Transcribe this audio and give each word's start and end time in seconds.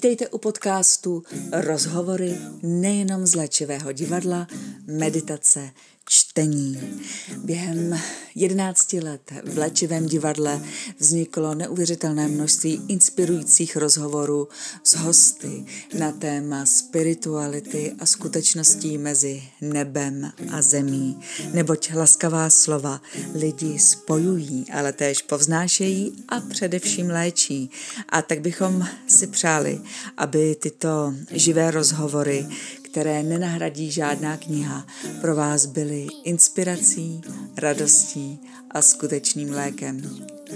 Vítejte 0.00 0.28
u 0.28 0.38
podcastu 0.38 1.22
Rozhovory 1.52 2.32
nejenom 2.62 3.26
z 3.26 3.34
léčivého 3.34 3.92
divadla, 3.92 4.46
meditace, 4.88 5.70
čtení. 6.08 7.00
Během 7.44 7.98
11 8.34 8.92
let 8.92 9.20
v 9.44 9.58
léčivém 9.58 10.06
divadle 10.06 10.60
vzniklo 10.98 11.54
neuvěřitelné 11.54 12.28
množství 12.28 12.82
inspirujících 12.88 13.76
rozhovorů 13.76 14.48
s 14.84 14.94
hosty 14.94 15.64
na 15.98 16.12
téma 16.12 16.66
spirituality 16.66 17.92
a 17.98 18.06
skutečností 18.06 18.98
mezi 18.98 19.42
nebem 19.60 20.32
a 20.50 20.62
zemí. 20.62 21.20
Neboť 21.52 21.92
laskavá 21.94 22.50
slova 22.50 23.00
lidi 23.34 23.78
spojují, 23.78 24.66
ale 24.72 24.92
též 24.92 25.22
povznášejí 25.22 26.24
a 26.28 26.40
především 26.40 27.10
léčí. 27.10 27.70
A 28.08 28.22
tak 28.22 28.40
bychom 28.40 28.86
si 29.06 29.26
přáli, 29.26 29.80
aby 30.16 30.54
tyto 30.54 31.14
živé 31.30 31.70
rozhovory, 31.70 32.46
které 32.90 33.22
nenahradí 33.22 33.90
žádná 33.90 34.36
kniha, 34.36 34.86
pro 35.20 35.36
vás 35.36 35.66
byly 35.66 36.06
inspirací, 36.24 37.20
radostí 37.58 38.38
a 38.70 38.82
skutečným 38.82 39.50
lékem. 39.50 40.00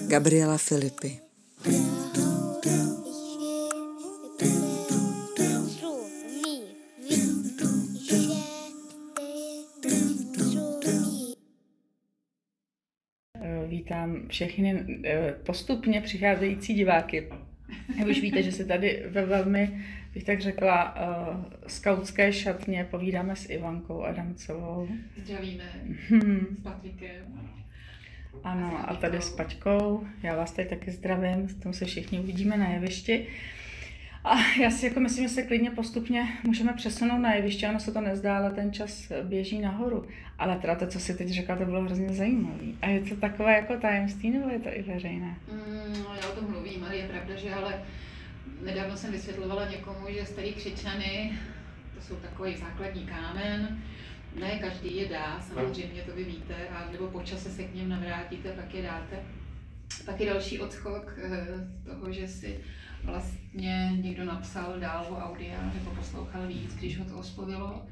Gabriela 0.08 0.58
Filipy. 0.58 1.18
Vítám 13.66 14.28
všechny 14.28 14.86
eh, 15.04 15.34
postupně 15.46 16.00
přicházející 16.00 16.74
diváky. 16.74 17.28
Už 18.10 18.20
víte, 18.20 18.42
že 18.42 18.52
se 18.52 18.64
tady 18.64 19.02
ve 19.08 19.26
velmi 19.26 19.84
bych 20.14 20.24
tak 20.24 20.40
řekla, 20.40 20.94
uh, 20.96 21.44
skautské 21.66 22.32
šatně 22.32 22.86
povídáme 22.90 23.36
s 23.36 23.50
Ivankou 23.50 24.02
Adamcovou. 24.02 24.88
Zdravíme 25.24 25.64
hmm. 26.08 26.56
s 26.58 26.62
Patrikem. 26.62 27.50
Ano, 28.44 28.90
a 28.90 28.94
tady 28.94 29.20
s 29.20 29.30
Paťkou. 29.30 30.06
Já 30.22 30.36
vás 30.36 30.52
tady 30.52 30.68
taky 30.68 30.90
zdravím, 30.90 31.48
s 31.48 31.54
tom 31.54 31.72
se 31.72 31.84
všichni 31.84 32.20
uvidíme 32.20 32.56
na 32.56 32.68
jevišti. 32.68 33.26
A 34.24 34.34
já 34.60 34.70
si 34.70 34.86
jako 34.86 35.00
myslím, 35.00 35.28
že 35.28 35.34
se 35.34 35.42
klidně 35.42 35.70
postupně 35.70 36.28
můžeme 36.42 36.72
přesunout 36.72 37.18
na 37.18 37.34
jeviště, 37.34 37.68
ono 37.68 37.80
se 37.80 37.92
to 37.92 38.00
nezdá, 38.00 38.36
ale 38.36 38.50
ten 38.50 38.72
čas 38.72 39.12
běží 39.22 39.60
nahoru. 39.60 40.06
Ale 40.38 40.56
teda 40.56 40.74
to, 40.74 40.86
co 40.86 41.00
si 41.00 41.14
teď 41.14 41.28
řekla, 41.28 41.56
to 41.56 41.64
bylo 41.64 41.82
hrozně 41.82 42.08
zajímavé. 42.08 42.64
A 42.82 42.88
je 42.88 43.00
to 43.00 43.16
takové 43.16 43.54
jako 43.54 43.76
tajemství, 43.76 44.30
nebo 44.30 44.48
je 44.48 44.58
to 44.58 44.68
i 44.68 44.82
veřejné? 44.82 45.36
Mm, 45.52 46.04
já 46.22 46.28
o 46.28 46.40
tom 46.40 46.50
mluvím, 46.50 46.84
ale 46.84 46.96
je 46.96 47.08
pravda, 47.08 47.36
že 47.36 47.54
ale 47.54 47.82
nedávno 48.62 48.96
jsem 48.96 49.12
vysvětlovala 49.12 49.68
někomu, 49.68 50.06
že 50.08 50.26
starý 50.26 50.52
křičany, 50.52 51.38
to 51.94 52.00
jsou 52.00 52.16
takový 52.16 52.56
základní 52.56 53.06
kámen, 53.06 53.82
ne 54.40 54.58
každý 54.58 54.96
je 54.96 55.08
dá, 55.08 55.40
samozřejmě 55.40 56.02
to 56.02 56.12
vy 56.12 56.24
víte, 56.24 56.68
a 56.68 56.90
nebo 56.92 57.08
po 57.08 57.22
čase 57.22 57.50
se 57.50 57.64
k 57.64 57.74
něm 57.74 57.88
navrátíte, 57.88 58.52
pak 58.52 58.74
je 58.74 58.82
dáte. 58.82 59.16
Pak 60.04 60.20
je 60.20 60.30
další 60.30 60.60
odskok 60.60 61.18
eh, 61.18 61.46
toho, 61.84 62.12
že 62.12 62.28
si 62.28 62.60
vlastně 63.02 63.92
někdo 64.02 64.24
napsal 64.24 64.80
dál 64.80 65.06
o 65.10 65.16
audia 65.16 65.72
nebo 65.74 65.90
poslouchal 65.90 66.46
víc, 66.46 66.74
když 66.74 66.98
ho 66.98 67.04
to 67.04 67.18
oslovilo. 67.18 67.86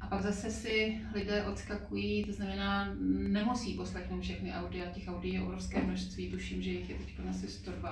A 0.00 0.06
pak 0.06 0.22
zase 0.22 0.50
si 0.50 1.00
lidé 1.14 1.44
odskakují, 1.44 2.24
to 2.24 2.32
znamená, 2.32 2.94
nemusí 3.08 3.74
poslechnout 3.74 4.20
všechny 4.20 4.52
audia, 4.52 4.86
těch 4.86 5.08
audií 5.08 5.34
je 5.34 5.42
obrovské 5.42 5.82
množství, 5.82 6.30
tuším, 6.30 6.62
že 6.62 6.70
jich 6.70 6.90
je 6.90 6.96
teď 6.96 7.14
asi 7.30 7.48
122 7.48 7.90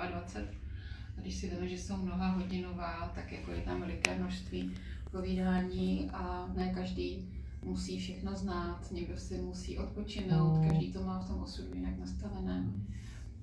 když 1.20 1.34
si 1.34 1.50
vezme, 1.50 1.68
že 1.68 1.78
jsou 1.78 1.96
mnoha 1.96 2.28
hodinová, 2.28 3.12
tak 3.14 3.32
jako 3.32 3.50
je 3.50 3.60
tam 3.60 3.80
veliké 3.80 4.18
množství 4.18 4.70
povídání 5.10 6.10
a 6.12 6.50
ne 6.56 6.74
každý 6.74 7.28
musí 7.62 7.98
všechno 7.98 8.36
znát, 8.36 8.92
někdo 8.92 9.18
si 9.18 9.34
musí 9.34 9.78
odpočinout, 9.78 10.62
no. 10.62 10.68
každý 10.68 10.92
to 10.92 11.02
má 11.02 11.18
v 11.18 11.26
tom 11.26 11.42
osudu 11.42 11.74
jinak 11.74 11.98
nastavené. 11.98 12.72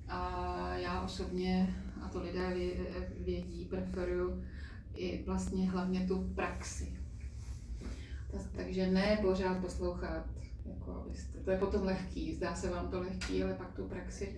A 0.08 0.74
já 0.76 1.02
osobně, 1.02 1.74
a 2.02 2.08
to 2.08 2.22
lidé 2.22 2.54
vědí, 3.24 3.64
preferuju 3.64 4.44
i 4.94 5.22
vlastně 5.26 5.70
hlavně 5.70 6.06
tu 6.06 6.32
praxi. 6.34 6.96
Takže 8.56 8.90
ne 8.90 9.18
pořád 9.22 9.58
poslouchat, 9.58 10.26
jako 10.64 10.92
abyste, 10.92 11.38
to 11.38 11.50
je 11.50 11.58
potom 11.58 11.82
lehký, 11.82 12.34
zdá 12.34 12.54
se 12.54 12.70
vám 12.70 12.90
to 12.90 13.00
lehký, 13.00 13.42
ale 13.42 13.54
pak 13.54 13.72
tu 13.72 13.84
praxi 13.84 14.36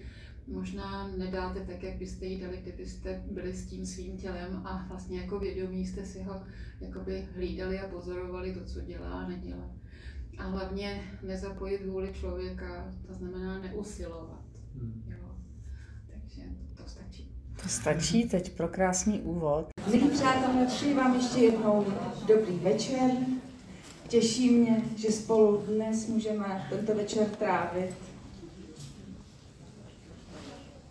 možná 0.50 1.08
nedáte 1.16 1.60
tak, 1.60 1.82
jak 1.82 1.96
byste 1.96 2.26
ji 2.26 2.40
dali, 2.40 2.56
kdybyste 2.56 3.22
byli 3.30 3.52
s 3.52 3.66
tím 3.66 3.86
svým 3.86 4.16
tělem 4.16 4.62
a 4.66 4.86
vlastně 4.88 5.20
jako 5.20 5.38
vědomí 5.38 5.86
jste 5.86 6.04
si 6.04 6.22
ho 6.22 6.42
jakoby 6.80 7.28
hlídali 7.34 7.80
a 7.80 7.88
pozorovali 7.88 8.54
to, 8.54 8.64
co 8.64 8.80
dělá 8.80 9.10
a 9.10 9.28
nedělá. 9.28 9.70
A 10.38 10.42
hlavně 10.42 11.02
nezapojit 11.22 11.86
vůli 11.86 12.12
člověka, 12.12 12.94
to 13.06 13.14
znamená 13.14 13.58
neusilovat. 13.58 14.44
Hmm. 14.74 15.02
Jo. 15.06 15.36
Takže 16.06 16.42
to 16.74 16.82
stačí. 16.86 17.34
To 17.62 17.68
stačí 17.68 18.28
teď 18.28 18.56
pro 18.56 18.68
krásný 18.68 19.20
úvod. 19.20 19.68
Milí 19.90 20.10
přátelé, 20.10 20.66
přeji 20.66 20.94
vám 20.94 21.14
ještě 21.14 21.40
jednou 21.40 21.86
dobrý 22.26 22.58
večer. 22.58 23.10
Těší 24.08 24.50
mě, 24.50 24.82
že 24.96 25.12
spolu 25.12 25.64
dnes 25.66 26.06
můžeme 26.06 26.66
tento 26.70 26.94
večer 26.94 27.26
trávit 27.26 28.09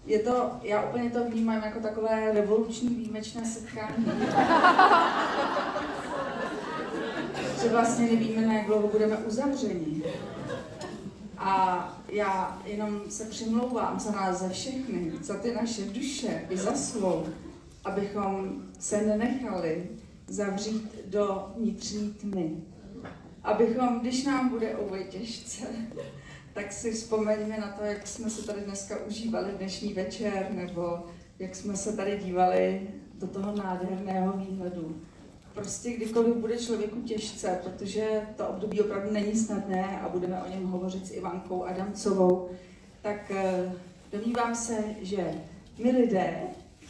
je 0.10 0.20
to, 0.20 0.52
já 0.64 0.84
úplně 0.84 1.10
to 1.10 1.30
vnímám 1.30 1.64
jako 1.64 1.80
takové 1.80 2.32
revoluční 2.34 2.90
výjimečné 2.90 3.46
setkání. 3.46 4.06
že 7.62 7.70
vlastně 7.70 8.06
nevíme, 8.06 8.48
na 8.48 8.54
jak 8.54 8.66
dlouho 8.66 8.88
budeme 8.88 9.18
uzavřeni. 9.18 10.04
A 11.38 12.02
já 12.10 12.62
jenom 12.66 13.02
se 13.10 13.26
přimlouvám 13.26 14.00
za 14.00 14.12
nás, 14.12 14.40
za 14.40 14.50
všechny, 14.50 15.12
za 15.22 15.34
ty 15.34 15.54
naše 15.54 15.82
duše 15.82 16.46
i 16.50 16.58
za 16.58 16.74
svou, 16.74 17.26
abychom 17.86 18.64
se 18.80 19.02
nenechali 19.02 19.90
zavřít 20.28 20.96
do 21.06 21.54
vnitřní 21.58 22.14
tmy. 22.14 22.58
Abychom, 23.44 24.00
když 24.00 24.24
nám 24.24 24.50
bude 24.50 24.76
ovoj 24.76 25.06
těžce, 25.10 25.66
tak 26.60 26.74
si 26.74 26.92
vzpomeňme 26.92 27.58
na 27.58 27.68
to, 27.68 27.84
jak 27.84 28.08
jsme 28.08 28.30
se 28.30 28.46
tady 28.46 28.62
dneska 28.62 28.98
užívali 29.08 29.52
dnešní 29.58 29.94
večer, 29.94 30.48
nebo 30.52 31.00
jak 31.40 31.56
jsme 31.56 31.78
se 31.78 31.98
tady 31.98 32.18
dívali 32.18 32.88
do 33.14 33.28
toho 33.28 33.56
nádherného 33.56 34.38
výhledu. 34.38 35.02
Prostě 35.54 35.92
kdykoliv 35.92 36.36
bude 36.36 36.58
člověku 36.58 37.02
těžce, 37.02 37.60
protože 37.64 38.22
to 38.38 38.48
období 38.48 38.82
opravdu 38.82 39.12
není 39.12 39.36
snadné 39.36 40.02
a 40.02 40.10
budeme 40.10 40.44
o 40.44 40.50
něm 40.50 40.66
hovořit 40.66 41.08
s 41.08 41.12
Ivankou 41.12 41.64
Adamcovou, 41.64 42.50
tak 43.02 43.32
eh, 43.32 43.72
domnívám 44.12 44.56
se, 44.56 44.84
že 45.02 45.34
my 45.78 45.92
lidé, 45.92 46.40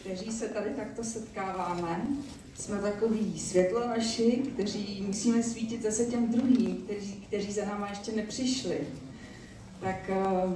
kteří 0.02 0.32
se 0.32 0.48
tady 0.48 0.70
takto 0.70 1.04
setkáváme, 1.04 2.08
jsme 2.56 2.82
takový 2.82 3.40
světlonoši, 3.40 4.44
kteří 4.54 5.04
musíme 5.08 5.44
svítit 5.44 5.82
zase 5.82 6.06
těm 6.06 6.32
druhým, 6.32 6.78
kteří, 6.78 7.14
kteří 7.28 7.52
za 7.52 7.66
náma 7.66 7.90
ještě 7.90 8.12
nepřišli. 8.12 8.78
Tak 9.80 9.96
uh, 10.10 10.54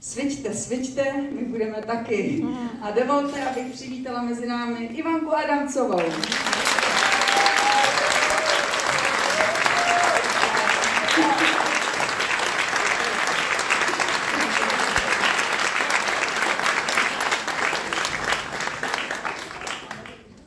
svičte, 0.00 0.54
svičte, 0.54 1.14
my 1.32 1.44
budeme 1.44 1.82
taky. 1.82 2.44
A 2.82 2.90
dovolte, 2.90 3.44
abych 3.48 3.72
přivítala 3.72 4.22
mezi 4.22 4.46
námi 4.46 4.84
Ivanku 4.84 5.36
Adamcovou. 5.36 6.00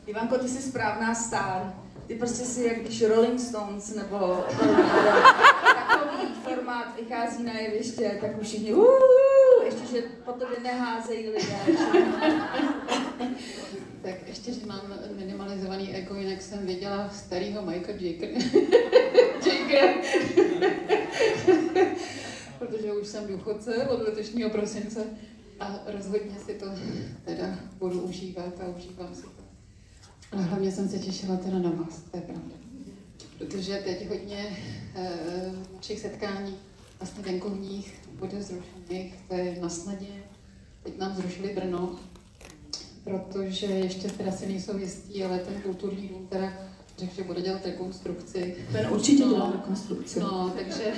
Ivanko, 0.08 0.38
ty 0.38 0.48
jsi 0.48 0.62
správná 0.62 1.16
star. 1.16 1.74
Ty 2.08 2.16
prostě 2.16 2.46
si 2.46 2.64
jak 2.64 2.80
když 2.80 3.04
Rolling 3.04 3.40
Stones 3.40 3.96
nebo 3.96 4.46
formát 6.74 6.96
vychází 6.96 7.44
na 7.44 7.60
jeviště, 7.60 8.18
tak 8.22 8.42
už 8.42 8.48
všichni 8.48 8.74
uh, 8.74 8.86
ještě, 9.66 9.86
že 9.92 10.02
po 10.26 10.32
tobě 10.32 10.60
neházejí 10.64 11.30
lidé. 11.30 11.60
tak 14.02 14.28
ještě, 14.28 14.54
že 14.54 14.66
mám 14.66 14.94
minimalizovaný 15.18 15.96
ego, 15.96 16.16
jinak 16.16 16.42
jsem 16.42 16.66
viděla 16.66 17.10
starého 17.10 17.62
Michael 17.62 17.98
Jaker. 18.00 18.30
Jaker. 19.48 19.96
Protože 22.60 22.94
už 22.94 23.08
jsem 23.08 23.28
důchodce 23.28 23.88
od 23.88 24.02
letošního 24.02 24.50
prosince 24.50 25.06
a 25.60 25.80
rozhodně 25.86 26.40
si 26.46 26.54
to 26.54 26.66
teda 27.26 27.60
budu 27.80 28.02
užívat 28.02 28.62
a 28.62 28.78
užívám 28.78 29.16
si 29.16 29.22
to. 29.22 29.44
Ale 30.32 30.44
hlavně 30.44 30.72
jsem 30.72 30.90
se 30.90 31.00
těšila 31.00 31.38
teda 31.38 31.60
na 31.60 31.70
vás, 31.70 32.02
to 32.12 32.18
je 32.18 32.22
pravda. 32.22 32.63
Protože 33.46 33.82
teď 33.84 34.10
hodně 34.10 34.58
našich 35.76 36.00
setkání 36.00 36.56
vlastně 37.00 37.24
venkovních 37.24 37.94
bude 38.20 38.42
zrušených, 38.42 39.16
to 39.28 39.36
je 39.36 39.58
na 39.62 39.70
snadě. 39.70 40.08
Teď 40.84 40.98
nám 40.98 41.16
zrušili 41.16 41.54
Brno, 41.54 41.96
protože 43.04 43.66
ještě 43.66 44.08
teda 44.08 44.32
si 44.32 44.48
nejsou 44.48 44.78
jistí, 44.78 45.24
ale 45.24 45.40
ten 45.40 45.62
kulturní 45.62 46.08
dům 46.08 46.28
teda 46.28 46.54
řekl, 46.98 47.16
že 47.16 47.24
bude 47.24 47.42
dělat 47.42 47.66
rekonstrukci. 47.66 48.56
Ten 48.72 48.88
určitě 48.94 49.24
dělá 49.24 49.52
rekonstrukci. 49.52 50.20
No, 50.20 50.54
takže 50.58 50.84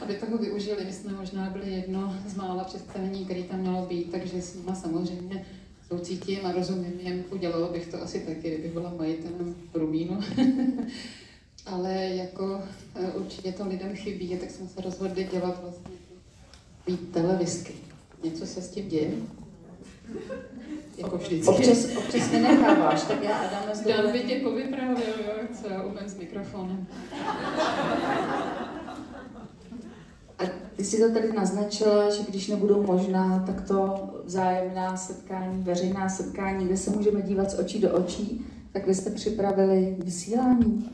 aby 0.00 0.14
toho 0.14 0.38
využili, 0.38 0.84
my 0.84 0.92
jsme 0.92 1.12
možná 1.12 1.50
byli 1.50 1.72
jedno 1.72 2.16
z 2.26 2.34
mála 2.34 2.64
představení, 2.64 3.24
který 3.24 3.44
tam 3.44 3.60
mělo 3.60 3.86
být, 3.86 4.10
takže 4.10 4.42
s 4.42 4.54
nima 4.54 4.74
samozřejmě 4.74 5.46
soucítím 5.88 6.46
a 6.46 6.52
rozumím 6.52 7.00
jim, 7.00 7.24
udělala 7.30 7.68
bych 7.68 7.86
to 7.86 8.02
asi 8.02 8.20
taky, 8.20 8.48
kdybych 8.48 8.72
byla 8.72 8.94
majitelem 8.98 9.54
Rubínu. 9.74 10.20
Ale 11.66 11.94
jako 11.94 12.62
eh, 12.94 13.12
určitě 13.12 13.52
to 13.52 13.68
lidem 13.68 13.96
chybí, 13.96 14.36
tak 14.36 14.50
jsme 14.50 14.68
se 14.68 14.80
rozhodli 14.80 15.24
dělat 15.24 15.62
vlastně 15.62 15.96
být 16.86 17.12
televizky. 17.12 17.72
Něco 18.24 18.46
se 18.46 18.62
s 18.62 18.68
tím 18.68 18.88
děje? 18.88 19.10
Jako 20.98 21.18
vždycky. 21.18 21.48
Občas, 21.48 21.96
občas 21.96 22.30
mě 22.30 22.40
necháváš, 22.40 23.02
tak 23.02 23.22
já 23.22 23.38
Adame 23.38 23.74
z 23.74 23.80
Dan 23.80 24.12
by 24.12 24.20
tě 24.20 24.40
povyprávěl, 24.42 25.14
jo, 25.26 25.32
co 25.60 25.68
já 25.68 25.82
umím 25.82 26.08
s 26.08 26.18
mikrofonem. 26.18 26.86
Ty 30.78 30.84
jsi 30.84 30.98
to 30.98 31.12
tady 31.12 31.32
naznačila, 31.32 32.10
že 32.10 32.22
když 32.28 32.48
nebudou 32.48 32.82
možná, 32.82 33.44
tak 33.46 33.68
to 33.68 34.08
vzájemná 34.24 34.96
setkání, 34.96 35.62
veřejná 35.62 36.08
setkání, 36.08 36.66
kde 36.66 36.76
se 36.76 36.90
můžeme 36.90 37.22
dívat 37.22 37.50
z 37.50 37.58
očí 37.58 37.80
do 37.80 37.92
očí, 37.92 38.46
tak 38.72 38.86
vy 38.86 38.94
jste 38.94 39.10
připravili 39.10 39.96
vysílání. 39.98 40.90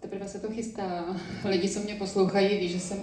Teprve 0.00 0.28
se 0.28 0.38
to 0.38 0.50
chystá. 0.50 1.04
Lidi, 1.44 1.68
co 1.68 1.80
mě 1.80 1.94
poslouchají, 1.94 2.58
ví, 2.58 2.68
že 2.68 2.80
jsem 2.80 2.98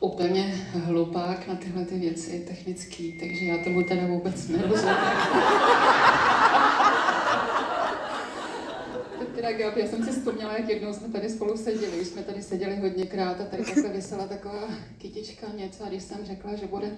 úplně 0.00 0.66
hlupák 0.72 1.48
na 1.48 1.54
tyhle 1.54 1.84
ty 1.84 1.98
věci 1.98 2.44
technický, 2.48 3.12
takže 3.20 3.44
já 3.44 3.64
tomu 3.64 3.82
teda 3.82 4.06
vůbec 4.06 4.48
nerozumím. 4.48 4.96
Gabi, 9.52 9.80
já 9.80 9.86
jsem 9.86 10.04
si 10.04 10.10
vzpomněla, 10.10 10.56
jak 10.56 10.68
jednou 10.68 10.92
jsme 10.92 11.08
tady 11.08 11.30
spolu 11.30 11.56
seděli, 11.56 12.00
už 12.00 12.06
jsme 12.06 12.22
tady 12.22 12.42
seděli 12.42 12.76
hodněkrát 12.76 13.40
a 13.40 13.44
tady 13.44 13.64
takhle 13.64 13.88
vysela 13.88 14.26
taková 14.26 14.68
kytička 14.98 15.46
něco 15.56 15.84
a 15.84 15.88
když 15.88 16.02
jsem 16.02 16.18
řekla, 16.24 16.54
že 16.54 16.66
bude, 16.66 16.90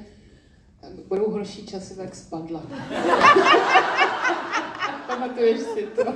budou 1.08 1.30
horší 1.30 1.66
časy, 1.66 1.96
tak 1.96 2.14
spadla. 2.14 2.62
Pamatuješ 5.06 5.60
si 5.60 5.82
to? 5.82 6.14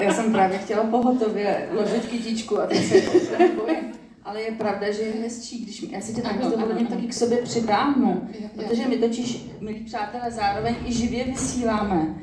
Já 0.00 0.14
jsem 0.14 0.32
právě 0.32 0.58
chtěla 0.58 0.84
pohotově 0.84 1.68
ložit 1.72 2.06
kytičku 2.06 2.60
a 2.60 2.66
teď 2.66 2.84
se 2.84 3.38
nebojím. 3.38 3.92
Ale 4.24 4.40
je 4.40 4.52
pravda, 4.52 4.92
že 4.92 5.02
je 5.02 5.12
hezčí, 5.12 5.64
když 5.64 5.82
já 5.82 6.00
si 6.00 6.14
tě 6.14 6.22
tak 6.22 6.44
s 6.44 6.50
dovolením 6.50 6.86
taky 6.86 7.06
k 7.06 7.14
sobě 7.14 7.42
přitáhnu. 7.42 8.28
Protože 8.54 8.88
my 8.88 8.96
totiž, 8.96 9.46
milí 9.60 9.84
přátelé, 9.84 10.30
zároveň 10.30 10.74
i 10.86 10.92
živě 10.92 11.24
vysíláme, 11.24 12.14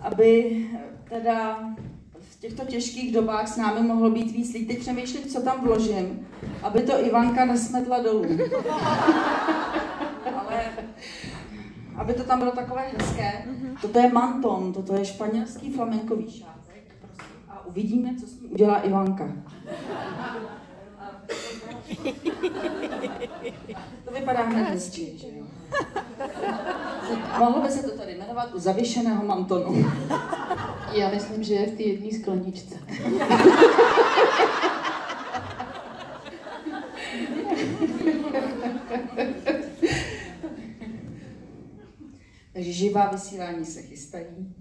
aby 0.00 0.56
teda 1.08 1.58
v 2.38 2.40
těchto 2.40 2.64
těžkých 2.64 3.12
dobách 3.12 3.48
s 3.48 3.56
námi 3.56 3.88
mohlo 3.88 4.10
být 4.10 4.30
víc 4.30 4.52
lidí. 4.52 4.66
Teď 4.66 4.78
přemýšlím, 4.78 5.24
co 5.24 5.42
tam 5.42 5.60
vložím, 5.64 6.26
aby 6.62 6.82
to 6.82 7.04
Ivanka 7.04 7.44
nesmetla 7.44 8.02
dolů. 8.02 8.24
Ale 10.38 10.64
aby 11.96 12.14
to 12.14 12.24
tam 12.24 12.38
bylo 12.38 12.50
takové 12.50 12.82
hezké. 12.98 13.44
Toto 13.82 13.98
je 13.98 14.12
manton, 14.12 14.72
toto 14.72 14.94
je 14.94 15.04
španělský 15.04 15.72
flamenkový 15.72 16.30
šátek. 16.30 16.96
A 17.48 17.66
uvidíme, 17.66 18.14
co 18.20 18.26
s 18.26 18.40
ním 18.40 18.52
udělá 18.52 18.80
Ivanka. 18.80 19.32
To 24.04 24.14
vypadá 24.14 24.42
hned 24.42 24.62
hezčí, 24.62 25.18
že? 25.18 25.37
Mohlo 27.38 27.62
by 27.62 27.70
se 27.70 27.82
to 27.82 27.98
tady 27.98 28.14
jmenovat 28.14 28.54
u 28.54 28.58
zavěšeného 28.58 29.24
mantonu. 29.24 29.84
Já 30.92 31.10
myslím, 31.10 31.44
že 31.44 31.54
je 31.54 31.66
v 31.66 31.76
té 31.76 31.82
jedné 31.82 32.18
skleničce. 32.20 32.74
Takže 42.52 42.72
živá 42.72 43.08
vysílání 43.08 43.64
se 43.64 43.82
chystají. 43.82 44.54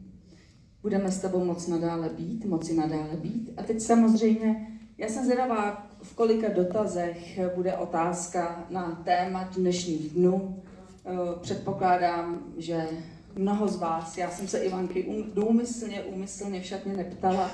Budeme 0.82 1.12
s 1.12 1.20
tebou 1.20 1.44
moc 1.46 1.68
nadále 1.68 2.10
být, 2.10 2.46
moci 2.46 2.74
nadále 2.74 3.16
být. 3.16 3.54
A 3.58 3.64
teď 3.64 3.82
samozřejmě, 3.82 4.68
já 4.98 5.08
jsem 5.08 5.24
zvědavá, 5.26 5.88
v 6.02 6.16
kolika 6.16 6.50
dotazech 6.50 7.40
bude 7.56 7.74
otázka 7.78 8.66
na 8.70 9.02
téma 9.06 9.50
dnešních 9.58 10.10
dnů. 10.10 10.64
Eh, 11.10 11.40
předpokládám, 11.42 12.40
že 12.58 12.88
mnoho 13.36 13.68
z 13.68 13.76
vás, 13.76 14.18
já 14.18 14.32
jsem 14.32 14.48
se 14.48 14.58
Ivanky 14.58 15.06
důmyslně, 15.34 16.02
úmyslně 16.04 16.62
však 16.62 16.86
mě 16.86 16.98
neptala, 16.98 17.52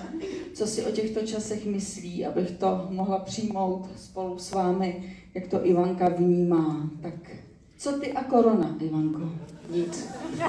co 0.54 0.68
si 0.68 0.86
o 0.86 0.92
těchto 0.92 1.28
časech 1.28 1.66
myslí, 1.66 2.26
abych 2.26 2.52
to 2.52 2.88
mohla 2.90 3.20
přijmout 3.20 3.90
spolu 3.96 4.40
s 4.40 4.52
vámi, 4.52 5.18
jak 5.34 5.48
to 5.48 5.66
Ivanka 5.68 6.10
vnímá. 6.10 6.90
Tak 7.02 7.14
co 7.78 8.00
ty 8.00 8.12
a 8.12 8.24
korona, 8.24 8.78
Ivanko? 8.80 9.30
Nic. 9.70 10.08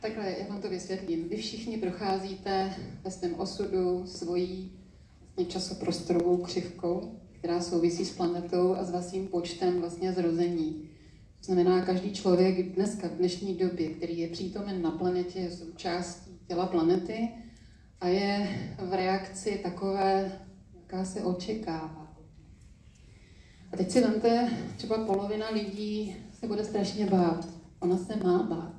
Takhle, 0.00 0.34
já 0.38 0.46
vám 0.48 0.60
to 0.60 0.68
vysvětlím. 0.68 1.28
Vy 1.28 1.36
všichni 1.36 1.78
procházíte 1.78 2.74
ve 3.04 3.10
svém 3.10 3.34
osudu 3.34 4.02
svojí 4.06 4.72
časoprostorovou 5.48 6.36
křivkou, 6.36 7.12
která 7.46 7.60
souvisí 7.60 8.04
s 8.04 8.16
planetou 8.16 8.74
a 8.74 8.84
s 8.84 8.90
vaším 8.90 9.28
počtem 9.28 9.80
vlastně 9.80 10.12
zrození. 10.12 10.88
To 11.38 11.44
znamená, 11.44 11.84
každý 11.84 12.12
člověk 12.12 12.74
dneska, 12.74 13.08
v 13.08 13.10
dnešní 13.10 13.54
době, 13.54 13.88
který 13.88 14.18
je 14.18 14.28
přítomen 14.28 14.82
na 14.82 14.90
planetě, 14.90 15.38
je 15.38 15.50
součástí 15.50 16.30
těla 16.48 16.66
planety 16.66 17.28
a 18.00 18.08
je 18.08 18.48
v 18.78 18.92
reakci 18.92 19.60
takové, 19.62 20.38
jaká 20.74 21.04
se 21.04 21.22
očekává. 21.22 22.16
A 23.72 23.76
teď 23.76 23.90
si 23.90 24.00
vemte, 24.00 24.50
třeba 24.76 25.04
polovina 25.04 25.50
lidí 25.50 26.16
se 26.40 26.46
bude 26.46 26.64
strašně 26.64 27.06
bát. 27.06 27.48
Ona 27.80 27.98
se 27.98 28.16
má 28.16 28.42
bát. 28.42 28.75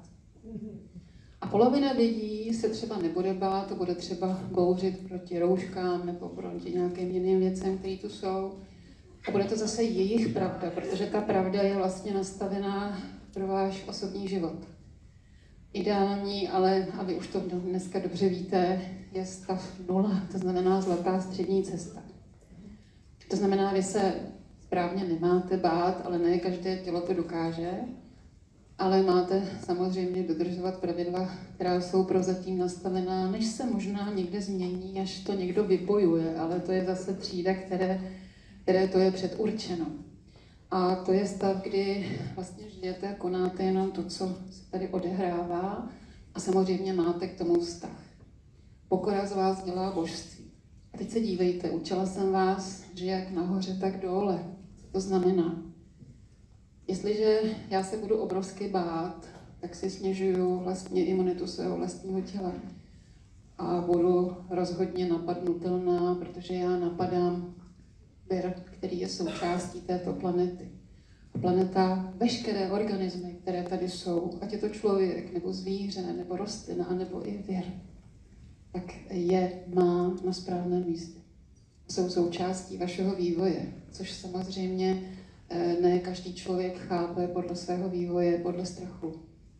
Polovina 1.51 1.91
lidí 1.91 2.53
se 2.53 2.69
třeba 2.69 2.97
nebude 2.97 3.33
bát, 3.33 3.71
bude 3.71 3.95
třeba 3.95 4.39
bouřit 4.51 5.07
proti 5.07 5.39
rouškám 5.39 6.05
nebo 6.05 6.29
proti 6.29 6.71
nějakým 6.71 7.11
jiným 7.11 7.39
věcem, 7.39 7.77
které 7.77 7.97
tu 7.97 8.09
jsou. 8.09 8.51
A 9.27 9.31
bude 9.31 9.43
to 9.43 9.55
zase 9.55 9.83
jejich 9.83 10.27
pravda, 10.27 10.71
protože 10.71 11.05
ta 11.05 11.21
pravda 11.21 11.61
je 11.61 11.75
vlastně 11.75 12.13
nastavená 12.13 13.01
pro 13.33 13.47
váš 13.47 13.83
osobní 13.87 14.27
život. 14.27 14.57
Ideální, 15.73 16.49
ale, 16.49 16.87
a 16.99 17.03
vy 17.03 17.15
už 17.15 17.27
to 17.27 17.39
dneska 17.39 17.99
dobře 17.99 18.29
víte, 18.29 18.81
je 19.11 19.25
stav 19.25 19.79
nula, 19.89 20.21
to 20.31 20.37
znamená 20.37 20.81
zlatá 20.81 21.21
střední 21.21 21.63
cesta. 21.63 22.03
To 23.29 23.35
znamená, 23.35 23.73
vy 23.73 23.83
se 23.83 24.13
správně 24.61 25.03
nemáte 25.03 25.57
bát, 25.57 26.01
ale 26.05 26.19
ne 26.19 26.37
každé 26.37 26.77
tělo 26.77 27.01
to 27.01 27.13
dokáže 27.13 27.71
ale 28.77 29.03
máte 29.03 29.49
samozřejmě 29.65 30.23
dodržovat 30.23 30.77
pravidla, 30.77 31.29
která 31.55 31.81
jsou 31.81 32.03
prozatím 32.03 32.57
nastavená, 32.57 33.31
než 33.31 33.45
se 33.45 33.65
možná 33.65 34.13
někde 34.13 34.41
změní, 34.41 35.01
až 35.01 35.19
to 35.19 35.33
někdo 35.33 35.63
vypojuje, 35.63 36.35
ale 36.35 36.59
to 36.59 36.71
je 36.71 36.85
zase 36.85 37.13
třída, 37.13 37.53
které, 37.53 38.01
které 38.61 38.87
to 38.87 38.99
je 38.99 39.11
předurčeno. 39.11 39.85
A 40.71 40.95
to 40.95 41.11
je 41.11 41.27
stav, 41.27 41.63
kdy 41.63 42.17
vlastně 42.35 42.69
žijete 42.69 43.09
a 43.09 43.15
konáte 43.15 43.63
jenom 43.63 43.91
to, 43.91 44.03
co 44.03 44.37
se 44.51 44.71
tady 44.71 44.87
odehrává 44.87 45.89
a 46.33 46.39
samozřejmě 46.39 46.93
máte 46.93 47.27
k 47.27 47.37
tomu 47.37 47.59
vztah. 47.59 48.03
Pokora 48.87 49.25
z 49.25 49.35
vás 49.35 49.63
dělá 49.63 49.91
božství. 49.91 50.51
A 50.93 50.97
teď 50.97 51.11
se 51.11 51.19
dívejte, 51.19 51.69
učila 51.69 52.05
jsem 52.05 52.31
vás, 52.31 52.83
že 52.93 53.05
jak 53.05 53.31
nahoře, 53.31 53.77
tak 53.81 53.99
dole. 53.99 54.43
Co 54.75 54.87
to 54.91 54.99
znamená? 54.99 55.66
Jestliže 56.87 57.39
já 57.69 57.83
se 57.83 57.97
budu 57.97 58.17
obrovsky 58.17 58.67
bát, 58.67 59.27
tak 59.59 59.75
si 59.75 59.89
snižuju 59.89 60.59
vlastně 60.59 61.05
imunitu 61.05 61.47
svého 61.47 61.77
vlastního 61.77 62.21
těla. 62.21 62.53
A 63.57 63.81
budu 63.81 64.37
rozhodně 64.49 65.09
napadnutelná, 65.09 66.15
protože 66.15 66.53
já 66.53 66.79
napadám 66.79 67.55
vir, 68.29 68.53
který 68.65 68.99
je 68.99 69.09
součástí 69.09 69.81
této 69.81 70.13
planety. 70.13 70.71
Planeta, 71.41 72.13
veškeré 72.17 72.71
organismy, 72.71 73.37
které 73.41 73.63
tady 73.63 73.89
jsou, 73.89 74.31
ať 74.41 74.51
je 74.51 74.57
to 74.57 74.69
člověk, 74.69 75.33
nebo 75.33 75.53
zvíře, 75.53 76.01
nebo 76.01 76.37
rostlina, 76.37 76.89
nebo 76.93 77.27
i 77.27 77.37
vir, 77.47 77.63
tak 78.71 79.11
je, 79.11 79.63
má 79.73 80.15
na 80.25 80.33
správném 80.33 80.85
místě. 80.85 81.19
Jsou 81.89 82.09
součástí 82.09 82.77
vašeho 82.77 83.15
vývoje, 83.15 83.73
což 83.91 84.11
samozřejmě 84.11 85.16
ne 85.81 85.99
každý 85.99 86.33
člověk 86.33 86.77
chápe 86.77 87.27
podle 87.27 87.55
svého 87.55 87.89
vývoje, 87.89 88.37
podle 88.37 88.65
strachu. 88.65 89.13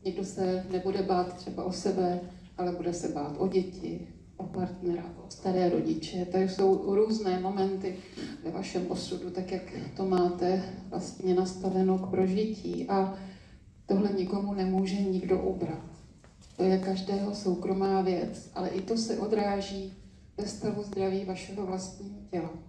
Někdo 0.03 0.25
se 0.25 0.65
nebude 0.72 1.01
bát 1.01 1.34
třeba 1.34 1.63
o 1.63 1.72
sebe, 1.72 2.20
ale 2.58 2.72
bude 2.72 2.94
se 2.94 3.08
bát 3.08 3.36
o 3.38 3.48
děti, 3.48 4.08
o 4.38 4.44
partnera, 4.44 5.03
o 5.27 5.32
staré 5.32 5.70
rodiče. 5.70 6.25
To 6.25 6.38
jsou 6.38 6.96
různé 6.96 7.39
momenty 7.39 7.96
ve 8.44 8.51
vašem 8.51 8.91
osudu, 8.91 9.29
tak 9.29 9.51
jak 9.51 9.63
to 9.98 10.06
máte 10.06 10.63
vlastně 10.89 11.36
nastaveno 11.36 11.98
k 11.98 12.10
prožití. 12.10 12.89
A 12.89 13.17
tohle 13.86 14.10
nikomu 14.17 14.53
nemůže 14.53 15.01
nikdo 15.01 15.41
ubrat. 15.41 15.86
To 16.58 16.63
je 16.63 16.77
každého 16.77 17.36
soukromá 17.36 18.01
věc, 18.01 18.51
ale 18.56 18.70
i 18.70 18.82
to 18.82 18.98
se 18.98 19.17
odráží 19.17 19.94
ve 20.38 20.48
stavu 20.48 20.84
zdraví 20.84 21.25
vašeho 21.25 21.65
vlastního 21.65 22.20
těla. 22.32 22.66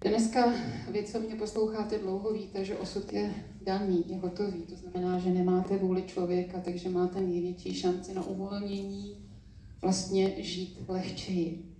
Dneska 0.00 0.52
vy, 0.92 1.04
co 1.04 1.20
mě 1.20 1.34
posloucháte 1.34 1.98
dlouho, 1.98 2.32
víte, 2.32 2.64
že 2.64 2.76
osud 2.76 3.12
je 3.12 3.34
daný, 3.62 4.04
je 4.08 4.16
hotový. 4.16 4.62
To 4.62 4.76
znamená, 4.76 5.18
že 5.18 5.30
nemáte 5.30 5.76
vůli 5.76 6.02
člověka, 6.02 6.60
takže 6.60 6.88
máte 6.88 7.20
největší 7.20 7.74
šanci 7.74 8.14
na 8.14 8.26
uvolnění, 8.26 9.16
vlastně 9.82 10.42
žít 10.42 10.78
lehčeji. 10.88 11.76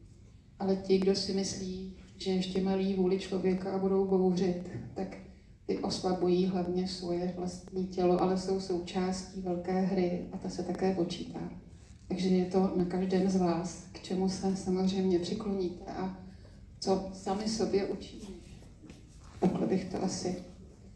Ale 0.58 0.76
ti, 0.76 0.98
kdo 0.98 1.14
si 1.14 1.32
myslí, 1.32 1.96
že 2.16 2.30
ještě 2.30 2.62
mají 2.62 2.94
vůli 2.94 3.18
člověka 3.18 3.72
a 3.72 3.78
budou 3.78 4.04
bouřit, 4.04 4.62
tak 4.94 5.16
ty 5.66 5.78
oslabují 5.78 6.46
hlavně 6.46 6.88
svoje 6.88 7.34
vlastní 7.36 7.86
tělo, 7.86 8.22
ale 8.22 8.38
jsou 8.38 8.60
součástí 8.60 9.40
velké 9.40 9.80
hry 9.80 10.28
a 10.32 10.38
ta 10.38 10.48
se 10.48 10.62
také 10.62 10.94
počítá. 10.94 11.50
Takže 12.08 12.28
je 12.28 12.44
to 12.44 12.72
na 12.76 12.84
každém 12.84 13.30
z 13.30 13.36
vás, 13.36 13.86
k 13.92 14.02
čemu 14.02 14.28
se 14.28 14.56
samozřejmě 14.56 15.18
přikloníte 15.18 15.84
a 15.84 16.27
co 16.80 17.10
sami 17.12 17.48
sobě 17.48 17.86
učí. 17.86 18.28
Takhle 19.40 19.66
bych 19.66 19.84
to 19.84 20.02
asi 20.02 20.44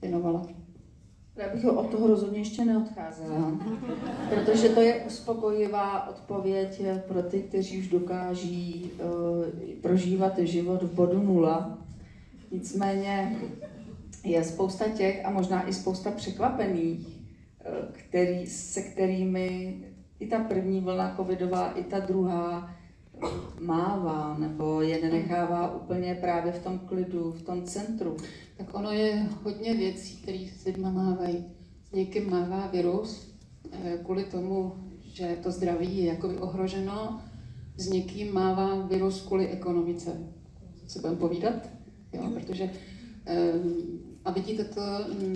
věnovala. 0.02 0.46
Já 1.36 1.48
bych 1.54 1.64
od 1.64 1.90
toho 1.90 2.06
rozhodně 2.06 2.38
ještě 2.38 2.64
neodcházela, 2.64 3.58
protože 4.30 4.68
to 4.68 4.80
je 4.80 5.04
uspokojivá 5.04 6.08
odpověď 6.08 6.82
pro 7.08 7.22
ty, 7.22 7.40
kteří 7.40 7.78
už 7.78 7.88
dokáží 7.88 8.90
uh, 8.92 9.80
prožívat 9.80 10.38
život 10.38 10.82
v 10.82 10.94
bodu 10.94 11.22
nula. 11.22 11.78
Nicméně 12.50 13.36
je 14.24 14.44
spousta 14.44 14.88
těch 14.88 15.26
a 15.26 15.30
možná 15.30 15.68
i 15.68 15.72
spousta 15.72 16.10
překvapených, 16.10 17.06
uh, 17.06 17.74
který, 17.92 18.46
se 18.46 18.82
kterými 18.82 19.76
i 20.20 20.26
ta 20.26 20.38
první 20.38 20.80
vlna 20.80 21.14
covidová, 21.16 21.72
i 21.72 21.84
ta 21.84 22.00
druhá 22.00 22.70
mává 23.60 24.36
nebo 24.38 24.82
je 24.82 25.02
nenechává 25.02 25.76
úplně 25.76 26.14
právě 26.14 26.52
v 26.52 26.64
tom 26.64 26.78
klidu, 26.78 27.32
v 27.32 27.42
tom 27.42 27.62
centru. 27.62 28.16
Tak 28.56 28.74
ono 28.74 28.92
je 28.92 29.26
hodně 29.42 29.74
věcí, 29.74 30.16
které 30.16 30.46
s 30.58 30.64
lidmi 30.64 30.90
mávají. 30.90 31.44
S 31.88 31.92
někým 31.92 32.30
mává 32.30 32.66
virus 32.66 33.34
eh, 33.72 33.98
kvůli 34.04 34.24
tomu, 34.24 34.72
že 35.02 35.36
to 35.42 35.50
zdraví 35.50 35.96
je 35.96 36.04
jakoby 36.04 36.36
ohroženo, 36.36 37.20
s 37.76 37.88
někým 37.88 38.34
mává 38.34 38.86
virus 38.86 39.20
kvůli 39.20 39.48
ekonomice. 39.48 40.10
Co 40.86 40.92
si 40.92 40.98
budeme 40.98 41.18
povídat? 41.18 41.68
Jo, 42.12 42.30
protože 42.34 42.70
eh, 43.26 43.52
a 44.24 44.30
vidíte 44.32 44.64
to, 44.64 44.80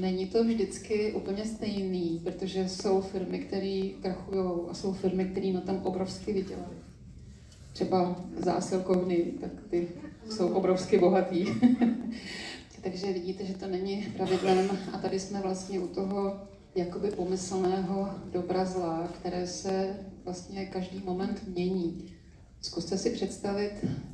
není 0.00 0.26
to 0.26 0.44
vždycky 0.44 1.12
úplně 1.12 1.44
stejný, 1.44 2.20
protože 2.24 2.68
jsou 2.68 3.00
firmy, 3.00 3.38
které 3.38 3.90
krachují 4.02 4.68
a 4.70 4.74
jsou 4.74 4.92
firmy, 4.92 5.24
které 5.24 5.52
na 5.52 5.60
tom 5.60 5.80
obrovsky 5.84 6.32
vydělají 6.32 6.85
třeba 7.76 8.16
zásilkovny, 8.36 9.16
tak 9.40 9.50
ty 9.70 9.88
jsou 10.30 10.48
obrovsky 10.48 10.98
bohatý. 10.98 11.46
Takže 12.82 13.12
vidíte, 13.12 13.44
že 13.44 13.54
to 13.54 13.66
není 13.66 14.06
pravidlem 14.16 14.78
a 14.92 14.98
tady 14.98 15.20
jsme 15.20 15.40
vlastně 15.40 15.80
u 15.80 15.88
toho 15.88 16.40
jakoby 16.74 17.10
pomyslného 17.10 18.10
dobra 18.32 18.64
zla, 18.64 19.08
které 19.20 19.46
se 19.46 19.96
vlastně 20.24 20.66
každý 20.66 21.02
moment 21.04 21.48
mění. 21.48 22.14
Zkuste 22.60 22.98
si 22.98 23.10
představit 23.10 23.72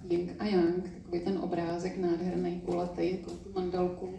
Ying 0.09 0.31
a 0.38 0.47
Yang, 0.47 0.90
takový 1.02 1.21
ten 1.21 1.38
obrázek 1.38 1.99
nádherný, 1.99 2.61
kulatý, 2.64 3.11
jako 3.11 3.31
tu 3.31 3.52
mandalku, 3.54 4.14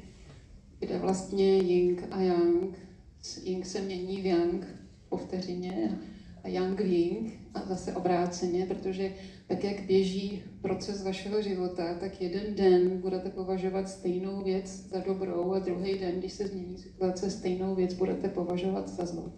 kde 0.80 1.00
vlastně 1.00 1.58
Ying 1.58 2.04
a 2.12 2.22
Yang, 2.22 2.76
Ying 3.44 3.66
se 3.66 3.82
mění 3.82 4.22
v 4.22 4.26
Yang 4.26 4.68
po 5.10 5.18
vteřině 5.18 6.00
a 6.44 6.48
Yang 6.48 6.80
v 6.80 6.86
Ying 6.86 7.44
a 7.54 7.66
zase 7.66 7.94
obráceně, 7.94 8.66
protože 8.66 9.12
tak 9.48 9.64
jak 9.64 9.82
běží 9.82 10.44
proces 10.62 11.04
vašeho 11.04 11.42
života, 11.42 11.96
tak 12.00 12.22
jeden 12.22 12.56
den 12.56 13.02
budete 13.02 13.30
považovat 13.30 13.90
stejnou 13.90 14.44
věc 14.44 14.88
za 14.90 15.00
dobrou 15.00 15.54
a 15.54 15.60
druhý 15.60 16.00
den, 16.00 16.20
když 16.20 16.34
se 16.34 16.48
změní 16.48 16.78
situace, 16.78 17.32
stejnou 17.32 17.76
věc 17.76 17.94
budete 17.94 18.30
považovat 18.30 18.90
za 18.90 19.06
zlou. 19.06 19.32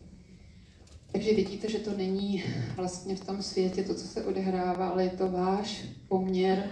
Takže 1.12 1.34
vidíte, 1.34 1.70
že 1.70 1.80
to 1.80 1.98
není 1.98 2.44
vlastně 2.76 3.16
v 3.16 3.26
tom 3.26 3.42
světě 3.42 3.84
to, 3.84 3.96
co 3.96 4.08
se 4.08 4.26
odehrává, 4.26 4.88
ale 4.88 5.04
je 5.04 5.10
to 5.10 5.32
váš 5.32 5.86
poměr 6.08 6.70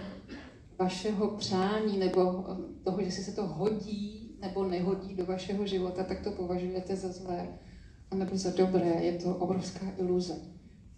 vašeho 0.78 1.28
přání 1.28 1.98
nebo 1.98 2.44
toho, 2.84 3.02
že 3.02 3.10
si 3.10 3.24
se 3.24 3.32
to 3.32 3.46
hodí 3.46 4.36
nebo 4.40 4.64
nehodí 4.64 5.14
do 5.14 5.26
vašeho 5.26 5.66
života, 5.66 6.04
tak 6.04 6.20
to 6.20 6.30
považujete 6.30 6.96
za 6.96 7.12
zlé 7.12 7.48
nebo 8.14 8.36
za 8.36 8.50
dobré. 8.50 9.04
Je 9.04 9.12
to 9.12 9.36
obrovská 9.36 9.86
iluze. 9.98 10.34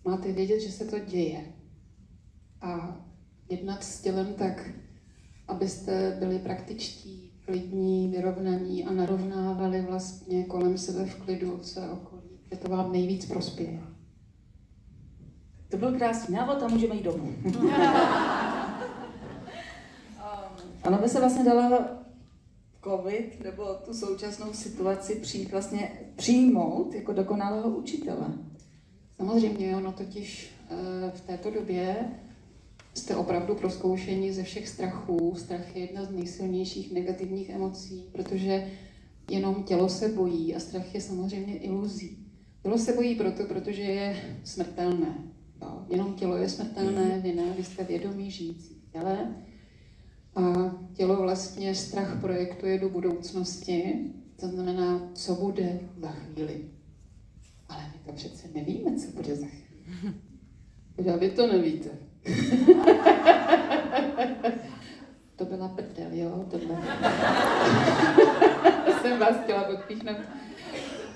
Máte 0.05 0.33
vědět, 0.33 0.61
že 0.61 0.73
se 0.73 0.85
to 0.85 0.99
děje 0.99 1.56
a 2.66 2.96
jednat 3.49 3.85
s 3.85 4.00
tělem 4.00 4.35
tak, 4.35 4.70
abyste 5.49 6.16
byli 6.18 6.38
praktičtí, 6.38 7.32
klidní, 7.44 8.08
vyrovnaní 8.08 8.85
a 8.85 8.92
narovnávali 8.92 9.82
vlastně 9.82 10.44
kolem 10.44 10.78
sebe 10.78 11.04
v 11.04 11.14
klidu 11.14 11.61
své 11.62 11.90
okolí, 11.90 12.40
že 12.52 12.58
to 12.58 12.68
vám 12.68 12.92
nejvíc 12.92 13.26
prospěje. 13.26 13.82
To 15.68 15.76
byl 15.76 15.99
krásný 15.99 16.35
návod 16.35 16.62
a 16.62 16.68
můžeme 16.68 16.94
jít 16.94 17.04
domů. 17.04 17.35
Ono 20.87 20.99
by 20.99 21.08
se 21.08 21.20
vlastně 21.20 21.44
dalo 21.44 21.78
covid 22.85 23.44
nebo 23.44 23.75
tu 23.85 23.94
současnou 23.94 24.52
situaci 24.52 25.14
přijít 25.14 25.52
vlastně 25.52 25.90
přijmout 26.16 26.94
jako 26.94 27.12
dokonalého 27.12 27.70
učitele. 27.70 28.26
Samozřejmě, 29.16 29.76
ono 29.76 29.92
totiž 29.92 30.50
eh, 30.70 31.11
v 31.11 31.20
této 31.20 31.50
době 31.50 32.11
jste 32.97 33.17
opravdu 33.17 33.55
proskoušeni 33.55 34.33
ze 34.33 34.43
všech 34.43 34.69
strachů. 34.69 35.35
Strach 35.37 35.76
je 35.76 35.83
jedna 35.83 36.05
z 36.05 36.11
nejsilnějších 36.11 36.93
negativních 36.93 37.50
emocí, 37.50 38.09
protože 38.12 38.73
jenom 39.31 39.62
tělo 39.62 39.88
se 39.88 40.09
bojí 40.09 40.55
a 40.55 40.61
strach 40.61 40.95
je 40.95 41.00
samozřejmě 41.00 41.59
iluzí. 41.59 42.26
Tělo 42.62 42.79
se 42.79 42.93
bojí 42.93 43.15
proto, 43.15 43.45
protože 43.45 43.83
je 43.83 44.17
smrtelné. 44.45 45.15
Jo. 45.62 45.87
Jenom 45.88 46.15
tělo 46.15 46.37
je 46.37 46.49
smrtelné, 46.49 47.21
vy 47.23 47.35
ne, 47.35 47.53
vy 47.57 47.65
jste 47.65 47.85
vědomí 47.85 48.31
žijící 48.31 48.75
v 48.75 48.93
těle. 48.93 49.35
A 50.35 50.43
tělo 50.95 51.23
vlastně 51.23 51.75
strach 51.75 52.21
projektuje 52.21 52.79
do 52.79 52.88
budoucnosti, 52.88 53.95
to 54.41 54.49
znamená, 54.49 55.11
co 55.15 55.35
bude 55.35 55.81
za 55.97 56.11
chvíli. 56.11 56.65
Ale 57.69 57.83
my 57.93 57.99
to 58.07 58.12
přece 58.12 58.49
nevíme, 58.55 58.97
co 58.97 59.12
bude 59.12 59.37
za 59.37 59.47
chvíli. 59.47 60.15
Já 61.05 61.17
vy 61.21 61.31
to 61.31 61.47
nevíte. 61.47 61.91
To 65.37 65.45
byla 65.45 65.68
prdel, 65.68 66.09
jo, 66.12 66.45
tohle. 66.50 66.76
jsem 69.02 69.18
vás 69.18 69.37
chtěla 69.45 69.64
podpíchnout. 69.64 70.16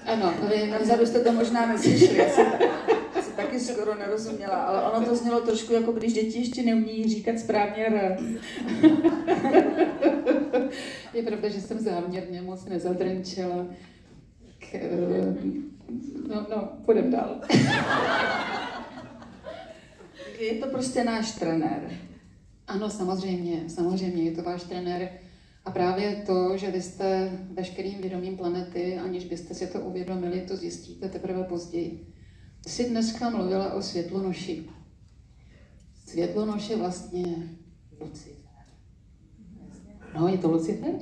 Ano, 0.07 0.35
vy 0.49 0.73
vzadu 0.83 1.07
jste 1.07 1.21
to 1.21 1.33
možná 1.33 1.67
neslyšeli, 1.67 2.17
já 2.17 2.29
jsem, 2.29 2.47
taky 3.37 3.61
skoro 3.61 3.95
nerozuměla, 3.95 4.57
ale 4.57 4.83
ono 4.83 5.07
to 5.07 5.17
znělo 5.17 5.41
trošku 5.41 5.73
jako 5.73 5.93
když 5.93 6.13
děti 6.13 6.39
ještě 6.39 6.63
neumí 6.63 7.09
říkat 7.09 7.39
správně 7.39 7.87
R. 7.87 8.19
Je 11.15 11.23
pravda, 11.23 11.49
že 11.49 11.61
jsem 11.61 11.79
záměrně 11.79 12.43
moc 12.43 12.65
nezadrnčila. 12.65 13.67
K, 14.59 14.75
eh, 14.75 15.35
no, 16.29 16.47
no, 16.51 16.69
půjdem 16.85 17.11
dál 17.11 17.41
je 20.41 20.55
to 20.55 20.67
prostě 20.67 21.05
náš 21.05 21.33
trenér. 21.33 21.91
Ano, 22.67 22.91
samozřejmě, 22.91 23.65
samozřejmě, 23.69 24.23
je 24.23 24.33
to 24.33 24.43
váš 24.43 24.63
trenér. 24.63 25.09
A 25.65 25.71
právě 25.71 26.23
to, 26.27 26.57
že 26.57 26.71
vy 26.71 26.83
jste 26.83 27.39
veškerým 27.53 28.01
vědomím 28.01 28.37
planety, 28.37 28.99
aniž 28.99 29.25
byste 29.25 29.55
si 29.55 29.67
to 29.67 29.81
uvědomili, 29.81 30.41
to 30.41 30.57
zjistíte 30.57 31.09
teprve 31.09 31.45
později. 31.45 32.15
Jsi 32.67 32.91
dneska 32.91 33.31
mluvila 33.31 33.73
o 33.73 33.83
světlonoši. 33.83 34.69
Světlonoš 36.07 36.71
je 36.71 36.77
vlastně 36.77 37.25
Lucifer. 38.01 38.65
No, 40.15 40.29
je 40.29 40.39
to 40.39 40.51
Lucifer 40.51 40.95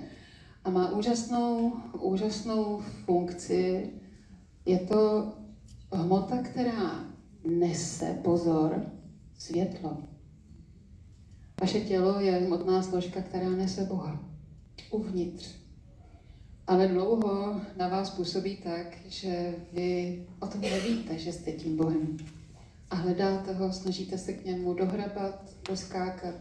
a 0.64 0.70
má 0.70 0.90
úžasnou, 0.90 1.72
úžasnou 2.00 2.82
funkci. 3.04 3.90
Je 4.66 4.78
to 4.78 5.32
hmota, 5.92 6.42
která 6.42 7.04
nese 7.44 8.18
pozor, 8.24 8.97
světlo. 9.38 9.96
Vaše 11.60 11.80
tělo 11.80 12.20
je 12.20 12.32
hmotná 12.32 12.82
složka, 12.82 13.22
která 13.22 13.50
nese 13.50 13.84
Boha 13.84 14.28
uvnitř. 14.90 15.54
Ale 16.66 16.88
dlouho 16.88 17.60
na 17.76 17.88
vás 17.88 18.10
působí 18.10 18.56
tak, 18.56 18.98
že 19.08 19.54
vy 19.72 20.26
o 20.40 20.46
tom 20.46 20.60
nevíte, 20.60 21.18
že 21.18 21.32
jste 21.32 21.52
tím 21.52 21.76
Bohem. 21.76 22.16
A 22.90 22.94
hledáte 22.94 23.52
ho, 23.52 23.72
snažíte 23.72 24.18
se 24.18 24.32
k 24.32 24.44
němu 24.44 24.74
dohrabat, 24.74 25.54
doskákat, 25.68 26.34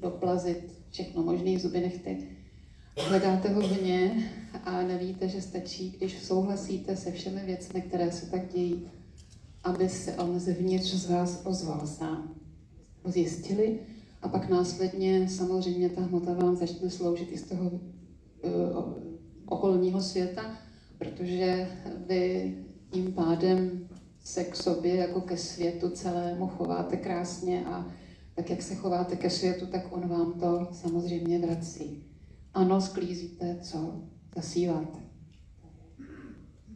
doplazit, 0.00 0.72
všechno 0.90 1.22
možné 1.22 1.58
zuby 1.58 1.80
nechty. 1.80 2.28
hledáte 3.08 3.48
ho 3.48 3.68
vně 3.68 4.30
a 4.64 4.82
nevíte, 4.82 5.28
že 5.28 5.42
stačí, 5.42 5.90
když 5.90 6.22
souhlasíte 6.22 6.96
se 6.96 7.12
všemi 7.12 7.40
věcmi, 7.44 7.82
které 7.82 8.12
se 8.12 8.30
tak 8.30 8.52
dějí, 8.52 8.90
aby 9.64 9.88
se 9.88 10.14
on 10.14 10.40
zevnitř 10.40 10.94
z 10.94 11.10
vás 11.10 11.42
ozval 11.44 11.86
sám. 11.86 12.35
Zjistili 13.06 13.78
a 14.22 14.28
pak 14.28 14.48
následně 14.48 15.28
samozřejmě 15.28 15.88
ta 15.88 16.00
hmota 16.00 16.34
vám 16.34 16.56
začne 16.56 16.90
sloužit 16.90 17.32
i 17.32 17.38
z 17.38 17.48
toho 17.48 17.70
uh, 17.70 17.80
okolního 19.46 20.00
světa, 20.00 20.58
protože 20.98 21.68
vy 22.06 22.54
tím 22.90 23.12
pádem 23.12 23.88
se 24.24 24.44
k 24.44 24.56
sobě 24.56 24.94
jako 24.94 25.20
ke 25.20 25.36
světu 25.36 25.90
celému 25.90 26.46
chováte 26.46 26.96
krásně 26.96 27.66
a 27.66 27.86
tak, 28.34 28.50
jak 28.50 28.62
se 28.62 28.74
chováte 28.74 29.16
ke 29.16 29.30
světu, 29.30 29.66
tak 29.66 29.92
on 29.92 30.08
vám 30.08 30.32
to 30.32 30.68
samozřejmě 30.72 31.38
vrací. 31.38 32.04
Ano, 32.54 32.80
sklízíte, 32.80 33.58
co 33.62 34.00
zasíváte. 34.36 34.98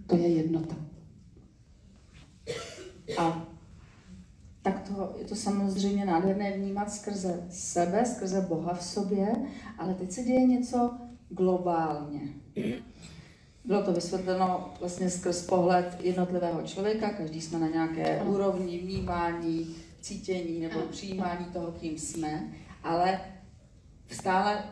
To 0.07 0.17
je 0.17 0.29
jednota. 0.29 0.77
A 3.19 3.50
tak 4.63 4.89
to, 4.89 5.15
je 5.19 5.25
to 5.25 5.35
samozřejmě 5.35 6.05
nádherné 6.05 6.53
vnímat 6.53 6.93
skrze 6.93 7.47
sebe, 7.51 8.05
skrze 8.05 8.41
Boha 8.41 8.75
v 8.75 8.85
sobě, 8.85 9.33
ale 9.79 9.95
teď 9.95 10.13
se 10.13 10.23
děje 10.23 10.47
něco 10.47 10.91
globálně. 11.29 12.21
Bylo 13.65 13.83
to 13.83 13.93
vysvětleno 13.93 14.75
vlastně 14.81 15.11
skrz 15.11 15.47
pohled 15.47 15.97
jednotlivého 16.01 16.63
člověka, 16.63 17.11
každý 17.11 17.41
jsme 17.41 17.59
na 17.59 17.69
nějaké 17.69 18.23
úrovni 18.23 18.79
vnímání, 18.79 19.75
cítění 20.01 20.61
nebo 20.61 20.81
přijímání 20.81 21.45
toho, 21.45 21.73
kým 21.73 21.99
jsme, 21.99 22.49
ale 22.83 23.21
stále 24.11 24.65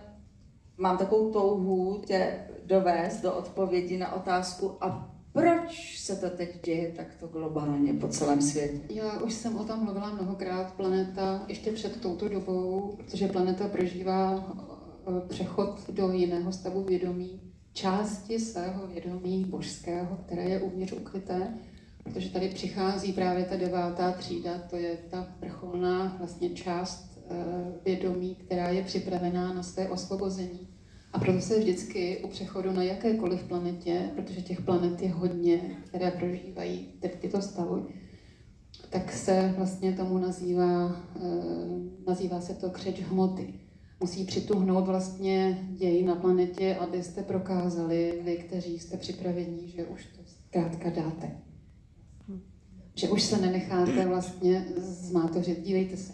mám 0.79 0.99
takovou 0.99 1.33
touhu 1.33 2.03
tě 2.07 2.39
dovést 2.67 3.23
do 3.23 3.35
odpovědi 3.35 3.99
na 3.99 4.13
otázku, 4.13 4.77
a 4.81 5.18
proč 5.33 5.99
se 5.99 6.17
to 6.17 6.31
teď 6.31 6.65
děje 6.65 6.93
takto 6.97 7.27
globálně 7.27 7.95
po 7.95 8.09
celém 8.09 8.43
světě? 8.43 8.95
Já 8.95 9.21
už 9.21 9.35
jsem 9.35 9.57
o 9.57 9.65
tom 9.65 9.85
mluvila 9.85 10.11
mnohokrát. 10.11 10.75
Planeta 10.75 11.45
ještě 11.49 11.73
před 11.73 12.01
touto 12.01 12.29
dobou, 12.29 12.95
protože 12.97 13.29
planeta 13.29 13.69
prožívá 13.69 14.55
eh, 14.57 15.29
přechod 15.29 15.91
do 15.91 16.13
jiného 16.13 16.53
stavu 16.53 16.85
vědomí, 16.85 17.41
části 17.73 18.41
svého 18.41 18.87
vědomí 18.87 19.45
božského, 19.45 20.19
které 20.27 20.43
je 20.43 20.61
uvnitř 20.61 20.93
ukryté, 20.93 21.55
protože 22.03 22.31
tady 22.31 22.49
přichází 22.49 23.13
právě 23.13 23.45
ta 23.45 23.57
devátá 23.57 24.13
třída, 24.13 24.59
to 24.71 24.77
je 24.77 24.99
ta 25.11 25.27
vrcholná 25.41 26.17
vlastně 26.19 26.51
část 26.51 27.19
eh, 27.31 27.35
vědomí, 27.85 28.35
která 28.35 28.69
je 28.69 28.83
připravená 28.83 29.55
na 29.55 29.63
své 29.63 29.89
osvobození. 29.89 30.78
A 31.13 31.19
proto 31.19 31.41
se 31.41 31.59
vždycky 31.59 32.19
u 32.25 32.29
přechodu 32.29 32.73
na 32.73 32.83
jakékoliv 32.83 33.43
planetě, 33.43 34.11
protože 34.17 34.43
těch 34.43 34.61
planet 34.61 35.03
je 35.03 35.11
hodně, 35.11 35.61
které 35.85 36.11
prožívají 36.11 36.87
tyto 37.21 37.43
stavy, 37.43 37.83
tak 38.91 39.13
se 39.13 39.55
vlastně 39.57 39.93
tomu 39.93 40.19
nazývá, 40.19 40.97
eh, 41.17 41.21
nazývá 42.07 42.41
se 42.41 42.55
to 42.55 42.71
křeč 42.71 43.01
hmoty. 43.01 43.55
Musí 44.01 44.25
přituhnout 44.25 44.87
vlastně 44.87 45.69
ději 45.71 46.05
na 46.05 46.15
planetě, 46.15 46.77
abyste 46.77 47.23
prokázali, 47.23 48.21
vy, 48.25 48.37
kteří 48.37 48.79
jste 48.79 48.97
připraveni, 48.97 49.69
že 49.69 49.85
už 49.85 50.05
to 50.05 50.23
zkrátka 50.27 50.91
dáte. 50.91 51.31
Že 52.95 53.09
už 53.09 53.23
se 53.23 53.41
nenecháte 53.41 54.07
vlastně 54.07 54.67
zmátořit. 54.77 55.63
Dívejte 55.63 55.97
se. 55.97 56.13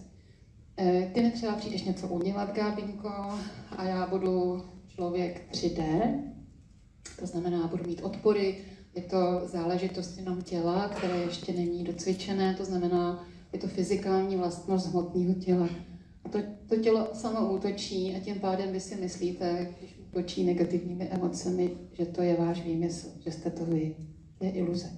Eh, 0.76 1.10
ty 1.14 1.22
mi 1.22 1.30
třeba 1.30 1.54
přijdeš 1.54 1.84
něco 1.84 2.08
udělat, 2.08 2.54
Gábinko, 2.54 3.08
a 3.76 3.84
já 3.84 4.06
budu 4.06 4.62
člověk 4.94 5.42
3D, 5.52 6.14
to 7.20 7.26
znamená, 7.26 7.66
budu 7.66 7.84
mít 7.86 8.02
odpory, 8.02 8.56
je 8.94 9.02
to 9.02 9.40
záležitost 9.44 10.18
jenom 10.18 10.42
těla, 10.42 10.88
které 10.88 11.18
ještě 11.18 11.52
není 11.52 11.84
docvičené, 11.84 12.54
to 12.54 12.64
znamená, 12.64 13.28
je 13.52 13.58
to 13.58 13.66
fyzikální 13.66 14.36
vlastnost 14.36 14.86
hmotného 14.86 15.34
těla. 15.34 15.68
A 16.24 16.28
to, 16.28 16.38
to 16.66 16.76
tělo 16.76 17.08
samo 17.12 17.52
útočí 17.52 18.14
a 18.16 18.20
tím 18.20 18.40
pádem 18.40 18.72
vy 18.72 18.80
si 18.80 18.96
myslíte, 18.96 19.74
když 19.78 19.98
útočí 20.08 20.44
negativními 20.44 21.08
emocemi, 21.08 21.70
že 21.92 22.06
to 22.06 22.22
je 22.22 22.36
váš 22.36 22.64
výmysl, 22.64 23.08
že 23.20 23.30
jste 23.30 23.50
to 23.50 23.64
vy. 23.64 23.96
To 24.38 24.44
je 24.44 24.50
iluze. 24.50 24.90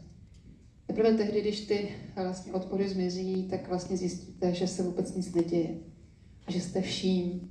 Teprve 0.87 1.13
tehdy, 1.13 1.41
když 1.41 1.61
ty 1.61 1.89
vlastně 2.15 2.53
odpory 2.53 2.89
zmizí, 2.89 3.49
tak 3.51 3.69
vlastně 3.69 3.97
zjistíte, 3.97 4.55
že 4.55 4.69
se 4.69 4.83
vůbec 4.83 5.15
nic 5.15 5.35
neděje. 5.35 5.69
A 6.47 6.53
že 6.53 6.61
jste 6.61 6.83
vším, 6.83 7.51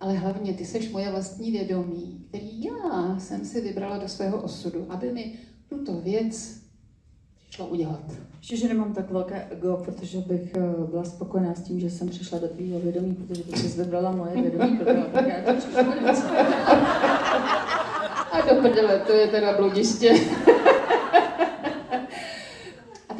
ale 0.00 0.14
hlavně 0.14 0.54
ty 0.54 0.64
seš 0.64 0.90
moje 0.90 1.10
vlastní 1.10 1.50
vědomí, 1.50 2.24
který 2.28 2.64
já 2.64 3.18
jsem 3.18 3.44
si 3.44 3.60
vybrala 3.60 3.98
do 3.98 4.08
svého 4.08 4.42
osudu, 4.42 4.86
aby 4.88 5.12
mi 5.12 5.32
tuto 5.68 5.92
věc 5.92 6.60
přišlo 7.48 7.66
udělat. 7.66 8.02
Ještě, 8.38 8.56
že 8.56 8.68
nemám 8.68 8.94
tak 8.94 9.10
velké 9.10 9.46
ego, 9.50 9.82
protože 9.84 10.18
bych 10.18 10.54
eh, 10.54 10.60
byla 10.90 11.04
spokojená 11.04 11.54
s 11.54 11.62
tím, 11.62 11.80
že 11.80 11.90
jsem 11.90 12.08
přišla 12.08 12.38
do 12.38 12.48
tvýho 12.48 12.80
vědomí, 12.80 13.14
protože 13.14 13.42
ty 13.42 13.58
jsi 13.58 13.82
vybrala 13.82 14.12
moje 14.12 14.42
vědomí, 14.42 14.78
tak 15.12 15.26
já 15.26 15.52
to 15.52 15.60
A 18.32 18.40
do 18.48 18.60
prdele, 18.60 18.98
to 19.06 19.12
je 19.12 19.26
teda 19.28 19.56
bludiště 19.56 20.14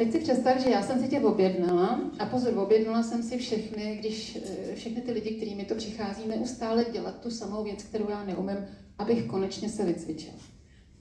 teď 0.01 0.11
si 0.11 0.19
představ, 0.19 0.59
že 0.59 0.69
já 0.69 0.83
jsem 0.83 0.99
si 0.99 1.07
tě 1.07 1.19
objednala 1.19 2.01
a 2.19 2.25
pozor, 2.25 2.57
objednala 2.57 3.03
jsem 3.03 3.23
si 3.23 3.37
všechny, 3.37 3.97
když 3.99 4.37
eh, 4.45 4.75
všechny 4.75 5.01
ty 5.01 5.11
lidi, 5.11 5.31
kterými 5.31 5.65
to 5.65 5.75
přichází, 5.75 6.27
neustále 6.27 6.85
dělat 6.91 7.21
tu 7.21 7.31
samou 7.31 7.63
věc, 7.63 7.83
kterou 7.83 8.09
já 8.09 8.23
neumím, 8.23 8.57
abych 8.97 9.25
konečně 9.25 9.69
se 9.69 9.85
vycvičila. 9.85 10.35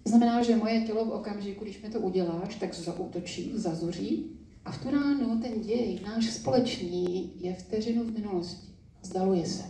To 0.02 0.10
znamená, 0.10 0.42
že 0.42 0.56
moje 0.56 0.80
tělo 0.80 1.04
v 1.04 1.10
okamžiku, 1.10 1.64
když 1.64 1.82
mi 1.82 1.90
to 1.90 2.00
uděláš, 2.00 2.54
tak 2.54 2.74
zautočí, 2.74 3.52
zazuří 3.54 4.30
a 4.64 4.72
v 4.72 4.82
tu 4.82 4.90
ránu 4.90 5.40
ten 5.40 5.60
děj, 5.60 6.00
náš 6.06 6.30
společný, 6.30 7.32
je 7.40 7.54
vteřinu 7.54 8.04
v 8.04 8.12
minulosti. 8.12 8.68
Zdaluje 9.02 9.46
se. 9.46 9.64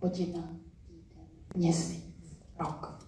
Hodina, 0.00 0.56
měsíc, 1.56 2.04
rok. 2.60 3.06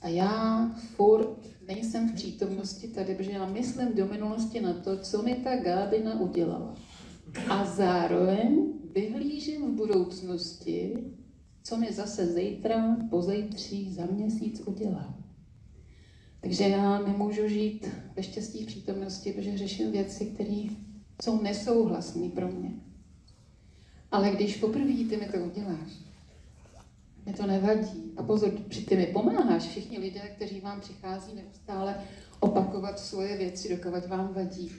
A 0.00 0.08
já 0.08 0.70
furt 0.96 1.55
nejsem 1.68 2.08
v 2.08 2.14
přítomnosti 2.14 2.88
tady, 2.88 3.14
protože 3.14 3.30
já 3.30 3.46
myslím 3.46 3.94
do 3.94 4.06
minulosti 4.06 4.60
na 4.60 4.72
to, 4.72 4.96
co 4.96 5.22
mi 5.22 5.34
ta 5.34 5.56
Gábina 5.56 6.20
udělala. 6.20 6.74
A 7.48 7.64
zároveň 7.64 8.72
vyhlížím 8.94 9.66
v 9.66 9.76
budoucnosti, 9.76 10.96
co 11.62 11.76
mi 11.76 11.92
zase 11.92 12.26
zítra, 12.26 12.96
pozejtří, 13.10 13.92
za 13.92 14.06
měsíc 14.06 14.62
udělá. 14.66 15.14
Takže 16.40 16.64
já 16.64 17.02
nemůžu 17.02 17.48
žít 17.48 17.88
ve 18.16 18.22
štěstí 18.22 18.64
přítomnosti, 18.64 19.32
protože 19.32 19.58
řeším 19.58 19.92
věci, 19.92 20.26
které 20.26 20.62
jsou 21.22 21.42
nesouhlasné 21.42 22.28
pro 22.28 22.48
mě. 22.48 22.70
Ale 24.10 24.30
když 24.30 24.56
poprvé 24.56 24.94
ty 25.08 25.16
mi 25.16 25.28
to 25.32 25.38
uděláš, 25.38 26.05
mě 27.26 27.34
to 27.34 27.46
nevadí. 27.46 28.12
A 28.16 28.22
pozor, 28.22 28.50
ty 28.88 28.96
mi 28.96 29.06
pomáháš, 29.06 29.62
všichni 29.62 29.98
lidé, 29.98 30.20
kteří 30.20 30.60
vám 30.60 30.80
přichází 30.80 31.34
neustále 31.34 32.00
opakovat 32.40 32.98
svoje 32.98 33.36
věci, 33.36 33.76
dokud 33.76 34.06
vám 34.06 34.34
vadí, 34.34 34.72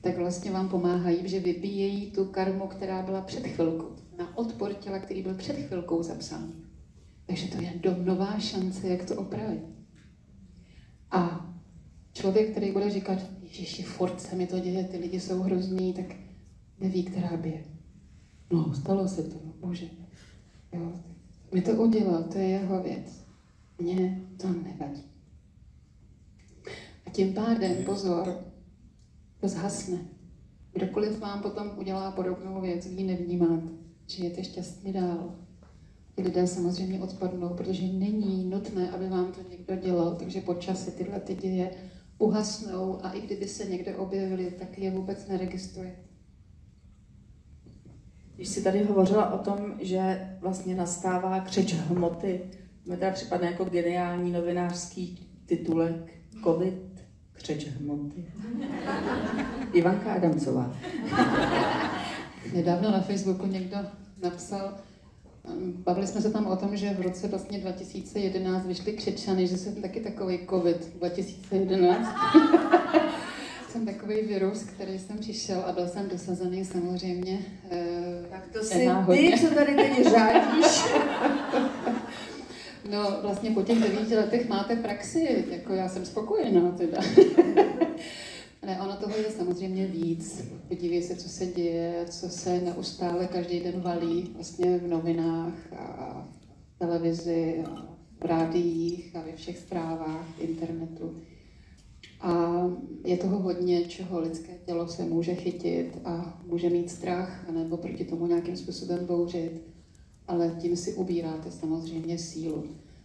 tak 0.00 0.16
vlastně 0.16 0.50
vám 0.50 0.68
pomáhají, 0.68 1.28
že 1.28 1.40
vybíjejí 1.40 2.10
tu 2.10 2.24
karmu, 2.24 2.66
která 2.66 3.02
byla 3.02 3.20
před 3.20 3.46
chvilkou, 3.46 3.96
na 4.18 4.38
odpor 4.38 4.72
těla, 4.74 4.98
který 4.98 5.22
byl 5.22 5.34
před 5.34 5.56
chvilkou 5.56 6.02
zapsán. 6.02 6.52
Takže 7.26 7.48
to 7.48 7.62
je 7.62 7.80
nová 8.04 8.38
šance, 8.38 8.88
jak 8.88 9.04
to 9.04 9.16
opravit. 9.16 9.62
A 11.10 11.50
člověk, 12.12 12.50
který 12.50 12.72
bude 12.72 12.90
říkat, 12.90 13.18
Ježiši, 13.42 13.82
furt 13.82 14.20
se 14.20 14.36
mi 14.36 14.46
to 14.46 14.58
děje, 14.58 14.84
ty 14.84 14.96
lidi 14.96 15.20
jsou 15.20 15.42
hrozný, 15.42 15.92
tak 15.92 16.06
neví, 16.80 17.02
která 17.04 17.36
bije. 17.36 17.64
No, 18.52 18.74
stalo 18.74 19.08
se 19.08 19.22
to, 19.22 19.36
no, 19.44 19.52
bože. 19.60 19.86
Jo, 20.72 20.92
mi 21.54 21.62
to 21.62 21.72
udělal, 21.72 22.22
to 22.22 22.38
je 22.38 22.48
jeho 22.48 22.82
věc. 22.82 23.24
Mně 23.78 24.22
to 24.40 24.48
nevadí. 24.48 25.04
A 27.06 27.10
tím 27.10 27.34
pádem, 27.34 27.84
pozor, 27.84 28.44
to 29.40 29.48
zhasne. 29.48 29.98
Kdokoliv 30.72 31.18
vám 31.18 31.42
potom 31.42 31.70
udělá 31.78 32.10
podobnou 32.10 32.60
věc, 32.60 32.86
vy 32.86 32.94
ji 32.94 33.06
nevnímáte, 33.06 33.68
žijete 34.06 34.44
šťastně 34.44 34.92
dál. 34.92 35.34
Ty 36.14 36.22
lidé 36.22 36.46
samozřejmě 36.46 37.00
odpadnou, 37.00 37.48
protože 37.48 37.82
není 37.82 38.44
nutné, 38.44 38.90
aby 38.90 39.08
vám 39.08 39.32
to 39.32 39.40
někdo 39.50 39.76
dělal, 39.76 40.16
takže 40.16 40.40
po 40.40 40.54
čase 40.54 40.90
tyhle 40.90 41.20
ty 41.20 41.34
děje 41.34 41.70
uhasnou 42.18 43.04
a 43.04 43.12
i 43.12 43.20
kdyby 43.20 43.48
se 43.48 43.64
někde 43.64 43.96
objevili, 43.96 44.50
tak 44.50 44.78
je 44.78 44.90
vůbec 44.90 45.28
neregistrujete. 45.28 46.13
Když 48.36 48.48
jsi 48.48 48.62
tady 48.62 48.84
hovořila 48.84 49.32
o 49.32 49.38
tom, 49.38 49.74
že 49.80 50.30
vlastně 50.40 50.74
nastává 50.74 51.40
křeč 51.40 51.72
hmoty, 51.72 52.40
mi 52.86 52.96
teda 52.96 53.10
připadne 53.10 53.46
jako 53.46 53.64
geniální 53.64 54.32
novinářský 54.32 55.28
titulek 55.46 56.18
COVID, 56.44 57.04
křeč 57.32 57.66
hmoty. 57.66 58.24
Ivanka 59.72 60.12
Adamcová. 60.12 60.76
Nedávno 62.54 62.90
na 62.90 63.00
Facebooku 63.00 63.46
někdo 63.46 63.76
napsal, 64.22 64.74
Bavili 65.84 66.06
jsme 66.06 66.20
se 66.20 66.30
tam 66.30 66.46
o 66.46 66.56
tom, 66.56 66.76
že 66.76 66.94
v 66.94 67.00
roce 67.00 67.28
vlastně 67.28 67.58
2011 67.58 68.66
vyšly 68.66 68.92
křečany, 68.92 69.46
že 69.46 69.56
jsem 69.56 69.82
taky 69.82 70.00
takový 70.00 70.38
covid 70.50 70.96
2011. 70.98 72.14
jsem 73.74 73.86
takový 73.86 74.22
virus, 74.22 74.62
který 74.62 74.98
jsem 74.98 75.18
přišel 75.18 75.60
a 75.66 75.72
byl 75.72 75.88
jsem 75.88 76.08
dosazený 76.08 76.64
samozřejmě. 76.64 77.38
Eh, 77.70 78.26
tak 78.30 78.48
to 78.52 78.62
si 78.62 78.88
ty, 79.10 79.38
co 79.40 79.54
tady 79.54 79.74
teď 79.74 80.06
řádíš. 80.10 80.84
no 82.90 83.18
vlastně 83.22 83.50
po 83.50 83.62
těch 83.62 83.78
devíti 83.78 84.16
letech 84.16 84.48
máte 84.48 84.76
praxi, 84.76 85.44
jako 85.50 85.72
já 85.72 85.88
jsem 85.88 86.06
spokojená 86.06 86.70
teda. 86.70 86.98
Ne, 88.66 88.80
ono 88.80 88.96
toho 88.96 89.16
je 89.16 89.30
samozřejmě 89.30 89.86
víc. 89.86 90.44
Podívej 90.68 91.02
se, 91.02 91.16
co 91.16 91.28
se 91.28 91.46
děje, 91.46 92.04
co 92.10 92.28
se 92.28 92.60
neustále 92.60 93.26
každý 93.26 93.60
den 93.60 93.80
valí 93.80 94.30
vlastně 94.34 94.78
v 94.78 94.88
novinách 94.88 95.54
a 95.76 96.26
v 96.74 96.78
televizi, 96.78 97.64
a 97.66 97.96
v 98.20 98.24
rádiích 98.24 99.16
a 99.16 99.20
ve 99.20 99.32
všech 99.36 99.58
zprávách, 99.58 100.26
internetu. 100.38 101.22
A 102.24 102.64
je 103.04 103.16
toho 103.16 103.38
hodně, 103.38 103.84
čeho 103.84 104.20
lidské 104.20 104.52
tělo 104.66 104.88
se 104.88 105.04
může 105.04 105.34
chytit 105.34 105.98
a 106.04 106.40
může 106.46 106.70
mít 106.70 106.90
strach, 106.90 107.50
nebo 107.50 107.76
proti 107.76 108.04
tomu 108.04 108.26
nějakým 108.26 108.56
způsobem 108.56 109.06
bouřit, 109.06 109.62
ale 110.28 110.56
tím 110.60 110.76
si 110.76 110.94
ubíráte 110.94 111.50
samozřejmě 111.50 112.18
sílu. 112.18 112.64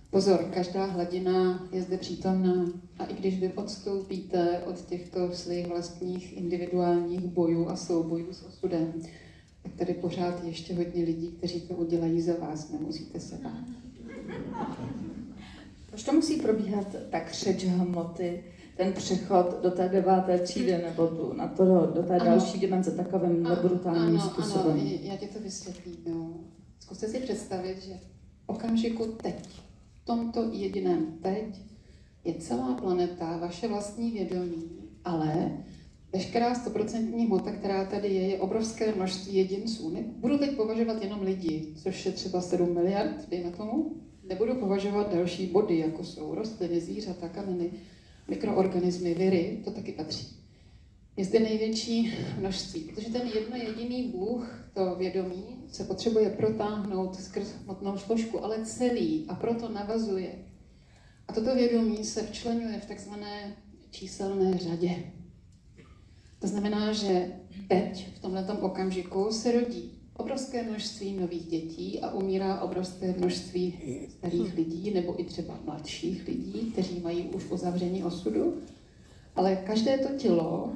Pozor, 0.10 0.50
každá 0.54 0.86
hladina 0.86 1.68
je 1.72 1.82
zde 1.82 1.98
přítomná 1.98 2.66
a 3.00 3.06
i 3.06 3.14
když 3.14 3.40
vy 3.40 3.54
odstoupíte 3.54 4.64
od 4.66 4.82
těchto 4.82 5.32
svých 5.34 5.68
vlastních 5.68 6.38
individuálních 6.38 7.22
bojů 7.22 7.70
a 7.70 7.76
soubojů 7.76 8.34
s 8.34 8.44
osudem, 8.44 8.94
tak 9.64 9.74
tady 9.74 9.94
pořád 9.94 10.44
ještě 10.44 10.76
hodně 10.76 11.04
lidí, 11.04 11.28
kteří 11.28 11.62
to 11.62 11.74
udělají 11.74 12.22
za 12.22 12.34
vás, 12.40 12.72
nemusíte 12.72 13.20
se 13.20 13.40
bát. 13.44 13.66
Proč 15.90 16.04
to 16.04 16.14
musí 16.14 16.36
probíhat 16.36 16.96
tak 17.10 17.32
křeč 17.32 17.64
hmoty, 17.64 18.44
ten 18.80 18.94
přechod 18.94 19.62
do 19.62 19.72
té 19.72 19.90
deváté 19.90 20.40
třídy 20.40 20.72
nebo 20.72 21.08
tu, 21.08 21.34
na 21.34 21.48
to 21.48 21.66
do, 21.66 21.92
do 21.96 22.04
té 22.04 22.16
ano. 22.16 22.26
další 22.26 22.60
dimenze 22.60 22.92
takovým 22.92 23.44
nebrutálním 23.44 24.20
ano, 24.20 24.30
způsobem? 24.30 24.72
Ano, 24.72 24.92
já 25.02 25.18
ti 25.18 25.28
to 25.28 25.40
vysvětlím. 25.40 25.96
Jo. 26.06 26.28
Zkuste 26.80 27.08
si 27.08 27.20
představit, 27.20 27.84
že 27.84 27.94
okamžiku 28.46 29.06
teď 29.06 29.50
tomto 30.04 30.50
jediném 30.52 31.06
teď 31.22 31.62
je 32.24 32.34
celá 32.34 32.74
planeta, 32.74 33.38
vaše 33.38 33.68
vlastní 33.68 34.12
vědomí, 34.12 34.64
ale 35.06 35.58
veškerá 36.14 36.56
stoprocentní 36.56 37.26
hmota, 37.26 37.52
která 37.52 37.86
tady 37.86 38.08
je, 38.08 38.28
je 38.28 38.40
obrovské 38.40 38.96
množství 38.96 39.36
jedinců. 39.36 39.98
Budu 40.18 40.38
teď 40.38 40.56
považovat 40.56 41.04
jenom 41.04 41.22
lidi, 41.22 41.74
což 41.76 42.06
je 42.06 42.12
třeba 42.12 42.42
7 42.42 42.74
miliard, 42.74 43.30
dejme 43.30 43.52
tomu. 43.52 43.96
Nebudu 44.24 44.56
považovat 44.56 45.14
další 45.14 45.48
body, 45.48 45.78
jako 45.78 46.04
jsou 46.04 46.36
rostliny, 46.36 46.82
zvířata, 46.82 47.30
kameny, 47.30 47.72
mikroorganismy, 48.30 49.14
viry, 49.14 49.62
to 49.64 49.72
taky 49.72 49.92
patří. 49.92 50.40
Je 51.18 51.26
zde 51.26 51.40
největší 51.40 52.14
množství, 52.40 52.82
protože 52.82 53.10
ten 53.10 53.28
jedno 53.28 53.58
jediný 53.58 54.08
Bůh, 54.08 54.70
to 54.74 54.96
vědomí, 54.96 55.64
se 55.72 55.84
potřebuje 55.84 56.30
protáhnout 56.30 57.16
skrz 57.16 57.54
hmotnou 57.64 57.98
složku, 57.98 58.44
ale 58.44 58.66
celý 58.66 59.26
a 59.28 59.36
proto 59.36 59.70
navazuje. 59.70 60.36
A 61.28 61.34
toto 61.34 61.56
vědomí 61.56 62.04
se 62.04 62.24
včlenuje 62.24 62.80
v 62.80 62.86
takzvané 62.86 63.56
číselné 63.92 64.58
řadě. 64.58 65.12
To 66.40 66.48
znamená, 66.48 66.94
že 66.94 67.32
teď, 67.68 68.08
v 68.16 68.20
tomto 68.20 68.54
okamžiku, 68.54 69.32
se 69.32 69.52
rodí 69.52 69.99
obrovské 70.20 70.64
množství 70.64 71.14
nových 71.14 71.46
dětí 71.46 72.00
a 72.00 72.14
umírá 72.14 72.62
obrovské 72.62 73.16
množství 73.18 73.74
starých 74.10 74.54
lidí 74.54 74.92
nebo 74.92 75.22
i 75.22 75.24
třeba 75.24 75.60
mladších 75.66 76.28
lidí, 76.28 76.72
kteří 76.72 77.00
mají 77.00 77.24
už 77.24 77.52
uzavření 77.52 78.04
osudu. 78.04 78.58
Ale 79.36 79.56
každé 79.56 79.98
to 79.98 80.18
tělo 80.18 80.72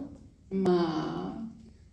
má 0.51 1.37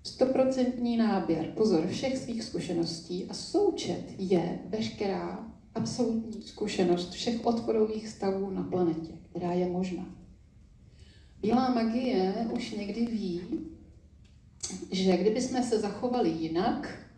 stoprocentní 0.02 0.96
náběr, 0.96 1.52
pozor, 1.56 1.86
všech 1.86 2.18
svých 2.18 2.44
zkušeností 2.44 3.24
a 3.24 3.34
součet 3.34 4.04
je 4.18 4.58
veškerá 4.68 5.50
absolutní 5.74 6.42
zkušenost 6.42 7.10
všech 7.10 7.46
odporových 7.46 8.08
stavů 8.08 8.50
na 8.50 8.62
planetě, 8.62 9.12
která 9.30 9.52
je 9.52 9.68
možná. 9.68 10.06
Bílá 11.42 11.74
magie 11.74 12.34
už 12.52 12.70
někdy 12.70 13.06
ví, 13.06 13.40
že 14.90 15.16
kdyby 15.16 15.40
jsme 15.40 15.62
se 15.62 15.78
zachovali 15.78 16.30
jinak, 16.30 17.09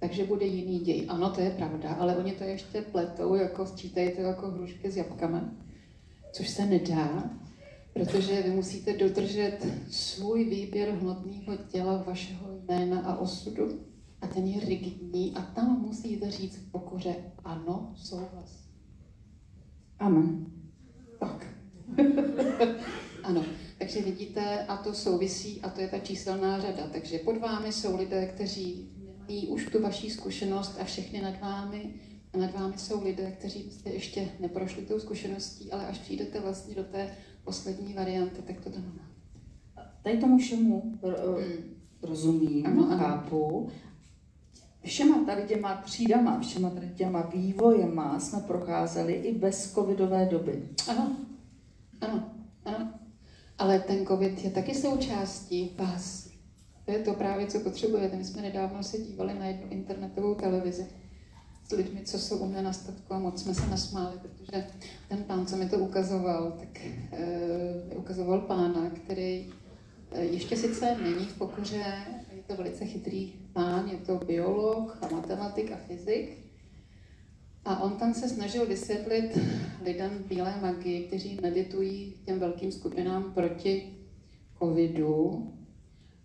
takže 0.00 0.24
bude 0.24 0.46
jiný 0.46 0.78
děj. 0.78 1.06
Ano, 1.08 1.30
to 1.30 1.40
je 1.40 1.50
pravda, 1.50 1.92
ale 1.92 2.16
oni 2.16 2.32
to 2.32 2.44
ještě 2.44 2.82
pletou, 2.82 3.34
jako 3.34 3.66
sčítají 3.66 4.10
to 4.10 4.20
jako 4.20 4.50
hrušky 4.50 4.90
s 4.90 4.96
jabkama, 4.96 5.54
což 6.32 6.48
se 6.48 6.66
nedá, 6.66 7.30
protože 7.92 8.42
vy 8.42 8.50
musíte 8.50 8.92
dodržet 8.92 9.66
svůj 9.90 10.44
výběr 10.44 10.88
hmotného 10.88 11.56
těla, 11.68 12.02
vašeho 12.06 12.48
jména 12.68 13.00
a 13.00 13.16
osudu 13.16 13.80
a 14.20 14.26
ten 14.26 14.46
je 14.46 14.60
rigidní 14.60 15.34
a 15.36 15.42
tam 15.42 15.80
musíte 15.80 16.30
říct 16.30 16.56
v 16.56 16.70
pokoře 16.70 17.14
ano, 17.44 17.94
souhlas. 17.96 18.64
Amen. 19.98 20.46
Tak. 21.18 21.46
ano. 23.22 23.44
Takže 23.78 24.02
vidíte, 24.02 24.64
a 24.66 24.76
to 24.76 24.94
souvisí, 24.94 25.60
a 25.60 25.70
to 25.70 25.80
je 25.80 25.88
ta 25.88 25.98
číselná 25.98 26.60
řada. 26.60 26.88
Takže 26.92 27.18
pod 27.18 27.36
vámi 27.36 27.72
jsou 27.72 27.96
lidé, 27.96 28.26
kteří 28.26 28.90
nemají 29.30 29.48
už 29.48 29.66
tu 29.66 29.82
vaší 29.82 30.10
zkušenost 30.10 30.78
a 30.80 30.84
všechny 30.84 31.22
nad 31.22 31.40
vámi. 31.40 31.94
A 32.34 32.38
nad 32.38 32.54
vámi 32.54 32.74
jsou 32.78 33.04
lidé, 33.04 33.30
kteří 33.38 33.70
jste 33.70 33.90
ještě 33.90 34.28
neprošli 34.40 34.82
tou 34.82 34.98
zkušeností, 34.98 35.72
ale 35.72 35.86
až 35.86 35.98
přijdete 35.98 36.40
vlastně 36.40 36.74
do 36.74 36.84
té 36.84 37.16
poslední 37.44 37.94
varianty, 37.94 38.42
tak 38.42 38.60
to 38.60 38.70
tam 38.70 38.82
má. 38.82 39.10
Tady 40.02 40.18
tomu 40.18 40.38
všemu 40.38 40.98
hmm. 41.02 41.14
rozumím, 42.02 42.66
ano, 42.66 42.86
ano. 42.90 42.98
chápu. 42.98 43.68
Všema 44.84 45.24
tady 45.24 45.42
těma 45.42 45.76
třídama, 45.76 46.40
všema 46.40 46.70
tady 46.70 46.88
těma 46.88 47.22
vývojema 47.22 48.20
jsme 48.20 48.40
procházeli 48.40 49.12
i 49.12 49.38
bez 49.38 49.72
covidové 49.74 50.26
doby. 50.26 50.68
Ano, 50.88 51.16
ano, 52.00 52.32
ano. 52.64 52.92
Ale 53.58 53.80
ten 53.80 54.06
covid 54.06 54.44
je 54.44 54.50
taky 54.50 54.74
součástí 54.74 55.76
vás. 55.78 56.29
To 56.90 56.96
je 56.96 57.02
to 57.02 57.14
právě, 57.14 57.46
co 57.46 57.60
potřebujete. 57.60 58.16
My 58.16 58.24
jsme 58.24 58.42
nedávno 58.42 58.82
se 58.82 58.98
dívali 58.98 59.34
na 59.34 59.46
jednu 59.46 59.66
internetovou 59.70 60.34
televizi 60.34 60.86
s 61.68 61.72
lidmi, 61.72 62.00
co 62.04 62.18
jsou 62.18 62.38
u 62.38 62.46
mě 62.46 62.62
na 62.62 62.72
statku 62.72 63.14
a 63.14 63.18
moc 63.18 63.42
jsme 63.42 63.54
se 63.54 63.66
nasmáli, 63.66 64.18
protože 64.18 64.66
ten 65.08 65.24
pán, 65.24 65.46
co 65.46 65.56
mi 65.56 65.68
to 65.68 65.78
ukazoval, 65.78 66.52
tak 66.58 66.80
e, 67.12 67.96
ukazoval 67.96 68.40
pána, 68.40 68.90
který 68.90 69.52
e, 70.12 70.24
ještě 70.24 70.56
sice 70.56 70.96
není 71.02 71.26
v 71.26 71.38
pokoře, 71.38 71.84
je 72.36 72.42
to 72.46 72.56
velice 72.56 72.84
chytrý 72.84 73.32
pán, 73.52 73.88
je 73.88 73.96
to 73.96 74.16
biolog 74.26 74.98
a 75.02 75.14
matematik 75.14 75.72
a 75.72 75.76
fyzik. 75.76 76.38
A 77.64 77.82
on 77.82 77.96
tam 77.96 78.14
se 78.14 78.28
snažil 78.28 78.66
vysvětlit 78.66 79.38
lidem 79.84 80.24
bílé 80.28 80.54
magii, 80.62 81.06
kteří 81.06 81.38
meditují 81.42 82.14
těm 82.24 82.38
velkým 82.38 82.72
skupinám 82.72 83.32
proti 83.34 83.96
covidu, 84.58 85.52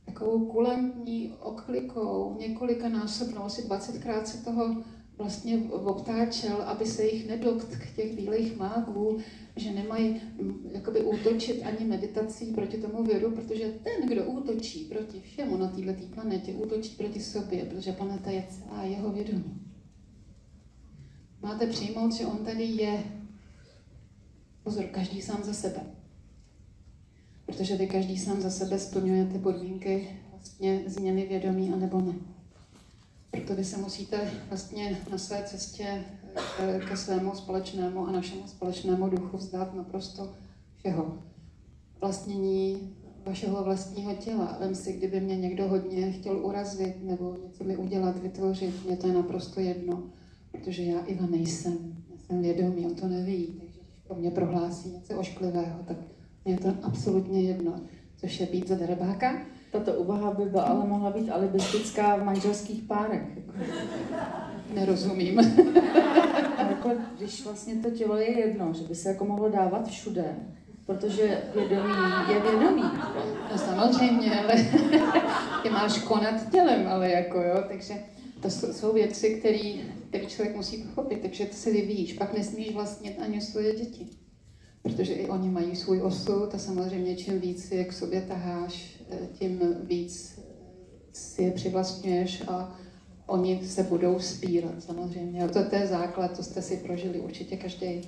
takovou 0.06 0.46
kulantní 0.46 1.34
oklikou, 1.40 2.36
několika 2.40 2.90
násobnou, 2.90 3.42
asi 3.42 3.62
20krát 3.62 4.24
se 4.24 4.44
toho 4.44 4.76
vlastně 5.18 5.60
obtáčel, 5.72 6.62
aby 6.62 6.86
se 6.86 7.04
jich 7.04 7.28
nedotkl 7.28 7.78
těch 7.96 8.16
bílých 8.16 8.58
mágů, 8.58 9.18
že 9.56 9.72
nemají 9.72 10.22
mm, 10.42 10.70
jakoby 10.72 11.02
útočit 11.02 11.64
ani 11.64 11.86
meditací 11.86 12.46
proti 12.46 12.78
tomu 12.78 13.04
viru, 13.04 13.32
protože 13.32 13.74
ten, 13.84 14.10
kdo 14.10 14.24
útočí 14.26 14.86
proti 14.86 15.22
všemu 15.22 15.58
na 15.58 15.68
této 15.68 16.06
planetě, 16.14 16.54
útočí 16.54 16.96
proti 16.96 17.20
sobě, 17.20 17.66
protože 17.66 17.92
planeta 17.92 18.32
je 18.32 18.48
celá 18.50 18.84
jeho 18.84 19.12
vědomí. 19.12 19.62
Máte 21.42 21.68
přijmout, 21.68 22.14
že 22.14 22.26
on 22.26 22.38
tady 22.38 22.64
je. 22.64 23.04
Pozor, 24.64 24.86
každý 24.86 25.22
sám 25.22 25.44
za 25.44 25.54
sebe. 25.54 25.95
Protože 27.46 27.78
vy 27.78 27.88
každý 27.88 28.18
sám 28.18 28.42
za 28.42 28.50
sebe 28.50 28.80
splňujete 28.80 29.40
podmínky 29.40 30.08
vlastně 30.32 30.84
změny 30.88 31.26
vědomí, 31.28 31.74
anebo 31.74 32.02
ne. 32.02 32.14
Proto 33.32 33.56
vy 33.56 33.64
se 33.64 33.78
musíte 33.78 34.32
vlastně 34.50 34.98
na 35.12 35.18
své 35.18 35.44
cestě 35.44 36.06
eh, 36.60 36.80
ke 36.90 36.98
svému 36.98 37.36
společnému 37.36 38.08
a 38.08 38.12
našemu 38.12 38.48
společnému 38.48 39.10
duchu 39.10 39.38
vzdát 39.38 39.74
naprosto 39.74 40.34
všeho. 40.78 41.18
Vlastnění 42.02 42.96
vašeho 43.26 43.64
vlastního 43.64 44.16
těla. 44.16 44.58
Vem 44.60 44.76
si, 44.76 44.94
kdyby 44.94 45.20
mě 45.20 45.38
někdo 45.38 45.68
hodně 45.68 46.12
chtěl 46.12 46.46
urazit 46.46 47.04
nebo 47.04 47.38
něco 47.44 47.64
mi 47.64 47.78
udělat, 47.78 48.22
vytvořit, 48.22 48.86
mě 48.86 48.98
to 48.98 49.08
je 49.08 49.14
naprosto 49.14 49.60
jedno, 49.60 50.04
protože 50.52 50.84
já 50.84 51.00
Iva 51.00 51.26
nejsem. 51.26 51.96
Já 52.12 52.18
jsem 52.18 52.42
vědomý, 52.42 52.86
on 52.86 52.96
to 52.96 53.08
neví, 53.08 53.48
takže 53.60 53.80
když 53.90 54.04
po 54.08 54.16
mně 54.16 54.32
prohlásí 54.32 54.90
něco 54.90 55.20
ošklivého, 55.20 55.80
tak 55.88 55.98
mě 56.46 56.54
je 56.54 56.60
to 56.60 56.74
absolutně 56.84 57.42
jedno, 57.42 57.82
což 58.18 58.40
je 58.40 58.46
být 58.46 58.68
za 58.68 58.76
drbáka 58.76 59.36
tato 59.80 59.94
úvaha 59.94 60.32
by 60.32 60.46
byla, 60.46 60.64
ale 60.64 60.86
mohla 60.86 61.12
být 61.12 61.30
alibistická 61.30 62.16
v 62.16 62.24
manželských 62.24 62.84
párech. 62.84 63.22
Jako. 63.36 63.52
nerozumím. 64.74 65.40
jako, 66.58 66.92
když 67.18 67.46
vlastně 67.46 67.76
to 67.76 67.90
tělo 67.90 68.18
je 68.18 68.40
jedno, 68.40 68.74
že 68.74 68.84
by 68.84 68.96
se 68.96 69.10
jako 69.10 69.26
mohlo 69.26 69.50
dávat 69.50 69.88
všude, 69.88 70.36
protože 70.86 71.42
vědomí 71.56 71.94
je 72.30 72.40
vědomí. 72.40 72.84
No 73.52 73.58
samozřejmě, 73.58 74.40
ale 74.40 74.56
ty 75.64 75.70
máš 75.70 76.00
konat 76.00 76.52
tělem, 76.52 76.88
ale 76.88 77.12
jako 77.12 77.42
jo, 77.42 77.64
takže 77.68 77.94
to 78.42 78.50
jsou 78.50 78.94
věci, 78.94 79.36
které 79.40 80.26
člověk 80.28 80.56
musí 80.56 80.78
pochopit, 80.78 81.20
takže 81.22 81.46
ty 81.46 81.56
se 81.56 81.72
vyvíjíš. 81.72 82.14
Pak 82.14 82.38
nesmíš 82.38 82.74
vlastně 82.74 83.16
ani 83.16 83.42
svoje 83.42 83.76
děti, 83.76 84.10
protože 84.86 85.14
i 85.14 85.30
oni 85.30 85.50
mají 85.50 85.76
svůj 85.76 86.02
osud 86.02 86.56
a 86.56 86.58
samozřejmě 86.58 87.16
čím 87.16 87.40
víc 87.40 87.72
je 87.72 87.86
k 87.86 87.94
sobě 87.94 88.22
taháš, 88.22 89.00
eh, 89.10 89.18
tím 89.40 89.60
víc 89.84 90.40
si 91.14 91.44
je 91.44 91.52
přivlastňuješ 91.52 92.44
a 92.48 92.80
oni 93.26 93.68
se 93.68 93.84
budou 93.84 94.20
spírat 94.20 94.84
samozřejmě. 94.84 95.48
To, 95.48 95.70
to 95.70 95.76
je 95.76 95.88
základ, 95.88 96.38
to 96.38 96.44
jste 96.44 96.62
si 96.62 96.78
prožili 96.78 97.20
určitě 97.20 97.58
každý. 97.58 98.02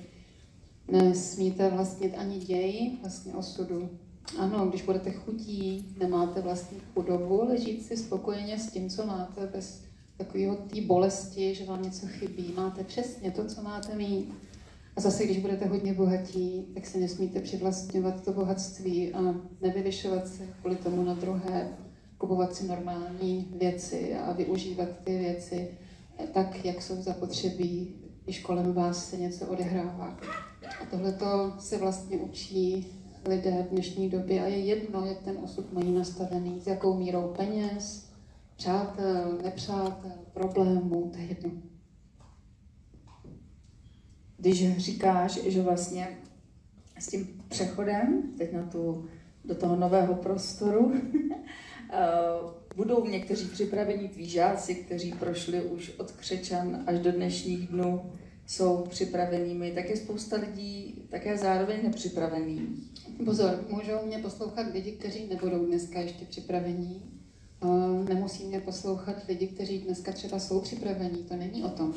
Nesmíte 0.90 1.70
vlastnit 1.70 2.14
ani 2.16 2.38
děj 2.38 2.90
vlastně 3.00 3.34
osudu. 3.34 3.90
Ano, 4.38 4.66
když 4.66 4.82
budete 4.82 5.10
chutí, 5.10 5.94
nemáte 6.00 6.40
vlastní 6.40 6.78
chudobu, 6.94 7.42
ale 7.42 7.58
žít 7.58 7.82
si 7.82 7.96
spokojeně 7.96 8.58
s 8.58 8.72
tím, 8.72 8.90
co 8.90 9.06
máte, 9.06 9.46
bez 9.46 9.82
takového 10.16 10.56
té 10.56 10.80
bolesti, 10.80 11.54
že 11.54 11.64
vám 11.64 11.82
něco 11.82 12.06
chybí. 12.06 12.52
Máte 12.56 12.84
přesně 12.84 13.30
to, 13.30 13.44
co 13.44 13.62
máte 13.62 13.94
mít. 13.94 14.34
A 14.98 15.00
zase, 15.00 15.24
když 15.24 15.38
budete 15.38 15.66
hodně 15.66 15.94
bohatí, 15.94 16.66
tak 16.74 16.86
se 16.86 16.98
nesmíte 16.98 17.40
přivlastňovat 17.40 18.24
to 18.24 18.32
bohatství 18.32 19.14
a 19.14 19.34
nevyvyšovat 19.60 20.28
se 20.28 20.46
kvůli 20.60 20.76
tomu 20.76 21.04
na 21.04 21.14
druhé, 21.14 21.68
kupovat 22.18 22.54
si 22.54 22.66
normální 22.66 23.48
věci 23.58 24.14
a 24.14 24.32
využívat 24.32 24.88
ty 25.04 25.18
věci 25.18 25.68
tak, 26.32 26.64
jak 26.64 26.82
jsou 26.82 27.02
zapotřebí, 27.02 27.94
když 28.24 28.40
kolem 28.40 28.72
vás 28.72 29.10
se 29.10 29.16
něco 29.16 29.46
odehrává. 29.46 30.18
A 30.82 30.84
tohle 30.90 31.14
se 31.58 31.78
vlastně 31.78 32.16
učí 32.16 32.86
lidé 33.28 33.66
v 33.68 33.70
dnešní 33.70 34.08
době 34.08 34.44
a 34.44 34.46
je 34.46 34.58
jedno, 34.58 35.06
jak 35.06 35.22
ten 35.22 35.38
osud 35.44 35.72
mají 35.72 35.92
nastavený, 35.92 36.60
s 36.60 36.66
jakou 36.66 36.94
mírou 36.94 37.34
peněz, 37.36 38.10
přátel, 38.56 39.38
nepřátel, 39.42 40.12
problémů, 40.32 41.10
to 41.12 41.18
je 41.18 41.24
jedno. 41.24 41.77
Když 44.38 44.76
říkáš, 44.76 45.42
že 45.46 45.62
vlastně 45.62 46.18
s 46.98 47.06
tím 47.06 47.42
přechodem, 47.48 48.22
teď 48.38 48.52
na 48.52 48.62
tu, 48.62 49.08
do 49.44 49.54
toho 49.54 49.76
nového 49.76 50.14
prostoru, 50.14 50.92
Eh, 51.90 52.50
budou 52.76 53.06
někteří 53.06 53.46
připravení 53.46 54.08
tví 54.08 54.28
žáci, 54.28 54.74
kteří 54.74 55.12
prošli 55.12 55.62
už 55.62 55.92
od 55.98 56.12
křečan 56.12 56.84
až 56.86 56.98
do 56.98 57.12
dnešních 57.12 57.68
dnů, 57.68 58.12
jsou 58.46 58.84
připravenými, 58.88 59.72
tak 59.72 59.90
je 59.90 59.96
spousta 59.96 60.36
lidí 60.36 61.02
také 61.10 61.38
zároveň 61.38 61.82
nepřipravený. 61.82 62.68
Pozor, 63.24 63.64
můžou 63.68 64.06
mě 64.06 64.18
poslouchat 64.18 64.66
lidi, 64.72 64.92
kteří 64.92 65.26
nebudou 65.26 65.66
dneska 65.66 66.00
ještě 66.00 66.24
připravení. 66.24 67.02
Nemusí 68.08 68.44
mě 68.44 68.60
poslouchat 68.60 69.16
lidi, 69.28 69.46
kteří 69.46 69.78
dneska 69.78 70.12
třeba 70.12 70.38
jsou 70.38 70.60
připravení, 70.60 71.24
to 71.24 71.36
není 71.36 71.64
o 71.64 71.68
tom. 71.68 71.94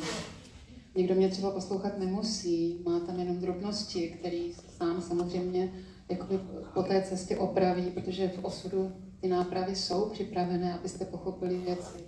Někdo 0.95 1.15
mě 1.15 1.30
třeba 1.30 1.51
poslouchat 1.51 1.99
nemusí, 1.99 2.82
má 2.86 2.99
tam 2.99 3.19
jenom 3.19 3.38
drobnosti, 3.38 4.10
který 4.19 4.54
sám 4.77 5.01
samozřejmě 5.01 5.73
jakoby 6.10 6.39
po 6.73 6.84
té 6.84 7.01
cestě 7.01 7.38
opraví, 7.38 7.84
protože 7.84 8.27
v 8.27 8.45
osudu 8.45 8.91
ty 9.21 9.27
nápravy 9.27 9.75
jsou 9.75 10.10
připravené, 10.10 10.73
abyste 10.73 11.06
pochopili 11.06 11.58
věci. 11.58 11.99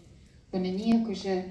To 0.51 0.59
není 0.59 0.89
jako, 0.89 1.13
že 1.13 1.45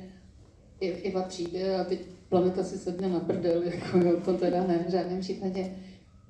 Iva 0.80 1.22
přijde 1.22 1.76
a 1.76 1.84
teď 1.84 2.00
planeta 2.28 2.64
si 2.64 2.78
sedne 2.78 3.08
na 3.08 3.20
prdel, 3.20 3.62
jako 3.62 3.98
jo, 3.98 4.20
to 4.24 4.34
teda 4.34 4.66
ne, 4.66 4.84
v 4.88 4.90
žádném 4.90 5.20
případě. 5.20 5.76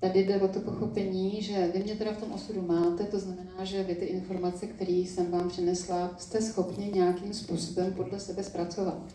Tady 0.01 0.25
jde 0.25 0.41
o 0.41 0.49
to 0.49 0.61
pochopení, 0.61 1.43
že 1.43 1.71
vy 1.75 1.83
mě 1.83 1.95
teda 1.95 2.13
v 2.13 2.17
tom 2.21 2.33
osudu 2.33 2.63
máte, 2.63 3.05
to 3.05 3.19
znamená, 3.19 3.65
že 3.65 3.83
vy 3.83 3.95
ty 3.95 4.05
informace, 4.05 4.67
které 4.67 4.93
jsem 4.93 5.31
vám 5.31 5.49
přinesla, 5.49 6.15
jste 6.19 6.43
schopni 6.43 6.91
nějakým 6.95 7.35
způsobem 7.35 7.93
podle 7.93 8.21
sebe 8.21 8.43
zpracovat. 8.43 9.13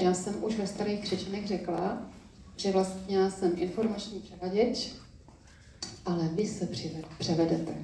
Já 0.00 0.14
jsem 0.14 0.44
už 0.44 0.58
ve 0.58 0.66
starých 0.66 1.00
křečenech 1.00 1.46
řekla, 1.46 2.10
že 2.56 2.72
vlastně 2.72 3.16
já 3.16 3.30
jsem 3.30 3.52
informační 3.56 4.20
převaděč, 4.20 4.92
ale 6.04 6.28
vy 6.28 6.46
se 6.46 6.68
převedete 7.18 7.74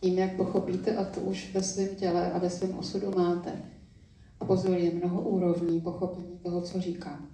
tím, 0.00 0.18
jak 0.18 0.36
pochopíte, 0.36 0.96
a 0.96 1.04
to 1.04 1.20
už 1.20 1.54
ve 1.54 1.62
svém 1.62 1.88
těle 1.88 2.32
a 2.32 2.38
ve 2.38 2.50
svém 2.50 2.78
osudu 2.78 3.10
máte. 3.10 3.62
A 4.40 4.44
pozor, 4.44 4.76
je 4.76 4.90
mnoho 4.90 5.22
úrovní 5.22 5.80
pochopení 5.80 6.38
toho, 6.42 6.60
co 6.60 6.80
říkám. 6.80 7.28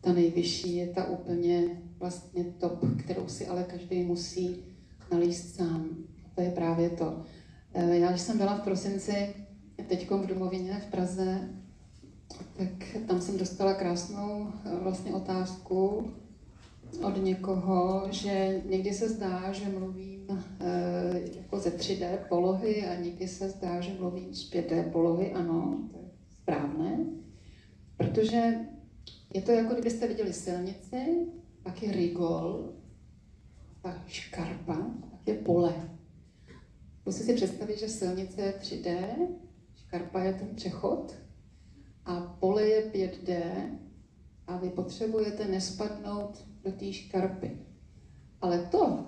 Ta 0.00 0.12
nejvyšší 0.12 0.76
je 0.76 0.86
ta 0.86 1.04
úplně 1.04 1.82
vlastně 1.98 2.44
top, 2.44 2.84
kterou 2.98 3.28
si 3.28 3.46
ale 3.46 3.64
každý 3.64 4.02
musí 4.02 4.64
nalíst 5.12 5.54
sám. 5.54 5.88
A 6.24 6.28
to 6.34 6.40
je 6.40 6.50
právě 6.50 6.90
to. 6.90 7.22
Eh, 7.74 7.98
já, 7.98 8.10
když 8.10 8.22
jsem 8.22 8.38
byla 8.38 8.58
v 8.58 8.64
prosinci 8.64 9.34
teď 9.88 10.10
v 10.10 10.26
domovině 10.26 10.82
v 10.88 10.90
Praze, 10.90 11.48
tak 12.56 13.02
tam 13.06 13.20
jsem 13.20 13.38
dostala 13.38 13.74
krásnou 13.74 14.46
eh, 14.64 14.76
vlastně 14.82 15.14
otázku 15.14 16.10
od 17.02 17.24
někoho, 17.24 18.08
že 18.10 18.62
někdy 18.66 18.92
se 18.92 19.08
zdá, 19.08 19.52
že 19.52 19.68
mluví 19.68 20.16
Eh, 20.60 21.20
jako 21.36 21.58
ze 21.58 21.70
3D 21.70 22.18
polohy 22.28 22.86
a 22.86 22.94
někdy 22.94 23.28
se 23.28 23.48
zdá, 23.48 23.80
že 23.80 23.94
mluvím 24.00 24.34
z 24.34 24.50
5D 24.50 24.90
polohy, 24.90 25.32
ano, 25.32 25.88
to 25.92 25.98
je 25.98 26.10
správné, 26.30 27.06
protože 27.96 28.54
je 29.34 29.42
to 29.42 29.52
jako 29.52 29.72
kdybyste 29.72 30.08
viděli 30.08 30.32
silnici, 30.32 31.26
pak 31.62 31.82
je 31.82 31.92
rigol, 31.92 32.72
pak 33.82 34.08
škarpa, 34.08 34.74
pak 35.10 35.26
je 35.26 35.34
pole. 35.34 35.90
Musíte 37.06 37.24
si 37.24 37.34
představit, 37.34 37.78
že 37.78 37.88
silnice 37.88 38.42
je 38.42 38.52
3D, 38.52 39.16
škarpa 39.74 40.20
je 40.20 40.34
ten 40.34 40.48
přechod 40.54 41.14
a 42.06 42.20
pole 42.40 42.68
je 42.68 42.90
5D 42.90 43.42
a 44.46 44.56
vy 44.56 44.70
potřebujete 44.70 45.48
nespadnout 45.48 46.46
do 46.64 46.72
té 46.72 46.92
škarpy. 46.92 47.50
Ale 48.40 48.58
to, 48.58 49.06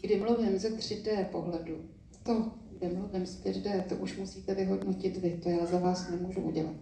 kdy 0.00 0.20
mluvím 0.20 0.58
ze 0.58 0.70
3D 0.70 1.24
pohledu, 1.24 1.76
to, 2.22 2.52
kdy 2.78 2.88
mluvím 2.88 3.26
z 3.26 3.44
5D, 3.44 3.82
to 3.82 3.96
už 3.96 4.16
musíte 4.16 4.54
vyhodnotit 4.54 5.16
vy, 5.16 5.40
to 5.42 5.48
já 5.48 5.66
za 5.66 5.78
vás 5.78 6.10
nemůžu 6.10 6.40
udělat. 6.40 6.76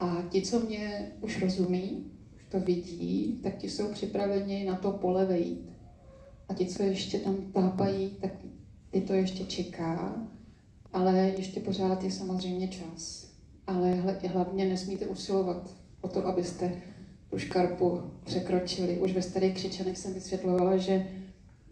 A 0.00 0.22
ti, 0.30 0.42
co 0.42 0.60
mě 0.60 1.12
už 1.20 1.42
rozumí, 1.42 2.12
už 2.36 2.44
to 2.44 2.60
vidí, 2.60 3.40
tak 3.42 3.56
ti 3.56 3.70
jsou 3.70 3.92
připraveni 3.92 4.64
na 4.64 4.76
to 4.76 4.92
pole 4.92 5.24
vejít. 5.24 5.70
A 6.48 6.54
ti, 6.54 6.66
co 6.66 6.82
ještě 6.82 7.18
tam 7.18 7.36
tápají, 7.52 8.10
tak 8.20 8.32
ty 8.90 9.00
to 9.00 9.12
ještě 9.12 9.44
čeká, 9.44 10.28
ale 10.92 11.18
ještě 11.18 11.60
pořád 11.60 12.04
je 12.04 12.10
samozřejmě 12.10 12.68
čas. 12.68 13.27
Ale 13.68 13.94
hlavně 14.28 14.64
nesmíte 14.64 15.06
usilovat 15.06 15.70
o 16.00 16.08
to, 16.08 16.26
abyste 16.26 16.82
tu 17.30 17.38
škarpu 17.38 18.02
překročili. 18.24 18.98
Už 18.98 19.12
ve 19.12 19.22
starých 19.22 19.54
křičanech 19.54 19.98
jsem 19.98 20.14
vysvětlovala, 20.14 20.76
že 20.76 21.06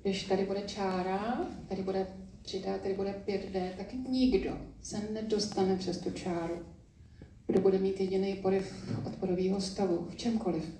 když 0.02 0.24
tady 0.24 0.44
bude 0.44 0.60
čára, 0.60 1.46
tady 1.68 1.82
bude 1.82 2.06
3D, 2.44 2.78
tady 2.78 2.94
bude 2.94 3.22
5D, 3.26 3.70
tak 3.76 3.92
nikdo 3.92 4.58
se 4.82 5.08
nedostane 5.12 5.76
přes 5.76 5.98
tu 5.98 6.10
čáru. 6.10 6.54
Kdo 7.46 7.60
bude 7.60 7.78
mít 7.78 8.00
jediný 8.00 8.34
poryv 8.34 8.92
odporového 9.06 9.60
stavu, 9.60 10.06
v 10.10 10.16
čemkoliv. 10.16 10.74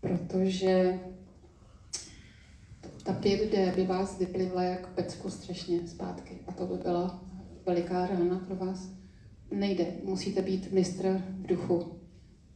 Protože 0.00 1.00
ta 3.04 3.12
5D 3.20 3.74
by 3.74 3.86
vás 3.86 4.18
vyplivla 4.18 4.62
jak 4.62 4.94
pecku 4.94 5.30
strašně 5.30 5.88
zpátky 5.88 6.38
a 6.46 6.52
to 6.52 6.66
by 6.66 6.74
byla 6.74 7.24
veliká 7.66 8.06
rána 8.06 8.38
pro 8.38 8.56
vás. 8.56 8.93
Nejde, 9.54 9.86
musíte 10.04 10.42
být 10.42 10.72
mistr 10.72 11.22
v 11.28 11.46
duchu. 11.46 11.84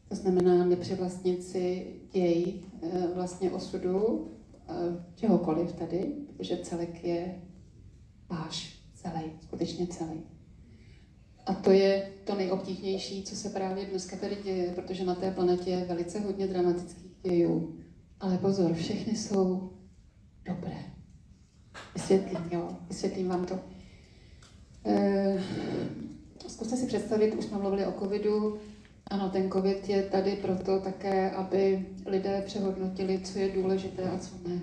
To 0.09 0.15
znamená 0.15 0.65
nepřivlastnit 0.65 1.45
si 1.45 1.87
děj 2.13 2.55
eh, 2.83 3.07
vlastně 3.15 3.51
osudu, 3.51 4.29
Eh, 4.71 5.05
čehokoliv 5.15 5.73
tady, 5.73 6.15
protože 6.37 6.57
celek 6.57 7.05
je 7.05 7.43
váš, 8.29 8.83
celý, 8.95 9.23
skutečně 9.43 9.87
celý. 9.87 10.23
A 11.47 11.55
to 11.55 11.71
je 11.71 12.13
to 12.25 12.35
nejobtížnější, 12.35 13.23
co 13.23 13.37
se 13.37 13.51
právě 13.51 13.87
dneska 13.87 14.17
tady 14.17 14.37
děje, 14.45 14.73
protože 14.75 15.05
na 15.05 15.15
té 15.15 15.31
planetě 15.31 15.71
je 15.71 15.85
velice 15.85 16.21
hodně 16.21 16.47
dramatických 16.47 17.13
dějů. 17.23 17.77
Ale 18.21 18.39
pozor, 18.39 18.75
všechny 18.75 19.17
jsou 19.17 19.73
dobré. 20.45 20.77
Vysvětlím, 21.95 22.49
jo, 22.51 22.77
vysvětlím 22.89 23.29
vám 23.29 23.47
to. 23.47 23.61
E, 24.85 25.43
zkuste 26.49 26.77
si 26.77 26.87
představit, 26.87 27.35
už 27.35 27.45
jsme 27.45 27.59
mluvili 27.59 27.87
o 27.87 27.93
covidu, 27.93 28.59
ano, 29.07 29.31
ten 29.31 29.51
COVID 29.51 29.89
je 29.89 30.03
tady 30.03 30.37
proto 30.37 30.81
také, 30.81 31.31
aby 31.31 31.87
lidé 32.07 32.43
přehodnotili, 32.47 33.21
co 33.21 33.39
je 33.39 33.49
důležité 33.49 34.03
a 34.03 34.19
co 34.19 34.49
ne. 34.49 34.61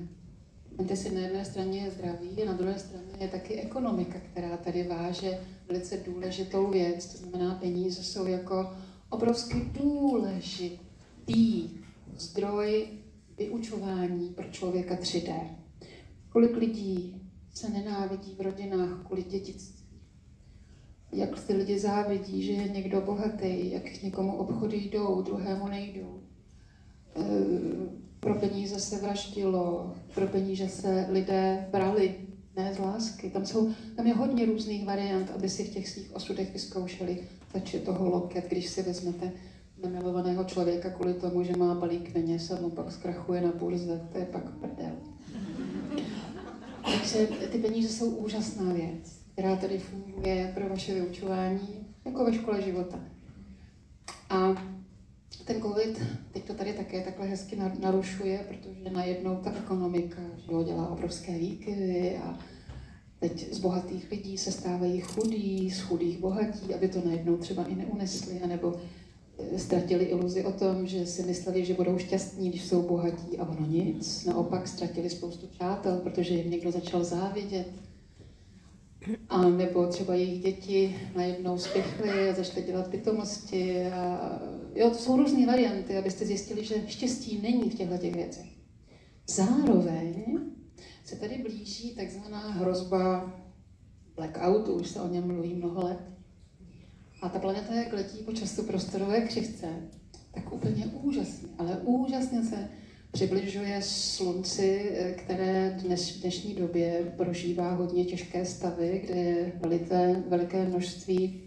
Víte 0.79 0.95
si, 0.95 1.15
na 1.15 1.21
jedné 1.21 1.45
straně 1.45 1.79
je 1.79 1.91
zdraví 1.91 2.43
a 2.43 2.45
na 2.45 2.53
druhé 2.53 2.79
straně 2.79 3.05
je 3.19 3.27
taky 3.27 3.53
ekonomika, 3.61 4.19
která 4.31 4.57
tady 4.57 4.83
váže 4.83 5.39
velice 5.67 5.97
důležitou 5.97 6.67
věc. 6.67 7.05
To 7.05 7.17
znamená, 7.17 7.55
peníze 7.55 8.03
jsou 8.03 8.27
jako 8.27 8.69
obrovsky 9.09 9.71
důležitý 9.81 11.69
zdroj 12.17 12.87
vyučování 13.37 14.29
pro 14.29 14.45
člověka 14.51 14.95
3D. 14.95 15.33
Kolik 16.29 16.55
lidí 16.55 17.21
se 17.53 17.69
nenávidí 17.69 18.35
v 18.35 18.41
rodinách 18.41 19.05
kvůli 19.05 19.23
dětictví. 19.23 19.84
Jak 21.11 21.39
ty 21.39 21.53
lidi 21.53 21.79
závidí, 21.79 22.43
že 22.43 22.51
je 22.51 22.69
někdo 22.69 23.01
bohatý, 23.01 23.71
jak 23.71 24.03
někomu 24.03 24.37
obchody 24.37 24.77
jdou, 24.77 25.21
druhému 25.21 25.67
nejdou. 25.67 26.19
E, 27.15 27.21
pro 28.19 28.35
peníze 28.35 28.79
se 28.79 28.97
vraždilo, 28.97 29.93
pro 30.15 30.27
peníze 30.27 30.69
se 30.69 31.05
lidé 31.09 31.67
brali, 31.71 32.15
ne 32.55 32.73
z 32.73 32.79
lásky. 32.79 33.29
Tam, 33.29 33.45
jsou, 33.45 33.73
tam 33.95 34.07
je 34.07 34.13
hodně 34.13 34.45
různých 34.45 34.85
variant, 34.85 35.31
aby 35.35 35.49
si 35.49 35.63
v 35.63 35.69
těch 35.69 35.89
svých 35.89 36.15
osudech 36.15 36.53
vyzkoušeli 36.53 37.27
tači 37.51 37.79
toho 37.79 38.09
loket, 38.09 38.45
když 38.49 38.69
si 38.69 38.83
vezmete 38.83 39.31
nemilovaného 39.83 40.43
člověka 40.43 40.89
kvůli 40.89 41.13
tomu, 41.13 41.43
že 41.43 41.57
má 41.57 41.75
balík 41.75 42.13
peněz 42.13 42.51
a 42.51 42.61
mu 42.61 42.69
pak 42.69 42.91
zkrachuje 42.91 43.41
na 43.41 43.51
burze, 43.51 44.07
to 44.11 44.17
je 44.17 44.25
pak 44.25 44.49
prdel. 44.49 44.95
Takže 46.85 47.27
ty 47.51 47.57
peníze 47.57 47.89
jsou 47.89 48.09
úžasná 48.09 48.73
věc, 48.73 49.24
která 49.35 49.55
tady 49.55 49.77
funguje 49.77 50.51
pro 50.53 50.69
vaše 50.69 50.93
vyučování, 50.93 51.87
jako 52.05 52.25
ve 52.25 52.33
škole 52.33 52.61
života. 52.61 52.99
A 54.29 54.55
ten 55.45 55.61
covid 55.61 56.01
teď 56.31 56.43
to 56.43 56.53
tady 56.53 56.73
také 56.73 57.01
takhle 57.01 57.27
hezky 57.27 57.57
narušuje, 57.79 58.45
protože 58.47 58.89
najednou 58.95 59.35
ta 59.35 59.53
ekonomika 59.57 60.21
že 60.45 60.51
jo, 60.51 60.63
dělá 60.63 60.89
obrovské 60.89 61.37
výkyvy 61.37 62.17
a 62.17 62.39
teď 63.19 63.53
z 63.53 63.59
bohatých 63.59 64.11
lidí 64.11 64.37
se 64.37 64.51
stávají 64.51 65.01
chudí, 65.01 65.71
z 65.71 65.81
chudých 65.81 66.17
bohatí, 66.17 66.73
aby 66.73 66.87
to 66.87 67.01
najednou 67.05 67.37
třeba 67.37 67.65
i 67.65 67.75
neunesli, 67.75 68.41
anebo 68.41 68.75
eh, 69.39 69.59
ztratili 69.59 70.05
iluzi 70.05 70.45
o 70.45 70.51
tom, 70.51 70.87
že 70.87 71.05
si 71.05 71.23
mysleli, 71.23 71.65
že 71.65 71.73
budou 71.73 71.97
šťastní, 71.97 72.49
když 72.49 72.65
jsou 72.65 72.81
bohatí 72.81 73.37
a 73.37 73.49
ono 73.49 73.67
nic. 73.67 74.25
Naopak 74.25 74.67
ztratili 74.67 75.09
spoustu 75.09 75.47
přátel, 75.47 75.97
protože 75.97 76.33
jim 76.33 76.51
někdo 76.51 76.71
začal 76.71 77.03
závidět. 77.03 77.84
A 79.29 79.49
nebo 79.49 79.87
třeba 79.87 80.13
jejich 80.15 80.43
děti 80.43 80.95
najednou 81.15 81.57
spěchly 81.57 82.29
a 82.29 82.33
začaly 82.33 82.65
dělat 82.65 82.87
pitomosti. 82.87 83.87
A, 83.87 84.39
jo, 84.75 84.89
to 84.89 84.95
jsou 84.95 85.17
různé 85.17 85.45
varianty, 85.45 85.97
abyste 85.97 86.25
zjistili, 86.25 86.65
že 86.65 86.75
štěstí 86.87 87.41
není 87.41 87.69
v 87.69 87.75
těchto 87.75 87.97
těch 87.97 88.15
věcech. 88.15 88.45
Zároveň 89.27 90.25
se 91.05 91.15
tady 91.15 91.37
blíží 91.37 91.95
takzvaná 91.95 92.51
hrozba 92.51 93.33
blackoutu, 94.15 94.73
už 94.73 94.87
se 94.87 95.01
o 95.01 95.07
něm 95.07 95.27
mluví 95.27 95.53
mnoho 95.53 95.85
let. 95.85 95.99
A 97.21 97.29
ta 97.29 97.39
planeta, 97.39 97.73
jak 97.73 97.93
letí 97.93 98.17
po 98.17 98.31
často 98.31 98.63
prostorové 98.63 99.21
křivce, 99.21 99.67
tak 100.33 100.53
úplně 100.53 100.85
úžasně, 100.85 101.49
ale 101.57 101.77
úžasně 101.83 102.43
se 102.43 102.69
přibližuje 103.15 103.81
slunci, 103.81 104.91
které 105.17 105.79
dnes, 105.83 106.09
v 106.09 106.21
dnešní 106.21 106.53
době 106.53 107.13
prožívá 107.17 107.71
hodně 107.71 108.05
těžké 108.05 108.45
stavy, 108.45 109.01
kde 109.05 109.15
je 109.15 109.51
veliké, 109.61 110.23
veliké 110.27 110.65
množství 110.65 111.41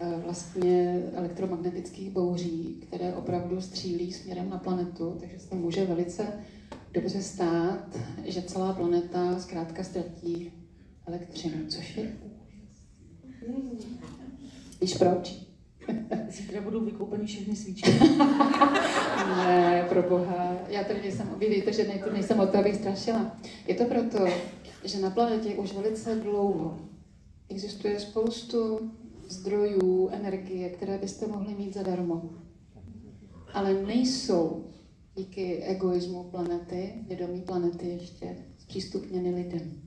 eh, 0.00 0.14
vlastně 0.24 1.02
elektromagnetických 1.14 2.10
bouří, 2.10 2.82
které 2.86 3.14
opravdu 3.14 3.60
střílí 3.60 4.12
směrem 4.12 4.50
na 4.50 4.58
planetu, 4.58 5.16
takže 5.20 5.38
se 5.38 5.54
může 5.54 5.84
velice 5.84 6.26
dobře 6.92 7.22
stát, 7.22 7.96
že 8.24 8.42
celá 8.42 8.72
planeta 8.72 9.38
zkrátka 9.38 9.84
ztratí 9.84 10.52
elektřinu, 11.06 11.66
což 11.68 11.96
je 11.96 12.16
Víš 14.80 14.94
proč? 14.94 15.45
Zítra 16.28 16.60
budou 16.60 16.84
vykoupeny 16.84 17.26
všechny 17.26 17.56
svíčky. 17.56 17.90
ne, 19.36 19.86
pro 19.88 20.02
boha. 20.02 20.56
Já 20.68 20.84
tady 20.84 21.00
nejsem, 21.00 21.34
vy 21.38 21.48
víte, 21.48 21.72
že 21.72 21.88
ne, 21.88 22.00
nejsem 22.12 22.40
o 22.40 22.46
to, 22.46 22.58
abych 22.58 22.76
strašila. 22.76 23.36
Je 23.66 23.74
to 23.74 23.84
proto, 23.84 24.26
že 24.84 25.00
na 25.00 25.10
planetě 25.10 25.54
už 25.54 25.72
velice 25.72 26.14
dlouho 26.14 26.78
existuje 27.48 28.00
spoustu 28.00 28.90
zdrojů 29.28 30.08
energie, 30.12 30.70
které 30.70 30.98
byste 30.98 31.26
mohli 31.26 31.54
mít 31.54 31.74
zadarmo. 31.74 32.30
Ale 33.52 33.74
nejsou 33.74 34.64
díky 35.14 35.62
egoismu 35.62 36.24
planety, 36.24 36.94
vědomí 37.08 37.40
planety 37.40 37.88
ještě 37.88 38.36
zpřístupněny 38.58 39.30
lidem. 39.30 39.82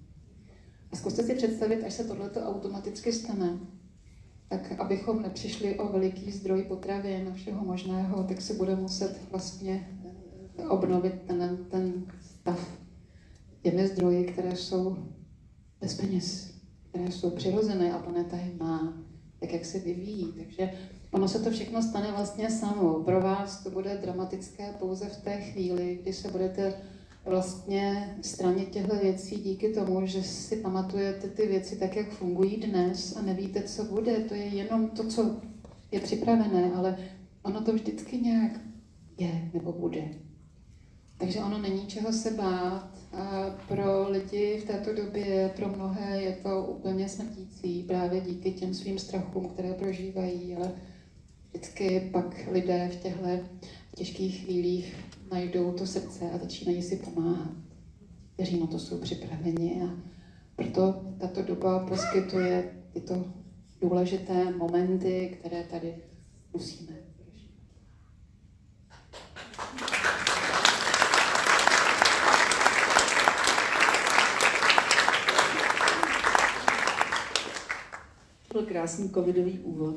A 0.92 0.96
zkuste 0.96 1.24
si 1.24 1.36
představit, 1.36 1.84
až 1.84 1.94
se 1.94 2.04
tohleto 2.04 2.40
automaticky 2.40 3.14
stane, 3.14 3.60
tak 4.50 4.80
abychom 4.80 5.22
nepřišli 5.22 5.80
o 5.80 5.88
veliký 5.88 6.32
zdroj 6.32 6.64
potravy 6.64 7.24
na 7.24 7.34
všeho 7.34 7.66
možného, 7.66 8.24
tak 8.24 8.42
se 8.42 8.54
bude 8.54 8.76
muset 8.76 9.20
vlastně 9.32 10.00
obnovit 10.70 11.14
ten, 11.28 11.66
ten 11.70 12.06
stav 12.22 12.80
těmi 13.62 13.88
zdroji, 13.88 14.26
které 14.26 14.56
jsou 14.56 14.98
bez 15.82 15.96
peněz, 15.96 16.54
které 16.90 17.12
jsou 17.12 17.30
přirozené 17.30 17.94
a 17.94 18.00
planeta 18.00 18.38
je 18.38 18.52
má, 18.60 18.94
tak 19.40 19.54
jak 19.54 19.66
se 19.66 19.80
vyvíjí. 19.80 20.34
Takže 20.38 20.74
ono 21.12 21.28
se 21.28 21.40
to 21.40 21.52
všechno 21.52 21.84
stane 21.84 22.12
vlastně 22.12 22.50
samo. 22.50 23.04
Pro 23.04 23.22
vás 23.22 23.64
to 23.64 23.70
bude 23.70 23.98
dramatické 23.98 24.74
pouze 24.80 25.10
v 25.10 25.18
té 25.18 25.42
chvíli, 25.42 26.00
kdy 26.02 26.14
se 26.14 26.32
budete 26.32 26.74
vlastně 27.30 28.16
stranit 28.22 28.70
těchto 28.70 28.96
věcí 28.96 29.36
díky 29.36 29.74
tomu, 29.74 30.06
že 30.06 30.24
si 30.24 30.56
pamatujete 30.56 31.28
ty 31.28 31.48
věci 31.48 31.76
tak, 31.76 31.96
jak 31.96 32.10
fungují 32.10 32.58
dnes 32.58 33.18
a 33.18 33.22
nevíte, 33.22 33.64
co 33.64 33.84
bude. 33.84 34.20
To 34.20 34.34
je 34.34 34.46
jenom 34.46 34.90
to, 34.90 35.08
co 35.08 35.36
je 35.92 36.00
připravené, 36.00 36.72
ale 36.76 36.98
ono 37.44 37.62
to 37.62 37.74
vždycky 37.74 38.18
nějak 38.18 38.52
je 39.18 39.50
nebo 39.54 39.72
bude. 39.72 40.04
Takže 41.18 41.40
ono 41.40 41.58
není 41.58 41.88
čeho 41.88 42.14
se 42.14 42.32
bát. 42.32 42.90
A 43.14 43.56
pro 43.68 44.10
lidi 44.10 44.60
v 44.60 44.68
této 44.68 44.94
době, 44.94 45.54
pro 45.56 45.70
mnohé 45.70 46.22
je 46.22 46.32
to 46.32 46.66
úplně 46.66 47.10
smrtící 47.10 47.84
právě 47.84 48.22
díky 48.22 48.52
těm 48.52 48.74
svým 48.74 49.00
strachům, 49.00 49.50
které 49.50 49.74
prožívají, 49.74 50.56
ale 50.56 50.72
vždycky 51.50 52.10
pak 52.12 52.48
lidé 52.52 52.90
v 52.94 52.96
těchto 52.96 53.28
těžkých 53.96 54.46
chvílích 54.46 54.96
najdou 55.32 55.72
to 55.72 55.88
srdce 55.88 56.32
a 56.32 56.38
začínají 56.38 56.82
si 56.82 56.96
pomáhat, 56.96 57.52
kteří 58.34 58.60
na 58.60 58.68
to 58.68 58.80
jsou 58.80 59.02
připraveni. 59.02 59.82
A 59.84 59.90
proto 60.56 61.02
tato 61.20 61.42
doba 61.42 61.80
poskytuje 61.80 62.74
tyto 62.94 63.26
důležité 63.82 64.52
momenty, 64.52 65.38
které 65.40 65.64
tady 65.64 65.96
musíme 66.54 66.94
Byl 78.54 78.66
krásný 78.66 79.10
covidový 79.10 79.60
úvod. 79.60 79.96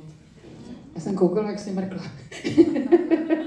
Já 0.95 1.01
jsem 1.01 1.15
koukala, 1.15 1.51
jak 1.51 1.59
jsi 1.59 1.71
mrkla. 1.71 2.03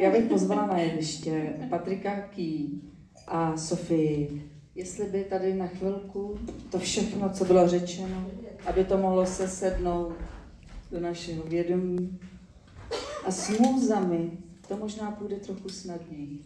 Já 0.00 0.10
bych 0.10 0.24
pozvala 0.24 0.66
na 0.66 0.78
jeviště 0.78 1.54
Patrika 1.70 2.20
Ký 2.20 2.82
a 3.26 3.56
Sofii, 3.56 4.50
jestli 4.74 5.04
by 5.04 5.24
tady 5.24 5.54
na 5.54 5.66
chvilku 5.66 6.38
to 6.70 6.78
všechno, 6.78 7.30
co 7.30 7.44
bylo 7.44 7.68
řečeno, 7.68 8.26
aby 8.66 8.84
to 8.84 8.98
mohlo 8.98 9.26
se 9.26 9.48
sednout 9.48 10.14
do 10.90 11.00
našeho 11.00 11.42
vědomí. 11.42 12.18
A 13.24 13.30
s 13.30 13.58
můzami 13.58 14.30
to 14.68 14.76
možná 14.76 15.10
půjde 15.10 15.36
trochu 15.36 15.68
snadněji. 15.68 16.40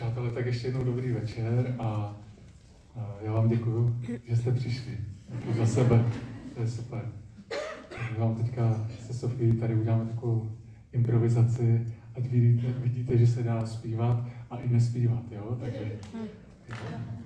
Přátelé, 0.00 0.30
tak 0.30 0.46
ještě 0.60 0.68
jednou 0.68 0.84
dobrý 0.84 1.12
večer 1.12 1.74
a, 1.78 2.16
a 2.96 3.16
já 3.20 3.32
vám 3.32 3.48
děkuju, 3.48 4.00
že 4.24 4.36
jste 4.36 4.52
přišli. 4.52 4.98
Děkuji 5.28 5.54
za 5.58 5.66
sebe, 5.66 6.04
to 6.54 6.60
je 6.60 6.68
super. 6.68 7.12
My 8.12 8.18
vám 8.18 8.34
teďka 8.34 8.86
se 9.06 9.14
Sofí 9.14 9.52
tady 9.52 9.74
uděláme 9.74 10.04
takovou 10.04 10.50
improvizaci, 10.92 11.86
ať 12.16 12.26
vidíte, 12.26 12.72
vidíte, 12.78 13.18
že 13.18 13.26
se 13.26 13.42
dá 13.42 13.66
zpívat 13.66 14.24
a 14.50 14.58
i 14.58 14.68
nespívat, 14.68 15.22
jo? 15.32 15.56
Takže... 15.60 15.98
Tom. 16.12 17.20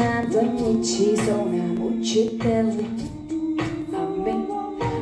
Nám 0.00 0.26
to 0.32 0.40
ničí, 0.42 1.16
jsou 1.16 1.48
nám 1.52 1.82
učiteli. 1.82 2.86
A 3.96 4.00
my 4.24 4.32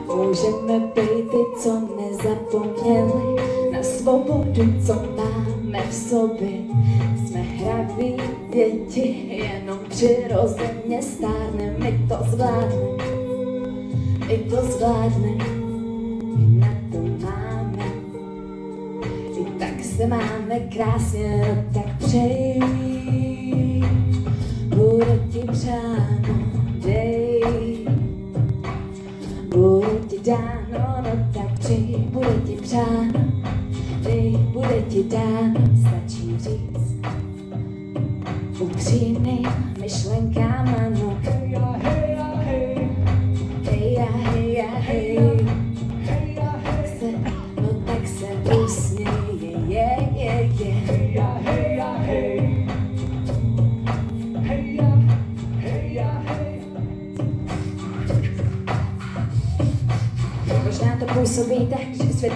můžeme 0.06 0.86
být 0.94 1.30
ty, 1.30 1.60
co 1.62 1.80
nezapomněli 2.00 3.48
na 3.72 3.82
svobodu, 3.82 4.62
co 4.86 4.94
máme 5.16 5.82
v 5.90 5.94
sobě. 5.94 6.58
Jsme 7.26 7.40
hraví 7.40 8.16
děti, 8.52 9.26
jenom 9.30 9.78
přirozeně 9.88 11.02
stárne, 11.02 11.76
my 11.78 12.00
to 12.08 12.16
zvládneme, 12.30 13.04
my 14.28 14.38
to 14.38 14.56
zvládneme, 14.56 15.44
my 16.36 16.58
na 16.58 16.68
to 16.92 16.98
máme. 17.26 17.84
I 19.40 19.44
tak 19.58 19.84
se 19.84 20.06
máme 20.06 20.60
krásně, 20.60 21.37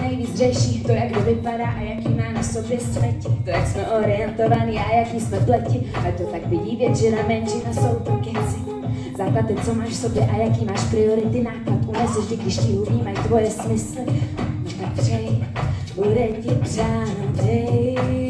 nejvíc 0.03 0.35
řeší 0.35 0.83
to, 0.83 0.91
jak 0.91 1.11
kdo 1.11 1.21
vypadá 1.21 1.65
a 1.65 1.79
jaký 1.79 2.09
má 2.09 2.31
na 2.33 2.43
sobě 2.43 2.79
smeti. 2.79 3.27
To, 3.43 3.49
jak 3.49 3.67
jsme 3.67 3.87
orientovaní 3.87 4.79
a 4.79 4.95
jaký 4.95 5.19
jsme 5.19 5.39
pleti. 5.39 5.91
A 5.95 6.11
to 6.17 6.23
tak 6.23 6.47
vidí 6.47 6.75
většina, 6.75 7.17
menšina 7.27 7.73
jsou 7.73 7.95
to 7.95 8.11
keci. 8.11 8.73
Základ 9.17 9.45
co 9.65 9.73
máš 9.73 9.89
v 9.89 9.95
sobě 9.95 10.21
a 10.33 10.37
jaký 10.37 10.65
máš 10.65 10.83
priority, 10.83 11.43
náklad 11.43 11.79
uneseš, 11.87 12.23
vždy, 12.23 12.37
když 12.37 12.57
ti 12.57 12.67
uvímají 12.67 13.15
tvoje 13.15 13.49
smysly. 13.49 14.05
Tak 14.81 14.93
přeji, 14.93 15.43
bude 15.95 16.27
ti 16.27 16.49
přáno, 16.49 17.31
dej. 17.43 18.22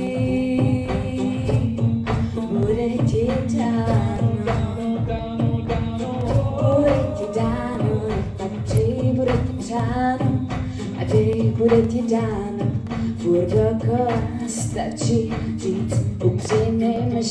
Dej, 11.73 11.81
bude 11.81 11.87
ti 11.87 12.01
dáno. 12.15 12.71
Furt 13.17 13.49
dokola 13.49 14.19
stačí 14.47 15.33
říct 15.57 15.95
upřímným 16.23 17.21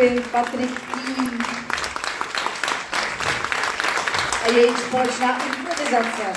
Filipy, 0.00 0.28
Patrik 0.32 0.70
Tím 0.70 1.38
a 4.44 4.52
jejich 4.52 4.78
společná 4.78 5.46
improvizace. 5.46 6.32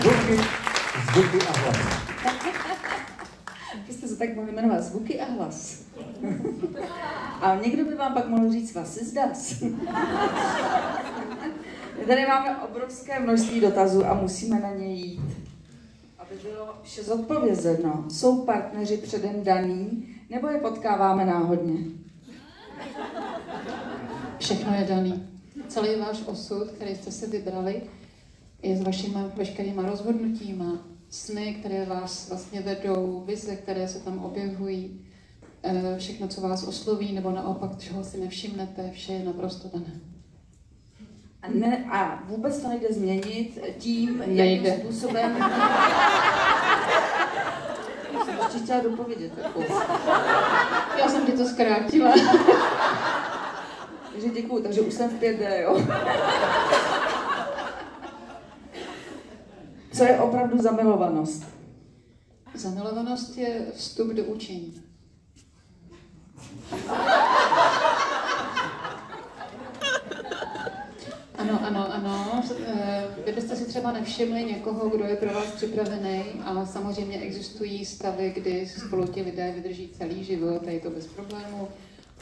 Zvuky, 0.00 0.40
zvuky 1.12 1.38
a 1.46 1.58
hlas. 1.58 1.76
Vy 3.86 3.94
jste 3.94 4.08
se 4.08 4.16
tak 4.16 4.36
mohli 4.36 4.52
jmenovat 4.52 4.82
zvuky 4.82 5.20
a 5.20 5.24
hlas. 5.32 5.82
A 7.40 7.56
někdo 7.56 7.84
by 7.84 7.94
vám 7.94 8.14
pak 8.14 8.28
mohl 8.28 8.52
říct 8.52 8.74
was 8.74 8.96
is 8.96 9.12
das. 9.12 9.60
My 11.98 12.06
tady 12.06 12.26
máme 12.26 12.56
obrovské 12.56 13.20
množství 13.20 13.60
dotazů 13.60 14.06
a 14.06 14.14
musíme 14.14 14.60
na 14.60 14.70
ně 14.70 14.94
jít. 14.94 15.20
Aby 16.18 16.34
bylo 16.42 16.74
vše 16.82 17.02
zodpovězeno. 17.02 18.04
Jsou 18.10 18.44
partneři 18.44 18.96
předem 18.96 19.44
daný, 19.44 20.08
nebo 20.30 20.48
je 20.48 20.58
potkáváme 20.58 21.24
náhodně? 21.24 22.07
Všechno 24.38 24.74
je 24.74 24.84
daný. 24.84 25.28
Celý 25.68 26.00
váš 26.00 26.22
osud, 26.26 26.70
který 26.70 26.94
jste 26.96 27.10
si 27.10 27.26
vybrali, 27.26 27.82
je 28.62 28.76
s 28.76 28.82
vašimi 28.82 29.20
veškerýma 29.36 29.82
rozhodnutíma, 29.82 30.78
sny, 31.10 31.56
které 31.60 31.84
vás 31.84 32.28
vlastně 32.28 32.60
vedou, 32.60 33.22
vize, 33.26 33.56
které 33.56 33.88
se 33.88 33.98
tam 33.98 34.18
objevují, 34.18 35.00
eh, 35.62 35.94
všechno, 35.98 36.28
co 36.28 36.40
vás 36.40 36.62
osloví, 36.62 37.12
nebo 37.12 37.30
naopak, 37.30 37.78
čeho 37.78 38.04
si 38.04 38.20
nevšimnete, 38.20 38.90
vše 38.90 39.12
je 39.12 39.24
naprosto 39.24 39.68
dané. 39.78 40.00
A, 41.42 41.48
ne, 41.54 41.84
a 41.90 42.22
vůbec 42.26 42.60
to 42.60 42.68
nejde 42.68 42.88
změnit 42.90 43.58
tím, 43.78 44.18
Nejde. 44.26 44.68
jakým 44.68 44.80
způsobem... 44.80 45.36
Já 48.12 48.24
jsem 48.24 48.38
ještě 48.38 48.58
chtěla 48.58 48.80
dopovědět. 48.80 49.32
Já 50.98 51.08
jsem 51.08 51.26
ti 51.26 51.32
to 51.32 51.44
zkrátila. 51.44 52.12
Takže 54.12 54.28
děkuju, 54.28 54.62
takže 54.62 54.80
už 54.80 54.94
jsem 54.94 55.10
v 55.10 55.20
5D, 55.20 55.60
jo. 55.62 55.86
Co 59.92 60.04
je 60.04 60.18
opravdu 60.20 60.62
zamilovanost? 60.62 61.44
Zamilovanost 62.54 63.36
je 63.36 63.66
vstup 63.74 64.08
do 64.08 64.24
učení. 64.24 64.82
Ano, 71.38 71.60
ano, 71.66 71.94
ano. 71.94 72.42
Eh, 72.66 73.04
Kdybyste 73.22 73.56
si 73.56 73.64
třeba 73.64 73.92
nevšimli 73.92 74.44
někoho, 74.44 74.88
kdo 74.88 75.04
je 75.04 75.16
pro 75.16 75.34
vás 75.34 75.46
připravený 75.46 76.22
a 76.44 76.66
samozřejmě 76.66 77.20
existují 77.20 77.84
stavy, 77.84 78.32
kdy 78.36 78.66
spolu 78.66 79.06
ti 79.06 79.22
lidé 79.22 79.52
vydrží 79.52 79.88
celý 79.88 80.24
život 80.24 80.62
a 80.66 80.70
je 80.70 80.80
to 80.80 80.90
bez 80.90 81.06
problémů, 81.06 81.68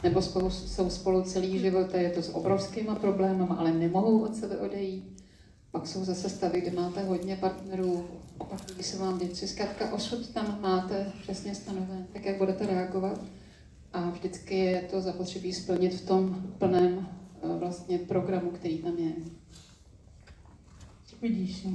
nebo 0.03 0.21
spolu, 0.21 0.49
jsou 0.49 0.89
spolu 0.89 1.21
celý 1.21 1.59
život 1.59 1.95
a 1.95 1.97
je 1.97 2.09
to 2.09 2.21
s 2.21 2.35
obrovskýma 2.35 2.95
problémy, 2.95 3.43
ale 3.57 3.71
nemohou 3.71 4.19
od 4.19 4.35
sebe 4.35 4.57
odejít. 4.57 5.23
Pak 5.71 5.87
jsou 5.87 6.05
zase 6.05 6.29
stavy, 6.29 6.61
kde 6.61 6.81
máte 6.81 7.03
hodně 7.03 7.35
partnerů, 7.35 8.05
opakují 8.37 8.83
se 8.83 8.97
vám 8.97 9.19
věci. 9.19 9.47
Zkrátka 9.47 9.93
osud 9.93 10.29
tam 10.29 10.57
máte 10.61 11.11
přesně 11.21 11.55
stanoven, 11.55 12.07
tak 12.13 12.25
jak 12.25 12.37
budete 12.37 12.65
reagovat. 12.65 13.21
A 13.93 14.09
vždycky 14.09 14.57
je 14.57 14.81
to 14.91 15.01
zapotřebí 15.01 15.53
splnit 15.53 15.93
v 15.93 16.07
tom 16.07 16.35
plném 16.57 17.07
Eh, 17.47 17.57
vlastně 17.59 17.97
programu, 17.97 18.51
který 18.51 18.77
tam 18.77 18.97
je. 18.97 19.11
Vidíš, 21.21 21.63
no. 21.63 21.71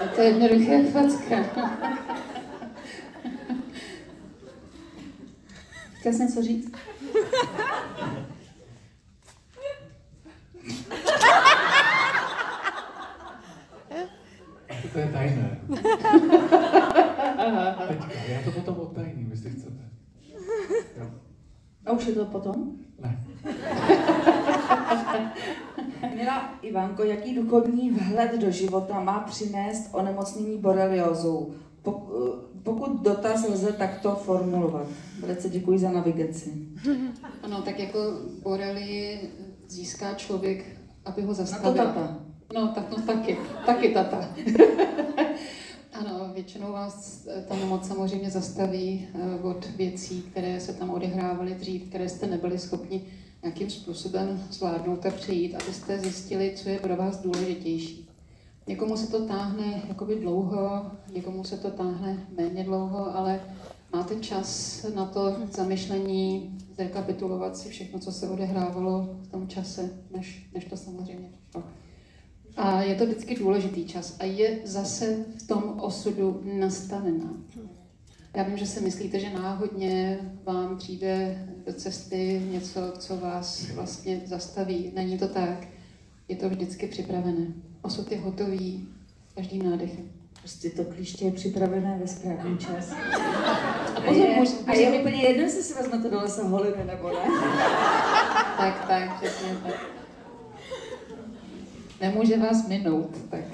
A 0.00 0.06
to 0.14 0.20
je 0.20 0.28
jednoduché 0.28 0.84
facka. 0.84 1.36
Chtěl 6.00 6.12
jsem 6.12 6.26
něco 6.26 6.42
říct? 6.42 6.72
To 14.92 14.98
je 14.98 15.10
tajné. 15.12 15.60
A 21.90 21.92
už 21.92 22.06
je 22.06 22.12
to 22.14 22.24
potom? 22.24 22.54
Ne. 23.02 23.18
Milá 26.14 26.54
Ivanko, 26.62 27.04
jaký 27.04 27.34
duchovní 27.34 27.90
vhled 27.90 28.40
do 28.40 28.50
života 28.50 29.00
má 29.00 29.20
přinést 29.20 29.88
onemocnění 29.92 30.58
boreliózou? 30.58 31.52
Pok- 31.84 32.10
pokud 32.62 33.02
dotaz 33.02 33.48
lze 33.48 33.72
takto 33.72 34.14
formulovat. 34.14 34.86
Velice 35.20 35.48
děkuji 35.48 35.78
za 35.78 35.90
navigaci. 35.90 36.52
Ano, 37.42 37.62
tak 37.62 37.78
jako 37.78 37.98
borely 38.42 39.20
získá 39.68 40.14
člověk, 40.14 40.64
aby 41.04 41.22
ho 41.22 41.28
Na 41.28 41.34
to 41.34 41.44
zastavil. 41.44 41.84
tata. 41.84 42.18
No, 42.54 42.68
tak 42.68 42.90
no 42.90 42.96
taky, 43.06 43.38
taky 43.66 43.88
tata. 43.88 44.28
většinou 46.40 46.72
vás 46.72 47.28
ta 47.48 47.56
nemoc 47.56 47.88
samozřejmě 47.88 48.30
zastaví 48.30 49.08
eh, 49.14 49.42
od 49.42 49.66
věcí, 49.76 50.22
které 50.22 50.60
se 50.60 50.72
tam 50.72 50.90
odehrávaly 50.90 51.54
dřív, 51.54 51.88
které 51.88 52.08
jste 52.08 52.26
nebyli 52.26 52.58
schopni 52.58 53.02
nějakým 53.42 53.70
způsobem 53.70 54.46
zvládnout 54.50 55.06
a 55.06 55.10
přejít, 55.10 55.54
abyste 55.54 55.98
zjistili, 55.98 56.52
co 56.56 56.68
je 56.68 56.78
pro 56.78 56.96
vás 56.96 57.22
důležitější. 57.22 58.08
Někomu 58.66 58.96
se 58.96 59.10
to 59.10 59.26
táhne 59.26 59.82
jakoby 59.88 60.16
dlouho, 60.16 60.90
někomu 61.14 61.44
se 61.44 61.56
to 61.56 61.70
táhne 61.70 62.26
méně 62.36 62.64
dlouho, 62.64 63.16
ale 63.16 63.40
máte 63.92 64.16
čas 64.16 64.82
na 64.94 65.06
to 65.06 65.36
zamyšlení, 65.50 66.58
zrekapitulovat 66.76 67.56
si 67.56 67.68
všechno, 67.68 67.98
co 67.98 68.12
se 68.12 68.28
odehrávalo 68.28 69.08
v 69.22 69.28
tom 69.28 69.48
čase, 69.48 69.90
než, 70.10 70.50
než 70.54 70.64
to 70.64 70.76
samozřejmě 70.76 71.28
přišlo. 71.32 71.79
A 72.62 72.82
je 72.82 72.94
to 72.94 73.06
vždycky 73.06 73.36
důležitý 73.36 73.84
čas 73.84 74.16
a 74.20 74.24
je 74.24 74.58
zase 74.64 75.16
v 75.38 75.46
tom 75.46 75.80
osudu 75.80 76.42
nastavená. 76.44 77.34
Já 78.34 78.42
vím, 78.42 78.56
že 78.56 78.66
si 78.66 78.80
myslíte, 78.80 79.20
že 79.20 79.30
náhodně 79.30 80.18
vám 80.44 80.76
přijde 80.76 81.46
do 81.66 81.72
cesty 81.72 82.42
něco, 82.50 82.92
co 82.98 83.16
vás 83.16 83.70
vlastně 83.70 84.20
zastaví. 84.24 84.92
Není 84.94 85.18
to 85.18 85.28
tak. 85.28 85.66
Je 86.28 86.36
to 86.36 86.48
vždycky 86.48 86.86
připravené. 86.86 87.46
Osud 87.82 88.12
je 88.12 88.20
hotový 88.20 88.88
každým 89.34 89.70
nádechem. 89.70 90.10
Prostě 90.38 90.70
to 90.70 90.84
klíště 90.84 91.24
je 91.24 91.32
připravené 91.32 91.98
ve 92.00 92.06
správný 92.06 92.58
čas. 92.58 92.92
A 92.92 94.00
A 94.00 94.00
pozor, 94.00 94.26
je, 94.26 94.36
může, 94.36 94.52
a 94.66 94.74
je 94.74 95.00
úplně 95.00 95.22
jedno, 95.22 95.42
jestli 95.42 95.62
si 95.62 95.74
vezmete 95.74 96.10
do 96.10 96.16
lesa 96.20 96.48
holiny 96.48 96.84
nebo 96.86 97.08
ne. 97.08 97.24
tak, 98.56 98.84
tak, 98.88 99.20
přesně 99.20 99.56
tak. 99.62 99.99
Nemůže 102.00 102.36
vás 102.36 102.68
minout, 102.68 103.16
tak. 103.30 103.44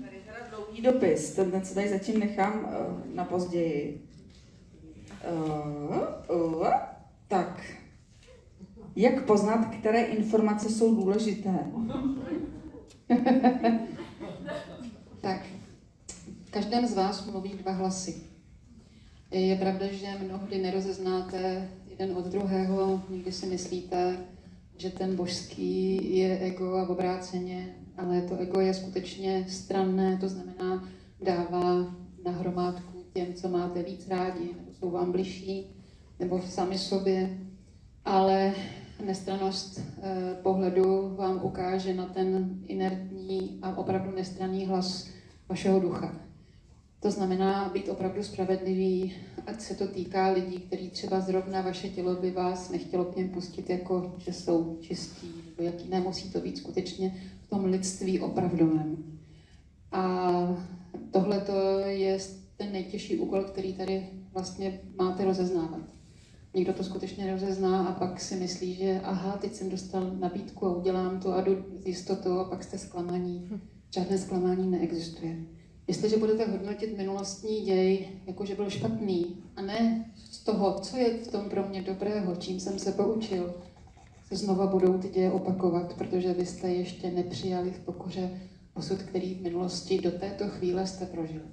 Tady 0.00 0.16
teda 0.26 0.38
dlouhý 0.50 0.82
dopis, 0.82 1.34
ten 1.34 1.62
co 1.62 1.74
tady 1.74 1.88
zatím 1.88 2.20
nechám 2.20 2.64
uh, 2.64 3.14
na 3.14 3.24
později. 3.24 4.08
Uh, 5.32 6.36
uh, 6.36 6.66
tak. 7.28 7.62
Jak 8.96 9.24
poznat, 9.24 9.74
které 9.78 10.02
informace 10.02 10.68
jsou 10.68 10.94
důležité? 10.94 11.58
Tak, 15.20 15.46
v 16.44 16.50
každém 16.50 16.86
z 16.86 16.94
vás 16.94 17.26
mluví 17.26 17.50
dva 17.50 17.72
hlasy. 17.72 18.22
Je 19.30 19.56
pravda, 19.56 19.86
že 19.92 20.06
mnohdy 20.24 20.58
nerozeznáte 20.58 21.68
jeden 21.86 22.16
od 22.16 22.26
druhého, 22.26 23.02
někdy 23.08 23.32
si 23.32 23.46
myslíte, 23.46 24.16
že 24.82 24.90
ten 24.90 25.16
božský 25.16 25.98
je 26.18 26.38
ego 26.38 26.74
a 26.74 26.88
obráceně, 26.88 27.74
ale 27.96 28.22
to 28.22 28.36
ego 28.36 28.60
je 28.60 28.74
skutečně 28.74 29.46
stranné, 29.48 30.16
to 30.20 30.28
znamená 30.28 30.88
dává 31.22 31.94
na 32.24 32.30
hromádku 32.30 33.04
těm, 33.12 33.34
co 33.34 33.48
máte 33.48 33.82
víc 33.82 34.08
rádi, 34.08 34.50
nebo 34.56 34.74
jsou 34.74 34.90
vám 34.90 35.12
bližší, 35.12 35.66
nebo 36.18 36.42
sami 36.42 36.78
sobě, 36.78 37.38
ale 38.04 38.54
nestranost 39.04 39.78
eh, 39.78 40.36
pohledu 40.42 41.14
vám 41.16 41.40
ukáže 41.42 41.94
na 41.94 42.06
ten 42.06 42.58
inertní 42.66 43.58
a 43.62 43.76
opravdu 43.76 44.10
nestranný 44.16 44.66
hlas 44.66 45.08
vašeho 45.48 45.80
ducha. 45.80 46.16
To 47.02 47.10
znamená 47.10 47.68
být 47.68 47.88
opravdu 47.88 48.22
spravedlivý, 48.22 49.14
ať 49.46 49.60
se 49.60 49.74
to 49.74 49.86
týká 49.88 50.28
lidí, 50.28 50.58
kteří 50.58 50.90
třeba 50.90 51.20
zrovna 51.20 51.60
vaše 51.60 51.88
tělo 51.88 52.14
by 52.14 52.30
vás 52.30 52.70
nechtělo 52.70 53.04
k 53.04 53.16
něm 53.16 53.28
pustit, 53.28 53.70
jako 53.70 54.14
že 54.18 54.32
jsou 54.32 54.78
čistí, 54.80 55.26
nebo 55.46 55.62
jaký 55.62 55.88
nemusí 55.88 56.30
to 56.30 56.40
být 56.40 56.58
skutečně 56.58 57.14
v 57.42 57.50
tom 57.50 57.64
lidství 57.64 58.20
opravdovém. 58.20 58.96
A 59.92 60.32
tohle 61.10 61.40
to 61.40 61.78
je 61.78 62.18
ten 62.56 62.72
nejtěžší 62.72 63.18
úkol, 63.18 63.44
který 63.44 63.72
tady 63.72 64.08
vlastně 64.32 64.80
máte 64.98 65.24
rozeznávat. 65.24 65.82
Někdo 66.54 66.72
to 66.72 66.84
skutečně 66.84 67.24
nerozezná 67.24 67.86
a 67.86 67.92
pak 67.92 68.20
si 68.20 68.36
myslí, 68.36 68.74
že 68.74 69.00
aha, 69.04 69.36
teď 69.36 69.54
jsem 69.54 69.70
dostal 69.70 70.10
nabídku 70.20 70.66
a 70.66 70.76
udělám 70.76 71.20
to 71.20 71.32
a 71.32 71.40
jdu 71.40 71.64
s 71.80 71.86
jistotou 71.86 72.38
a 72.38 72.44
pak 72.44 72.64
jste 72.64 72.78
zklamaní. 72.78 73.50
Žádné 73.94 74.18
zklamání 74.18 74.70
neexistuje. 74.70 75.36
Jestliže 75.88 76.16
budete 76.16 76.46
hodnotit 76.46 76.96
minulostní 76.96 77.60
děj, 77.60 78.08
jako 78.26 78.44
že 78.44 78.54
byl 78.54 78.70
špatný, 78.70 79.42
a 79.56 79.62
ne 79.62 80.10
z 80.30 80.38
toho, 80.38 80.80
co 80.80 80.96
je 80.96 81.18
v 81.18 81.28
tom 81.28 81.50
pro 81.50 81.68
mě 81.68 81.82
dobrého, 81.82 82.36
čím 82.36 82.60
jsem 82.60 82.78
se 82.78 82.92
poučil, 82.92 83.54
se 84.28 84.36
znova 84.36 84.66
budou 84.66 84.98
ty 84.98 85.08
děje 85.08 85.32
opakovat, 85.32 85.94
protože 85.94 86.32
vy 86.32 86.46
jste 86.46 86.68
ještě 86.68 87.10
nepřijali 87.10 87.70
v 87.70 87.80
pokoře 87.80 88.40
osud, 88.74 89.02
který 89.02 89.34
v 89.34 89.42
minulosti 89.42 90.00
do 90.00 90.10
této 90.10 90.48
chvíle 90.48 90.86
jste 90.86 91.06
prožili. 91.06 91.44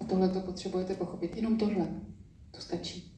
A 0.00 0.04
tohle 0.04 0.28
to 0.28 0.40
potřebujete 0.40 0.94
pochopit. 0.94 1.36
Jenom 1.36 1.58
tohle. 1.58 1.88
To 2.50 2.60
stačí. 2.60 3.14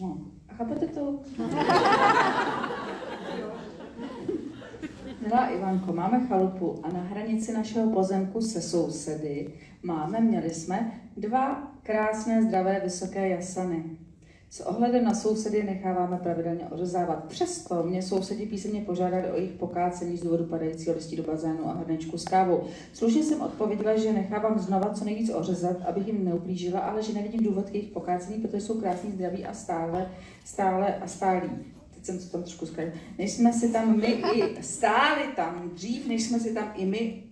No, 0.00 0.26
a 0.48 0.54
chápete 0.54 0.86
to? 0.86 1.20
Milá 5.20 5.46
Ivanko, 5.46 5.92
máme 5.92 6.26
chalupu 6.26 6.80
a 6.82 6.92
na 6.92 7.00
hranici 7.00 7.52
našeho 7.52 7.90
pozemku 7.90 8.40
se 8.40 8.62
sousedy 8.62 9.50
máme, 9.82 10.20
měli 10.20 10.50
jsme, 10.50 11.00
dva 11.16 11.72
krásné, 11.82 12.42
zdravé, 12.42 12.80
vysoké 12.84 13.28
jasany. 13.28 13.84
S 14.50 14.60
ohledem 14.60 15.04
na 15.04 15.14
sousedy 15.14 15.62
necháváme 15.62 16.16
pravidelně 16.16 16.64
ořezávat. 16.70 17.24
Přesto 17.24 17.82
mě 17.82 18.02
sousedi 18.02 18.46
písemně 18.46 18.80
požádali 18.80 19.30
o 19.30 19.36
jejich 19.36 19.52
pokácení 19.52 20.16
z 20.16 20.22
důvodu 20.22 20.44
padajícího 20.44 20.94
listí 20.94 21.16
do 21.16 21.22
bazénu 21.22 21.68
a 21.68 21.72
hrnečku 21.72 22.18
s 22.18 22.24
kávou. 22.24 22.64
Slušně 22.92 23.22
jsem 23.22 23.40
odpověděla, 23.40 23.96
že 23.96 24.12
nechávám 24.12 24.58
znova 24.58 24.94
co 24.94 25.04
nejvíc 25.04 25.30
ořezat, 25.34 25.76
abych 25.86 26.06
jim 26.06 26.24
neublížila, 26.24 26.80
ale 26.80 27.02
že 27.02 27.12
nevidím 27.12 27.42
důvod 27.42 27.70
k 27.70 27.74
jejich 27.74 27.90
pokácení, 27.90 28.40
protože 28.40 28.60
jsou 28.60 28.80
krásní, 28.80 29.12
zdraví 29.12 29.44
a 29.44 29.54
stále, 29.54 30.10
stále 30.44 30.94
a 30.96 31.06
stálí. 31.06 31.50
Jsem 32.08 32.18
to 32.18 32.24
tam 32.24 32.42
trošku 32.42 32.66
zkazila. 32.66 32.96
Než 33.18 33.32
jsme 33.32 33.52
si 33.52 33.72
tam 33.72 33.96
my 33.96 34.06
i 34.06 34.62
stáli 34.62 35.22
tam 35.36 35.70
dřív, 35.74 36.06
než 36.06 36.22
jsme 36.22 36.40
si 36.40 36.54
tam 36.54 36.72
i 36.76 36.86
my, 36.86 37.22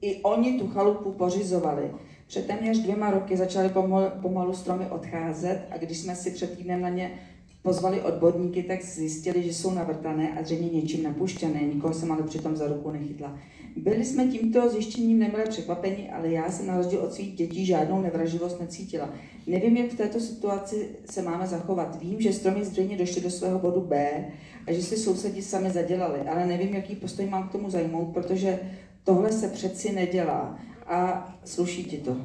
i 0.00 0.22
oni 0.22 0.58
tu 0.58 0.68
chalupu 0.68 1.12
pořizovali. 1.12 1.90
Před 2.26 2.46
téměř 2.46 2.78
dvěma 2.78 3.10
roky 3.10 3.36
začaly 3.36 3.68
pomalu, 3.68 4.06
pomalu 4.22 4.54
stromy 4.54 4.86
odcházet 4.86 5.66
a 5.70 5.78
když 5.78 5.98
jsme 5.98 6.16
si 6.16 6.30
před 6.30 6.56
týdnem 6.56 6.80
na 6.80 6.88
ně 6.88 7.18
pozvali 7.64 8.02
odborníky, 8.02 8.62
tak 8.62 8.84
zjistili, 8.84 9.42
že 9.42 9.54
jsou 9.54 9.74
navrtané 9.74 10.38
a 10.38 10.42
zřejmě 10.42 10.68
něčím 10.68 11.02
napuštěné. 11.02 11.60
Nikoho 11.60 11.94
jsem 11.94 12.12
ale 12.12 12.22
přitom 12.22 12.56
za 12.56 12.66
ruku 12.66 12.90
nechytla. 12.90 13.38
Byli 13.76 14.04
jsme 14.04 14.26
tímto 14.26 14.68
zjištěním 14.68 15.18
nemile 15.18 15.44
překvapeni, 15.44 16.10
ale 16.10 16.28
já 16.28 16.50
jsem 16.50 16.66
na 16.66 16.76
rozdíl 16.76 17.00
od 17.00 17.12
svých 17.12 17.34
dětí 17.34 17.66
žádnou 17.66 18.02
nevraživost 18.02 18.60
necítila. 18.60 19.10
Nevím, 19.46 19.76
jak 19.76 19.90
v 19.90 19.96
této 19.96 20.20
situaci 20.20 20.88
se 21.10 21.22
máme 21.22 21.46
zachovat. 21.46 22.02
Vím, 22.02 22.20
že 22.20 22.32
stromy 22.32 22.64
zřejmě 22.64 22.96
došly 22.96 23.20
do 23.20 23.30
svého 23.30 23.58
bodu 23.58 23.80
B 23.80 24.24
a 24.66 24.72
že 24.72 24.82
si 24.82 24.96
sousedi 24.96 25.42
sami 25.42 25.70
zadělali, 25.70 26.20
ale 26.20 26.46
nevím, 26.46 26.74
jaký 26.74 26.96
postoj 26.96 27.26
mám 27.26 27.48
k 27.48 27.52
tomu 27.52 27.70
zajmout, 27.70 28.14
protože 28.14 28.58
tohle 29.04 29.32
se 29.32 29.48
přeci 29.48 29.92
nedělá 29.92 30.58
a 30.86 31.28
sluší 31.44 31.84
ti 31.84 31.96
to. 31.96 32.16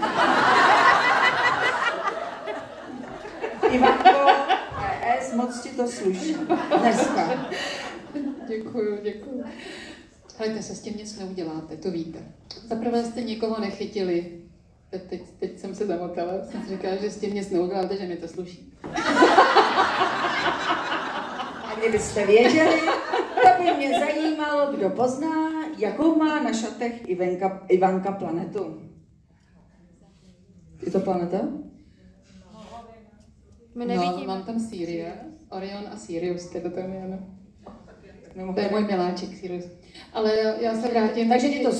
Ivanko, 3.72 4.47
ES, 5.28 5.34
moc 5.34 5.60
ti 5.60 5.68
to 5.68 5.88
sluší. 5.88 6.36
Dneska. 6.80 7.50
Děkuju, 8.48 8.98
děkuju. 9.02 9.44
Hledajte 10.38 10.62
se 10.62 10.74
s 10.74 10.80
tím 10.80 10.96
nic 10.96 11.18
neuděláte, 11.18 11.76
to 11.76 11.90
víte. 11.90 12.18
Zaprvé 12.66 13.04
jste 13.04 13.22
nikoho 13.22 13.60
nechytili. 13.60 14.40
Teď, 14.90 15.02
teď, 15.02 15.22
teď 15.38 15.58
jsem 15.58 15.74
se 15.74 15.86
zamotala, 15.86 16.32
jsem 16.50 16.62
si 16.62 16.68
říkala, 16.68 16.96
že 16.96 17.10
s 17.10 17.20
tím 17.20 17.34
nic 17.34 17.50
neuděláte, 17.50 17.96
že 17.96 18.06
mi 18.06 18.16
to 18.16 18.28
sluší. 18.28 18.72
A 21.64 21.74
kdybyste 21.78 22.26
věděli, 22.26 22.80
to 23.42 23.62
by 23.62 23.76
mě 23.76 24.00
zajímalo, 24.00 24.72
kdo 24.72 24.90
pozná, 24.90 25.50
jakou 25.78 26.16
má 26.16 26.42
na 26.42 26.52
šatech 26.52 27.08
Ivanka, 27.08 27.64
Ivanka 27.68 28.12
planetu. 28.12 28.82
Je 30.86 30.92
to 30.92 31.00
planeta? 31.00 31.38
My 33.78 33.86
No, 33.86 34.24
mám 34.26 34.42
tam 34.42 34.60
Sirius, 34.60 35.12
Orion 35.50 35.84
a 35.92 35.96
Sirius, 35.96 36.46
to 36.60 36.70
tam 36.70 36.92
je, 36.92 37.02
ano. 37.02 37.18
mimo 38.36 38.54
To 38.54 38.60
je 38.60 38.68
můj 38.70 38.84
miláček, 38.84 39.40
Cyrus. 39.40 39.64
Ale 40.12 40.36
já, 40.60 40.80
se 40.80 40.88
vrátím 40.88 41.28
Takže 41.28 41.48
ti 41.48 41.58
to 41.64 41.72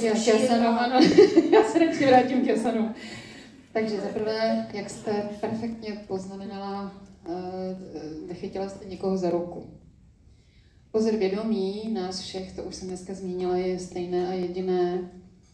a- 0.68 0.76
ano. 0.76 1.00
já 1.52 1.62
se 1.64 1.78
radši 1.78 2.06
vrátím 2.06 2.40
k 2.42 2.46
Jasanům. 2.46 2.94
Takže 3.72 4.00
zaprvé, 4.00 4.66
jak 4.72 4.90
jste 4.90 5.12
perfektně 5.40 6.04
poznamenala, 6.08 6.92
eh, 7.28 7.76
nechytila 8.28 8.68
jste 8.68 8.84
někoho 8.84 9.16
za 9.16 9.30
ruku. 9.30 9.66
Pozor 10.90 11.16
vědomí 11.16 11.90
nás 11.92 12.20
všech, 12.20 12.52
to 12.56 12.62
už 12.62 12.74
jsem 12.74 12.88
dneska 12.88 13.14
zmínila, 13.14 13.56
je 13.56 13.78
stejné 13.78 14.28
a 14.28 14.32
jediné. 14.32 15.10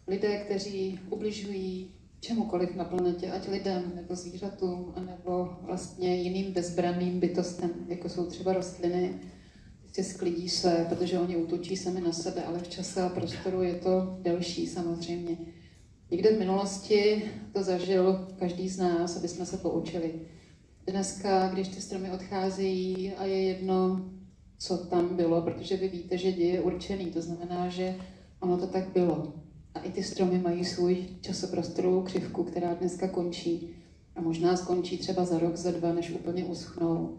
Lidé, 0.09 0.37
kteří 0.39 1.01
ubližují 1.11 1.94
čemukoliv 2.25 2.75
na 2.75 2.85
planetě, 2.85 3.31
ať 3.31 3.49
lidem, 3.49 3.93
nebo 3.95 4.17
zvířatům, 4.17 4.95
nebo 5.07 5.57
vlastně 5.63 6.17
jiným 6.17 6.53
bezbranným 6.53 7.21
bytostem, 7.21 7.71
jako 7.89 8.09
jsou 8.09 8.27
třeba 8.27 8.53
rostliny, 8.53 9.15
prostě 9.81 10.05
sklidí 10.05 10.49
se, 10.49 10.87
protože 10.89 11.19
oni 11.19 11.37
útočí 11.37 11.77
sami 11.77 12.01
na 12.01 12.13
sebe, 12.13 12.45
ale 12.45 12.59
v 12.59 12.69
čase 12.69 13.03
a 13.03 13.09
prostoru 13.09 13.63
je 13.63 13.75
to 13.75 14.19
delší 14.23 14.67
samozřejmě. 14.67 15.37
Někde 16.11 16.33
v 16.33 16.39
minulosti 16.39 17.23
to 17.53 17.63
zažil 17.63 18.29
každý 18.39 18.69
z 18.69 18.79
nás, 18.79 19.17
aby 19.17 19.29
jsme 19.29 19.47
se 19.47 19.57
poučili. 19.57 20.15
Dneska, 20.87 21.49
když 21.49 21.69
ty 21.69 21.81
stromy 21.81 22.11
odcházejí 22.11 23.13
a 23.13 23.25
je 23.25 23.43
jedno, 23.43 24.11
co 24.59 24.77
tam 24.79 25.17
bylo, 25.17 25.43
protože 25.43 25.77
vy 25.77 25.89
víte, 25.89 26.19
že 26.19 26.33
děj 26.33 26.49
je 26.49 26.61
určený, 26.61 27.07
to 27.07 27.23
znamená, 27.23 27.69
že 27.69 27.97
ono 28.41 28.59
to 28.59 28.67
tak 28.67 28.89
bylo. 28.89 29.33
A 29.75 29.81
i 29.81 29.93
ty 29.93 30.03
stromy 30.03 30.39
mají 30.39 30.65
svůj 30.65 31.07
časoprostorovou 31.21 32.03
křivku, 32.03 32.45
která 32.45 32.75
dneska 32.75 33.09
končí. 33.09 33.77
A 34.17 34.21
možná 34.21 34.57
skončí 34.57 34.99
třeba 34.99 35.25
za 35.25 35.39
rok, 35.39 35.57
za 35.57 35.71
dva, 35.71 35.93
než 35.93 36.11
úplně 36.11 36.45
uschnou. 36.45 37.19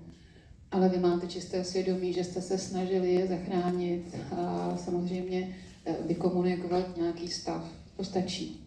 Ale 0.71 0.89
vy 0.89 0.99
máte 0.99 1.27
čisté 1.27 1.63
svědomí, 1.63 2.13
že 2.13 2.23
jste 2.23 2.41
se 2.41 2.57
snažili 2.57 3.13
je 3.13 3.27
zachránit 3.27 4.15
a 4.31 4.73
samozřejmě 4.77 5.57
eh, 5.85 5.95
vykomunikovat 6.05 6.97
nějaký 6.97 7.27
stav. 7.27 7.71
To 7.97 8.03
stačí. 8.03 8.65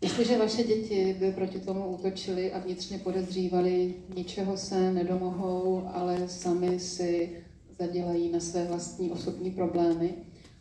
Jestliže 0.00 0.38
vaše 0.38 0.64
děti 0.64 1.16
by 1.18 1.32
proti 1.32 1.58
tomu 1.58 1.86
útočily 1.86 2.52
a 2.52 2.58
vnitřně 2.58 2.98
podezřívali, 2.98 3.94
ničeho 4.16 4.56
se 4.56 4.92
nedomohou, 4.92 5.82
ale 5.86 6.28
sami 6.28 6.80
si 6.80 7.30
zadělají 7.78 8.32
na 8.32 8.40
své 8.40 8.64
vlastní 8.64 9.10
osobní 9.10 9.50
problémy, 9.50 10.14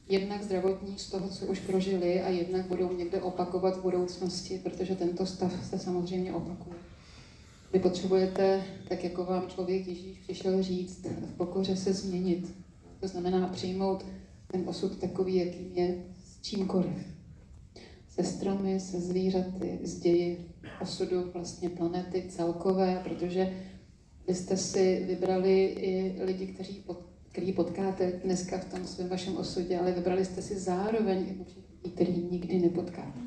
jednak 0.10 0.43
zdravotní 0.43 0.97
z 0.97 1.10
toho, 1.10 1.30
co 1.30 1.45
už 1.45 1.60
prožili, 1.60 2.22
a 2.22 2.30
jednak 2.30 2.66
budou 2.66 2.93
někde 2.93 3.22
opakovat 3.22 3.78
v 3.78 3.82
budoucnosti, 3.82 4.60
protože 4.64 4.95
tento 4.95 5.26
stav 5.26 5.53
se 5.70 5.80
samozřejmě 5.80 6.34
opakuje. 6.34 6.76
Vy 7.74 7.80
potřebujete, 7.80 8.64
tak 8.89 9.03
jako 9.03 9.26
vám 9.26 9.47
člověk 9.47 9.88
Ježíš 9.88 10.18
přišel 10.18 10.64
říct, 10.64 11.06
v 11.06 11.38
pokoře 11.38 11.76
se 11.76 11.93
změnit. 11.93 12.53
To 12.99 13.08
znamená 13.08 13.47
přijmout 13.47 14.06
ten 14.51 14.64
osud 14.70 14.99
takový, 14.99 15.36
jakým 15.36 15.72
je 15.74 16.03
s 16.26 16.41
čímkoliv. 16.41 17.08
Se 18.10 18.24
stromy, 18.24 18.80
se 18.80 18.99
zvířaty, 18.99 19.80
s 19.84 19.99
ději 19.99 20.45
osudu 20.82 21.32
vlastně 21.34 21.70
planety 21.70 22.26
celkové, 22.30 23.01
protože 23.03 23.53
vy 24.28 24.36
jste 24.36 24.58
si 24.58 25.03
vybrali 25.08 25.66
i 25.66 26.24
lidi, 26.24 26.47
kteří 26.47 26.84
který 27.36 27.54
potkáte 27.54 28.12
dneska 28.24 28.58
v 28.58 28.66
tom 28.66 28.88
svém 28.88 29.10
vašem 29.10 29.38
osudě, 29.38 29.80
ale 29.80 29.92
vybrali 29.92 30.26
jste 30.26 30.42
si 30.42 30.60
zároveň 30.60 31.18
i 31.18 31.38
lidi, 31.38 31.96
který 31.96 32.28
nikdy 32.32 32.60
nepotkáte. 32.60 33.20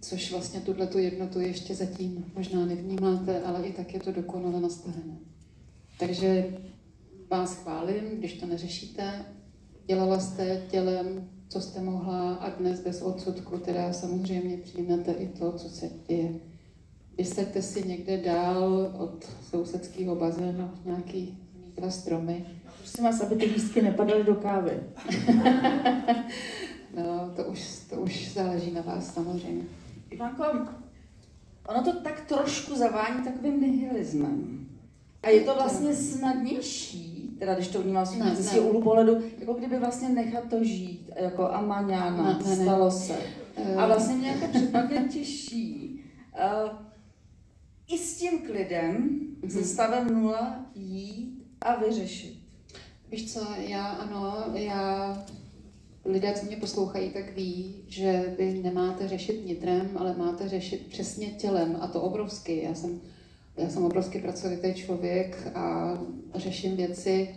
Což 0.00 0.32
vlastně 0.32 0.60
tuhle 0.60 0.86
tu 0.86 0.98
jednotu 0.98 1.40
ještě 1.40 1.74
zatím 1.74 2.32
možná 2.34 2.66
nevnímáte, 2.66 3.42
ale 3.42 3.66
i 3.66 3.72
tak 3.72 3.94
je 3.94 4.00
to 4.00 4.12
dokonale 4.12 4.60
nastavené. 4.60 5.18
Takže 5.98 6.58
vás 7.30 7.54
chválím, 7.54 8.18
když 8.18 8.32
to 8.32 8.46
neřešíte. 8.46 9.24
Dělala 9.86 10.20
jste 10.20 10.62
tělem, 10.70 11.28
co 11.48 11.60
jste 11.60 11.80
mohla 11.80 12.34
a 12.34 12.50
dnes 12.50 12.80
bez 12.80 13.02
odsudku, 13.02 13.58
teda 13.58 13.92
samozřejmě 13.92 14.56
přijmete 14.56 15.12
i 15.12 15.28
to, 15.28 15.52
co 15.52 15.68
se 15.68 15.90
děje. 16.08 16.40
Vysaďte 17.18 17.62
si 17.62 17.88
někde 17.88 18.16
dál 18.16 18.94
od 18.98 19.24
sousedského 19.50 20.16
bazénu 20.16 20.70
nějaký 20.84 21.38
dva 21.76 21.90
stromy. 21.90 22.46
Prosím 22.90 23.04
vás, 23.04 23.20
aby 23.20 23.36
ty 23.36 23.44
lístky 23.46 23.82
nepadaly 23.82 24.24
do 24.24 24.34
kávy. 24.34 24.72
No, 26.96 27.32
to 27.36 27.44
už, 27.44 27.78
to 27.90 27.96
už 27.96 28.32
záleží 28.32 28.70
na 28.70 28.80
vás 28.80 29.14
samozřejmě. 29.14 29.62
Ivanko, 30.10 30.44
ono 31.68 31.82
to 31.84 32.00
tak 32.00 32.20
trošku 32.20 32.76
zavání 32.76 33.24
takovým 33.24 33.60
nihilismem. 33.60 34.66
A 35.22 35.28
je 35.28 35.40
to 35.40 35.54
vlastně 35.54 35.94
snadnější, 35.94 37.36
teda 37.38 37.54
když 37.54 37.68
to 37.68 37.82
vnímám 37.82 38.06
ne. 38.18 38.36
svého 38.36 38.66
úhlu 38.68 38.82
pohledu, 38.82 39.22
jako 39.38 39.52
kdyby 39.54 39.78
vlastně 39.78 40.08
nechat 40.08 40.44
to 40.50 40.64
žít, 40.64 41.10
jako 41.16 41.48
a 41.50 41.60
maňána, 41.60 42.24
Ne, 42.38 42.38
ne, 42.48 42.56
stalo 42.56 42.90
se. 42.90 43.16
Eh, 43.56 43.74
A 43.74 43.86
vlastně 43.86 44.14
mě 44.14 44.28
jako 44.28 44.46
připadne 44.58 45.04
těžší. 45.08 46.00
Uh, 46.34 46.70
I 47.88 47.98
s 47.98 48.18
tím 48.18 48.38
klidem, 48.38 49.20
se 49.48 49.56
Mhm. 49.58 49.64
stavem 49.66 50.22
nula 50.22 50.66
jít 50.74 51.42
a 51.60 51.74
vyřešit. 51.76 52.39
Víš 53.10 53.32
co, 53.32 53.46
já 53.58 53.86
ano, 53.86 54.44
já, 54.54 55.24
lidé, 56.04 56.32
co 56.40 56.46
mě 56.46 56.56
poslouchají, 56.56 57.10
tak 57.10 57.36
ví, 57.36 57.84
že 57.88 58.34
vy 58.38 58.60
nemáte 58.62 59.08
řešit 59.08 59.46
nitrem, 59.46 59.90
ale 59.96 60.16
máte 60.16 60.48
řešit 60.48 60.86
přesně 60.86 61.26
tělem 61.26 61.76
a 61.80 61.86
to 61.86 62.02
obrovsky. 62.02 62.62
Já 62.62 62.74
jsem, 62.74 63.00
já 63.56 63.68
jsem 63.68 63.84
obrovsky 63.84 64.18
pracovitý 64.18 64.74
člověk 64.74 65.48
a 65.54 65.98
řeším 66.34 66.76
věci 66.76 67.34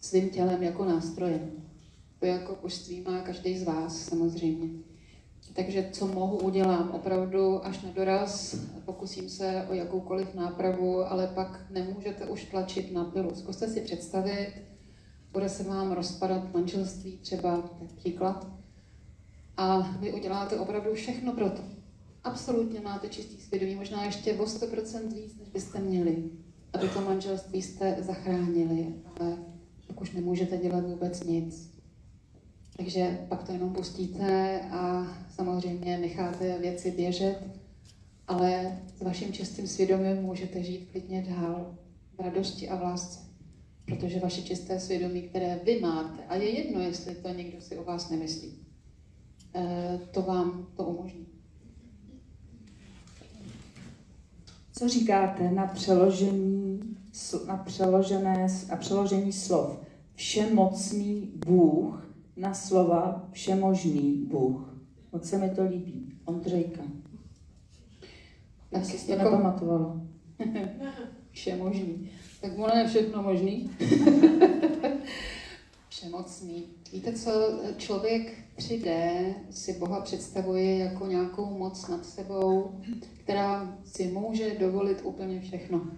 svým 0.00 0.30
tělem 0.30 0.62
jako 0.62 0.84
nástrojem. 0.84 1.50
To 2.20 2.26
jako 2.26 2.58
božství 2.62 3.00
má 3.00 3.20
každý 3.20 3.58
z 3.58 3.62
vás 3.62 4.04
samozřejmě. 4.04 4.68
Takže 5.52 5.88
co 5.92 6.06
mohu, 6.06 6.38
udělám 6.38 6.90
opravdu 6.90 7.66
až 7.66 7.82
na 7.82 7.90
doraz, 7.90 8.56
pokusím 8.84 9.28
se 9.28 9.66
o 9.70 9.74
jakoukoliv 9.74 10.34
nápravu, 10.34 11.12
ale 11.12 11.26
pak 11.26 11.60
nemůžete 11.70 12.26
už 12.26 12.44
tlačit 12.44 12.92
na 12.92 13.04
pilu. 13.04 13.30
Zkuste 13.34 13.68
si 13.68 13.80
představit, 13.80 14.52
bude 15.32 15.48
se 15.48 15.62
vám 15.62 15.92
rozpadat 15.92 16.54
manželství, 16.54 17.18
třeba 17.18 17.70
je 17.80 17.88
příklad, 17.96 18.46
a 19.56 19.78
vy 19.80 20.12
uděláte 20.12 20.58
opravdu 20.58 20.94
všechno 20.94 21.32
pro 21.32 21.50
to. 21.50 21.62
Absolutně 22.24 22.80
máte 22.80 23.08
čistý 23.08 23.40
svědomí, 23.40 23.74
možná 23.74 24.04
ještě 24.04 24.34
o 24.34 24.44
100% 24.44 25.14
víc, 25.14 25.36
než 25.38 25.48
byste 25.48 25.80
měli, 25.80 26.30
aby 26.72 26.88
to 26.88 27.00
manželství 27.00 27.62
jste 27.62 27.96
zachránili, 28.00 28.94
ale 29.04 29.36
pak 29.86 30.00
už 30.00 30.12
nemůžete 30.12 30.56
dělat 30.56 30.84
vůbec 30.84 31.24
nic. 31.24 31.70
Takže 32.76 33.26
pak 33.28 33.42
to 33.42 33.52
jenom 33.52 33.72
pustíte 33.72 34.60
a 34.70 35.06
samozřejmě 35.30 35.98
necháte 35.98 36.58
věci 36.58 36.90
běžet, 36.90 37.38
ale 38.28 38.78
s 38.96 39.02
vaším 39.02 39.32
čistým 39.32 39.66
svědomím 39.66 40.16
můžete 40.16 40.62
žít 40.62 40.88
klidně 40.92 41.22
dál 41.22 41.74
v 42.18 42.20
radosti 42.20 42.68
a 42.68 42.76
v 42.76 42.82
lásce. 42.82 43.27
Protože 43.88 44.20
vaše 44.20 44.42
čisté 44.42 44.80
svědomí, 44.80 45.22
které 45.22 45.60
vy 45.64 45.80
máte, 45.80 46.24
a 46.28 46.34
je 46.36 46.50
jedno, 46.50 46.80
jestli 46.80 47.14
to 47.14 47.28
někdo 47.28 47.60
si 47.60 47.78
o 47.78 47.84
vás 47.84 48.10
nemyslí, 48.10 48.54
eh, 49.54 50.00
to 50.10 50.22
vám 50.22 50.66
to 50.76 50.84
umožní. 50.84 51.26
Co 54.72 54.88
říkáte 54.88 55.50
na 55.50 55.66
přeložení, 55.66 56.80
na 57.46 57.56
přeložené, 57.56 58.46
na 58.68 58.76
přeložení 58.76 59.32
slov 59.32 59.78
všemocný 60.14 61.32
Bůh 61.46 62.08
na 62.38 62.54
slova 62.54 63.28
všemožný 63.32 64.26
Bůh? 64.30 64.74
Moc 65.12 65.28
se 65.28 65.38
mi 65.38 65.50
to 65.50 65.64
líbí. 65.64 66.12
Ondřejka. 66.24 66.82
Tak 68.70 68.84
jsi 68.84 69.06
to 69.06 69.12
jako- 69.12 69.24
nepamatovala? 69.24 70.00
Vše 71.30 71.56
možný. 71.56 72.10
Tak 72.40 72.58
ono 72.58 72.74
je 72.74 72.88
všechno 72.88 73.22
možný. 73.22 73.70
Všemocný. 75.88 76.64
Víte 76.92 77.12
co, 77.12 77.60
člověk 77.76 78.38
3D 78.58 78.90
si 79.50 79.72
Boha 79.72 80.00
představuje 80.00 80.78
jako 80.78 81.06
nějakou 81.06 81.58
moc 81.58 81.88
nad 81.88 82.06
sebou, 82.06 82.80
která 83.24 83.78
si 83.84 84.04
může 84.06 84.58
dovolit 84.58 85.00
úplně 85.02 85.40
všechno. 85.40 85.90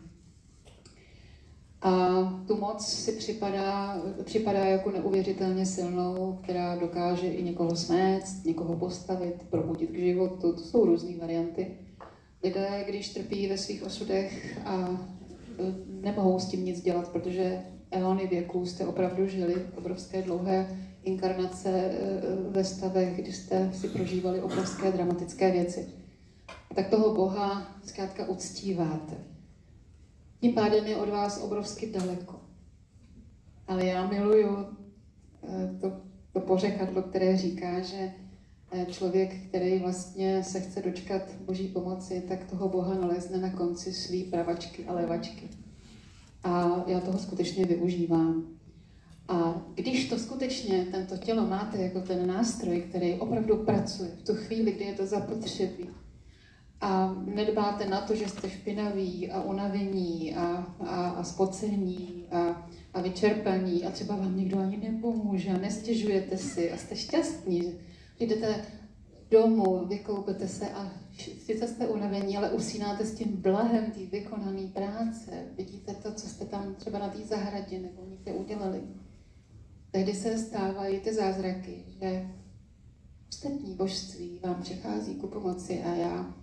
A 1.82 2.08
tu 2.46 2.56
moc 2.56 2.86
si 2.86 3.12
připadá, 3.12 4.02
připadá 4.24 4.64
jako 4.64 4.90
neuvěřitelně 4.90 5.66
silnou, 5.66 6.38
která 6.42 6.76
dokáže 6.76 7.26
i 7.26 7.42
někoho 7.42 7.76
smést, 7.76 8.44
někoho 8.44 8.76
postavit, 8.76 9.42
probudit 9.50 9.90
k 9.90 9.98
životu. 9.98 10.52
To 10.52 10.62
jsou 10.62 10.84
různé 10.84 11.16
varianty. 11.16 11.78
Lidé, 12.42 12.84
když 12.88 13.08
trpí 13.08 13.46
ve 13.46 13.58
svých 13.58 13.82
osudech 13.82 14.58
a 14.64 15.00
nemohou 15.86 16.38
s 16.38 16.46
tím 16.46 16.64
nic 16.64 16.82
dělat, 16.82 17.08
protože 17.08 17.62
eony 17.90 18.26
věků 18.26 18.66
jste 18.66 18.86
opravdu 18.86 19.26
žili 19.26 19.66
obrovské 19.76 20.22
dlouhé 20.22 20.66
inkarnace 21.02 21.70
e, 21.70 21.92
ve 22.50 22.64
stavech, 22.64 23.16
kdy 23.16 23.32
jste 23.32 23.70
si 23.74 23.88
prožívali 23.88 24.42
obrovské 24.42 24.92
dramatické 24.92 25.50
věci. 25.52 25.88
Tak 26.74 26.88
toho 26.88 27.14
Boha 27.14 27.76
zkrátka 27.84 28.28
uctíváte. 28.28 29.16
Tím 30.40 30.54
pádem 30.54 30.86
je 30.86 30.96
od 30.96 31.08
vás 31.08 31.42
obrovsky 31.42 31.86
daleko. 31.92 32.40
Ale 33.68 33.86
já 33.86 34.06
miluju 34.06 34.66
eh, 35.42 35.76
to, 35.80 35.92
to 36.32 36.40
pořekadlo, 36.40 37.02
které 37.02 37.36
říká, 37.36 37.80
že 37.80 37.96
eh, 37.96 38.12
člověk, 38.90 39.46
který 39.48 39.78
vlastně 39.78 40.44
se 40.44 40.60
chce 40.60 40.82
dočkat 40.82 41.22
boží 41.46 41.68
pomoci, 41.68 42.22
tak 42.28 42.44
toho 42.44 42.68
Boha 42.68 42.94
nalezne 42.94 43.38
na 43.38 43.50
konci 43.50 43.92
svý 43.92 44.24
pravačky 44.24 44.84
a 44.84 44.92
levačky. 44.92 45.48
A 46.44 46.84
já 46.86 47.00
toho 47.00 47.18
skutečně 47.18 47.64
využívám. 47.64 48.46
A 49.28 49.62
když 49.74 50.08
to 50.08 50.18
skutečně, 50.18 50.86
tento 50.90 51.16
tělo 51.16 51.46
máte 51.46 51.78
jako 51.78 52.00
ten 52.00 52.26
nástroj, 52.26 52.80
který 52.80 53.14
opravdu 53.14 53.56
pracuje 53.56 54.10
v 54.20 54.26
tu 54.26 54.34
chvíli, 54.34 54.72
kdy 54.72 54.84
je 54.84 54.94
to 54.94 55.06
zapotřebí, 55.06 55.88
a 56.80 57.14
nedbáte 57.24 57.86
na 57.86 58.00
to, 58.00 58.14
že 58.14 58.28
jste 58.28 58.50
špinaví 58.50 59.30
a 59.30 59.42
unavení 59.42 60.36
a, 60.36 60.66
a, 60.80 61.08
a 61.08 61.24
spocení 61.24 62.24
a, 62.30 62.68
a 62.94 63.00
vyčerpaní 63.00 63.84
a 63.84 63.90
třeba 63.90 64.16
vám 64.16 64.36
někdo 64.36 64.58
ani 64.58 64.76
nepomůže 64.76 65.50
a 65.50 65.58
nestěžujete 65.58 66.38
si 66.38 66.72
a 66.72 66.76
jste 66.76 66.96
šťastní, 66.96 67.74
jdete 68.20 68.64
domů, 69.30 69.86
vykoupete 69.86 70.48
se 70.48 70.70
a 70.70 70.92
sice 71.38 71.68
jste 71.68 71.88
unavení, 71.88 72.36
ale 72.36 72.50
usínáte 72.50 73.04
s 73.04 73.14
tím 73.14 73.36
blahem 73.36 73.90
té 73.90 74.06
vykonané 74.06 74.68
práce. 74.68 75.30
Vidíte 75.56 75.94
to, 75.94 76.14
co 76.14 76.28
jste 76.28 76.44
tam 76.44 76.74
třeba 76.74 76.98
na 76.98 77.08
té 77.08 77.18
zahradě 77.18 77.78
nebo 77.78 78.04
někde 78.04 78.32
udělali. 78.32 78.82
Tehdy 79.90 80.14
se 80.14 80.38
stávají 80.38 81.00
ty 81.00 81.14
zázraky, 81.14 81.84
že 82.00 82.30
ostatní 83.28 83.74
božství 83.74 84.40
vám 84.42 84.62
přichází 84.62 85.14
ku 85.14 85.26
pomoci 85.26 85.82
a 85.82 85.94
já 85.94 86.34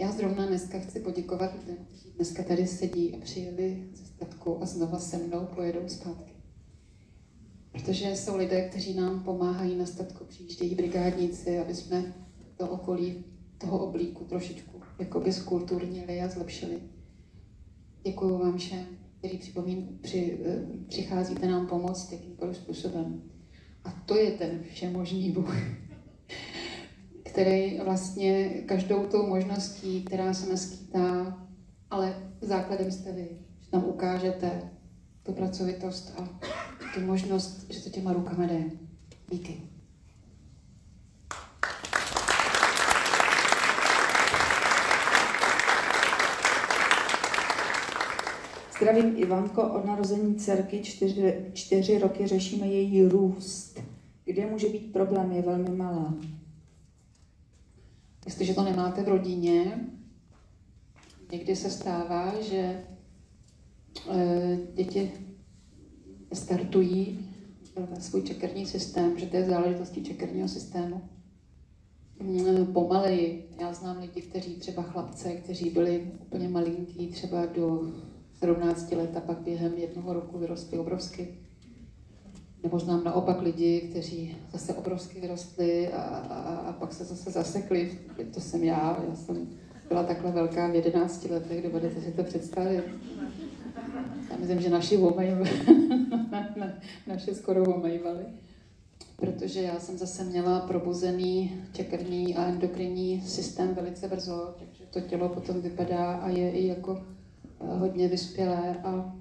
já 0.00 0.12
zrovna 0.12 0.46
dneska 0.46 0.78
chci 0.78 1.00
poděkovat 1.00 1.54
lidem, 1.60 1.76
kteří 1.84 2.10
dneska 2.10 2.42
tady 2.42 2.66
sedí 2.66 3.14
a 3.14 3.20
přijeli 3.20 3.88
ze 3.94 4.04
statku 4.04 4.62
a 4.62 4.66
znova 4.66 4.98
se 4.98 5.18
mnou 5.18 5.46
pojedou 5.54 5.88
zpátky. 5.88 6.29
Protože 7.72 8.16
jsou 8.16 8.36
lidé, 8.36 8.68
kteří 8.68 8.94
nám 8.94 9.24
pomáhají 9.24 9.76
na 9.76 9.86
statku, 9.86 10.24
přijíždějí 10.24 10.74
brigádníci, 10.74 11.58
aby 11.58 11.74
jsme 11.74 12.14
to 12.56 12.68
okolí 12.68 13.24
toho 13.58 13.78
oblíku 13.78 14.24
trošičku 14.24 14.80
jakoby 14.98 15.32
skulturnili 15.32 16.20
a 16.20 16.28
zlepšili. 16.28 16.82
Děkuji 18.02 18.38
vám 18.38 18.58
všem, 18.58 18.86
kteří 19.18 19.38
připomín, 19.38 19.98
při, 20.02 20.38
eh, 20.44 20.62
přicházíte 20.88 21.46
nám 21.46 21.66
pomoct 21.66 22.12
jakýmkoliv 22.12 22.56
způsobem. 22.56 23.22
A 23.84 23.90
to 23.90 24.16
je 24.16 24.30
ten 24.30 24.60
všemožný 24.62 25.30
Bůh 25.30 25.54
který 27.22 27.78
vlastně 27.84 28.48
každou 28.66 29.06
tou 29.06 29.26
možností, 29.26 30.02
která 30.02 30.34
se 30.34 30.50
naskýtá, 30.50 31.38
ale 31.90 32.32
základem 32.40 32.92
jste 32.92 33.12
vy, 33.12 33.28
že 33.60 33.70
tam 33.70 33.84
ukážete 33.84 34.70
tu 35.30 35.36
pracovitost 35.36 36.14
a 36.18 36.28
tu 36.94 37.00
možnost, 37.00 37.66
že 37.70 37.80
to 37.80 37.90
těma 37.90 38.12
rukama 38.12 38.46
jde. 38.46 38.64
Díky. 39.30 39.60
Zdravím 48.76 49.12
Ivanko, 49.16 49.62
od 49.62 49.84
narození 49.84 50.34
dcerky 50.34 50.82
čtyři, 50.82 51.50
čtyři 51.52 51.98
roky 51.98 52.26
řešíme 52.26 52.66
její 52.66 53.02
růst. 53.02 53.80
Kde 54.24 54.46
může 54.46 54.68
být 54.68 54.92
problém, 54.92 55.32
je 55.32 55.42
velmi 55.42 55.70
malá. 55.70 56.14
Jestliže 58.26 58.54
to 58.54 58.62
nemáte 58.62 59.02
v 59.02 59.08
rodině, 59.08 59.80
někdy 61.32 61.56
se 61.56 61.70
stává, 61.70 62.32
že 62.40 62.84
děti 64.74 65.12
startují 66.32 67.30
svůj 67.98 68.22
čekerní 68.22 68.66
systém, 68.66 69.18
že 69.18 69.26
to 69.26 69.36
je 69.36 69.44
záležitostí 69.44 70.04
čekerního 70.04 70.48
systému. 70.48 71.02
Pomaleji. 72.72 73.48
Já 73.60 73.72
znám 73.72 73.98
lidi, 73.98 74.22
kteří 74.22 74.54
třeba 74.54 74.82
chlapce, 74.82 75.32
kteří 75.32 75.70
byli 75.70 76.12
úplně 76.20 76.48
malinký, 76.48 77.06
třeba 77.06 77.46
do 77.46 77.92
17 78.38 78.92
let 78.92 79.16
a 79.16 79.20
pak 79.20 79.38
během 79.38 79.72
jednoho 79.74 80.12
roku 80.12 80.38
vyrostli 80.38 80.78
obrovsky. 80.78 81.28
Nebo 82.62 82.78
znám 82.78 83.04
naopak 83.04 83.42
lidi, 83.42 83.80
kteří 83.80 84.36
zase 84.52 84.74
obrovsky 84.74 85.20
vyrostli 85.20 85.88
a, 85.92 86.02
a, 86.02 86.54
a 86.56 86.72
pak 86.72 86.92
se 86.92 87.04
zase 87.04 87.30
zasekli. 87.30 87.98
To 88.34 88.40
jsem 88.40 88.64
já, 88.64 89.04
já 89.08 89.16
jsem 89.16 89.48
byla 89.88 90.02
takhle 90.02 90.32
velká 90.32 90.68
v 90.68 90.74
11 90.74 91.24
letech, 91.30 91.62
dovedete 91.62 92.00
si 92.00 92.12
to 92.12 92.24
představit. 92.24 92.84
Já 94.30 94.36
myslím, 94.36 94.60
že 94.60 94.70
naši 94.70 94.96
omajvali, 94.96 95.50
naše 97.06 97.34
skoro 97.34 97.74
omajvali. 97.74 98.24
Protože 99.16 99.62
já 99.62 99.80
jsem 99.80 99.98
zase 99.98 100.24
měla 100.24 100.60
probuzený 100.60 101.62
čekrný 101.72 102.36
a 102.36 102.44
endokrinní 102.44 103.22
systém 103.26 103.74
velice 103.74 104.08
brzo, 104.08 104.54
takže 104.58 104.84
to 104.90 105.00
tělo 105.00 105.28
potom 105.28 105.60
vypadá 105.60 106.12
a 106.12 106.28
je 106.28 106.50
i 106.50 106.66
jako 106.66 107.00
eh, 107.60 107.78
hodně 107.78 108.08
vyspělé 108.08 108.76
a 108.84 109.14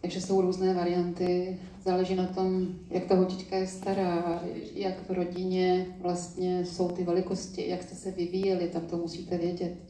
takže 0.00 0.20
jsou 0.20 0.40
různé 0.40 0.74
varianty, 0.74 1.58
záleží 1.84 2.14
na 2.14 2.26
tom, 2.26 2.68
jak 2.90 3.04
ta 3.04 3.14
holčička 3.14 3.56
je 3.56 3.66
stará, 3.66 4.42
jak 4.74 5.08
v 5.08 5.12
rodině 5.12 5.86
vlastně 6.00 6.66
jsou 6.66 6.88
ty 6.88 7.04
velikosti, 7.04 7.68
jak 7.68 7.82
jste 7.82 7.94
se 7.94 8.10
vyvíjeli, 8.10 8.68
tam 8.68 8.82
to 8.82 8.96
musíte 8.96 9.38
vědět. 9.38 9.89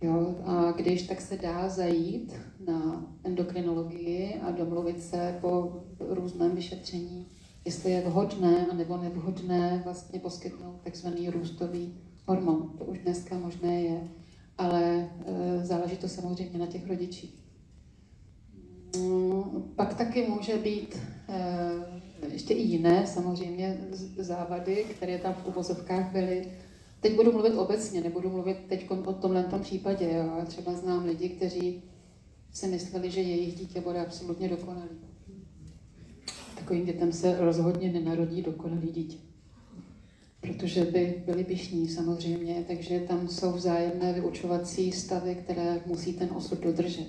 Jo, 0.00 0.34
a 0.44 0.72
když 0.72 1.02
tak 1.02 1.20
se 1.20 1.36
dá 1.36 1.68
zajít 1.68 2.34
na 2.66 3.06
endokrinologii 3.24 4.34
a 4.34 4.50
domluvit 4.50 5.02
se 5.02 5.38
po 5.40 5.82
různém 5.98 6.54
vyšetření, 6.54 7.26
jestli 7.64 7.90
je 7.90 8.00
vhodné 8.00 8.66
a 8.66 8.74
nebo 8.74 8.96
nevhodné 8.96 9.80
vlastně 9.84 10.20
poskytnout 10.20 10.80
takzvaný 10.84 11.30
růstový 11.30 11.94
hormon. 12.26 12.72
To 12.78 12.84
už 12.84 12.98
dneska 12.98 13.38
možné 13.38 13.82
je, 13.82 14.08
ale 14.58 15.10
e, 15.26 15.66
záleží 15.66 15.96
to 15.96 16.08
samozřejmě 16.08 16.58
na 16.58 16.66
těch 16.66 16.86
rodičích. 16.86 17.48
Mm, 18.96 19.72
pak 19.76 19.94
taky 19.94 20.26
může 20.28 20.56
být 20.56 20.98
eh, 21.28 22.00
ještě 22.32 22.54
i 22.54 22.62
jiné 22.62 23.06
samozřejmě 23.06 23.78
závady, 24.16 24.84
které 24.96 25.18
tam 25.18 25.34
v 25.34 25.46
uvozovkách 25.46 26.12
byly. 26.12 26.52
Teď 27.00 27.16
budu 27.16 27.32
mluvit 27.32 27.54
obecně, 27.54 28.00
nebudu 28.00 28.30
mluvit 28.30 28.56
teď 28.68 28.90
o 28.90 29.12
tomhle 29.12 29.44
tom 29.44 29.60
případě. 29.60 30.04
Jo. 30.04 30.32
Já 30.38 30.44
třeba 30.44 30.72
znám 30.72 31.04
lidi, 31.04 31.28
kteří 31.28 31.82
si 32.52 32.66
mysleli, 32.66 33.10
že 33.10 33.20
jejich 33.20 33.54
dítě 33.54 33.80
bude 33.80 34.00
absolutně 34.00 34.48
dokonalý. 34.48 34.98
Takovým 36.54 36.84
dětem 36.84 37.12
se 37.12 37.40
rozhodně 37.40 37.92
nenarodí 37.92 38.42
dokonalý 38.42 38.92
dítě. 38.92 39.16
Protože 40.40 40.84
by 40.84 41.22
byli 41.26 41.44
pišní 41.44 41.88
samozřejmě, 41.88 42.64
takže 42.68 43.00
tam 43.00 43.28
jsou 43.28 43.52
vzájemné 43.52 44.12
vyučovací 44.12 44.92
stavy, 44.92 45.34
které 45.34 45.80
musí 45.86 46.12
ten 46.12 46.28
osud 46.32 46.60
dodržet. 46.60 47.06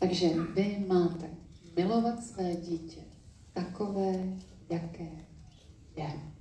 Takže 0.00 0.28
vy 0.54 0.84
máte 0.88 1.30
milovat 1.76 2.24
své 2.24 2.56
dítě 2.56 3.00
takové, 3.52 4.38
jaké 4.70 5.08
je. 5.96 6.31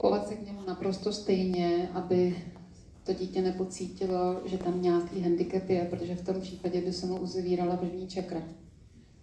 Chovat 0.00 0.28
se 0.28 0.34
k 0.34 0.46
němu 0.46 0.60
naprosto 0.66 1.12
stejně, 1.12 1.90
aby 1.94 2.44
to 3.04 3.12
dítě 3.12 3.42
nepocítilo, 3.42 4.40
že 4.44 4.58
tam 4.58 4.82
nějaký 4.82 5.20
handicap 5.20 5.68
je, 5.68 5.86
protože 5.90 6.14
v 6.14 6.24
tom 6.24 6.40
případě 6.40 6.80
by 6.80 6.92
se 6.92 7.06
mu 7.06 7.16
uzavírala 7.16 7.76
první 7.76 8.08
čakra. 8.08 8.42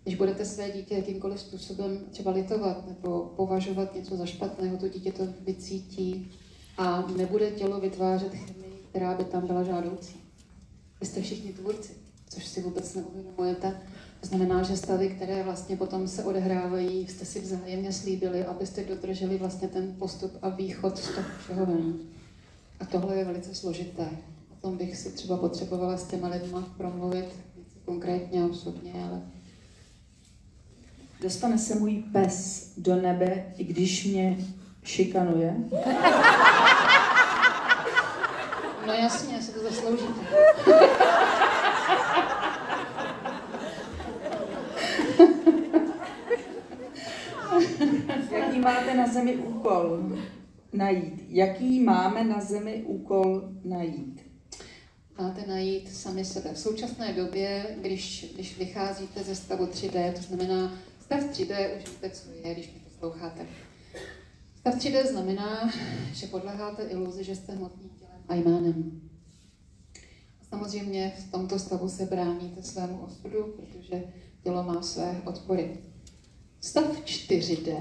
Když 0.04 0.16
budete 0.16 0.46
své 0.46 0.72
dítě 0.72 0.96
jakýmkoliv 0.96 1.40
způsobem 1.40 2.00
třeba 2.12 2.32
litovat 2.32 2.88
nebo 2.88 3.34
považovat 3.36 3.96
něco 3.96 4.16
za 4.16 4.26
špatného, 4.26 4.78
to 4.78 4.88
dítě 4.88 5.12
to 5.12 5.24
vycítí 5.46 6.32
a 6.78 7.08
nebude 7.18 7.52
tělo 7.52 7.80
vytvářet 7.80 8.34
chemii, 8.34 8.84
která 8.90 9.14
by 9.14 9.24
tam 9.24 9.48
byla 9.48 9.64
žádoucí. 9.64 10.16
Vy 11.02 11.08
jste 11.08 11.22
všichni 11.22 11.54
tvůrci 11.54 12.08
což 12.30 12.48
si 12.48 12.62
vůbec 12.62 12.96
neuvědomujete. 12.96 13.82
To 14.28 14.36
znamená, 14.36 14.64
že 14.64 14.78
stavy, 14.78 15.10
které 15.10 15.44
vlastně 15.44 15.78
potom 15.78 16.08
se 16.08 16.24
odehrávají, 16.24 17.08
jste 17.08 17.26
si 17.26 17.40
vzájemně 17.40 17.94
slíbili, 17.94 18.46
abyste 18.46 18.84
dodrželi 18.84 19.38
vlastně 19.38 19.68
ten 19.68 19.96
postup 20.00 20.38
a 20.42 20.50
východ 20.50 20.98
z 20.98 21.08
toho 21.08 21.28
všeho 21.44 21.66
ven. 21.66 21.94
A 22.80 22.86
tohle 22.86 23.16
je 23.16 23.26
velice 23.26 23.56
složité. 23.56 24.10
O 24.52 24.56
tom 24.62 24.78
bych 24.78 24.98
si 24.98 25.12
třeba 25.12 25.38
potřebovala 25.38 25.98
s 25.98 26.04
těma 26.04 26.28
lidma 26.28 26.68
promluvit 26.78 27.26
konkrétně, 27.86 28.44
osobně, 28.44 28.94
ale... 29.10 29.22
Dostane 31.22 31.58
se 31.58 31.76
můj 31.76 32.04
pes 32.14 32.72
do 32.78 32.96
nebe, 32.96 33.54
i 33.58 33.64
když 33.64 34.06
mě 34.06 34.38
šikanuje? 34.84 35.56
No 38.88 38.94
jasně, 38.94 39.42
se 39.42 39.52
to 39.52 39.64
zasloužíte. 39.64 40.22
Jaký 48.32 48.57
máte 48.68 48.96
na 48.96 49.08
zemi 49.08 49.36
úkol 49.36 50.18
najít? 50.74 51.24
Jaký 51.30 51.80
máme 51.80 52.24
na 52.24 52.42
zemi 52.42 52.84
úkol 52.88 53.50
najít? 53.64 54.22
Máte 55.20 55.48
najít 55.48 55.94
sami 55.94 56.26
sebe. 56.26 56.54
V 56.54 56.60
současné 56.60 57.14
době, 57.14 57.78
když, 57.82 58.32
když 58.34 58.58
vycházíte 58.58 59.24
ze 59.24 59.36
stavu 59.36 59.66
3D, 59.66 60.14
to 60.14 60.22
znamená 60.22 60.74
Stav 61.02 61.20
3D 61.20 61.78
už 61.78 61.90
víte, 61.90 62.10
co 62.10 62.30
je, 62.32 62.54
když 62.54 62.72
mě 62.72 62.82
posloucháte. 62.84 63.46
Stav 64.56 64.76
3D 64.76 65.08
znamená, 65.08 65.74
že 66.14 66.28
podléháte 66.28 66.84
iluzi, 66.84 67.24
že 67.24 67.36
jste 67.36 67.54
hmotným 67.54 67.90
tělem 67.90 68.22
a 68.28 68.36
jménem. 68.36 69.02
Samozřejmě 70.50 71.14
v 71.20 71.32
tomto 71.32 71.60
stavu 71.60 71.90
se 71.90 72.06
bráníte 72.06 72.64
svému 72.64 73.00
osudu, 73.00 73.44
protože 73.44 74.04
tělo 74.44 74.64
má 74.64 74.82
své 74.82 75.22
odpory. 75.26 75.78
Stav 76.62 77.02
4D 77.06 77.78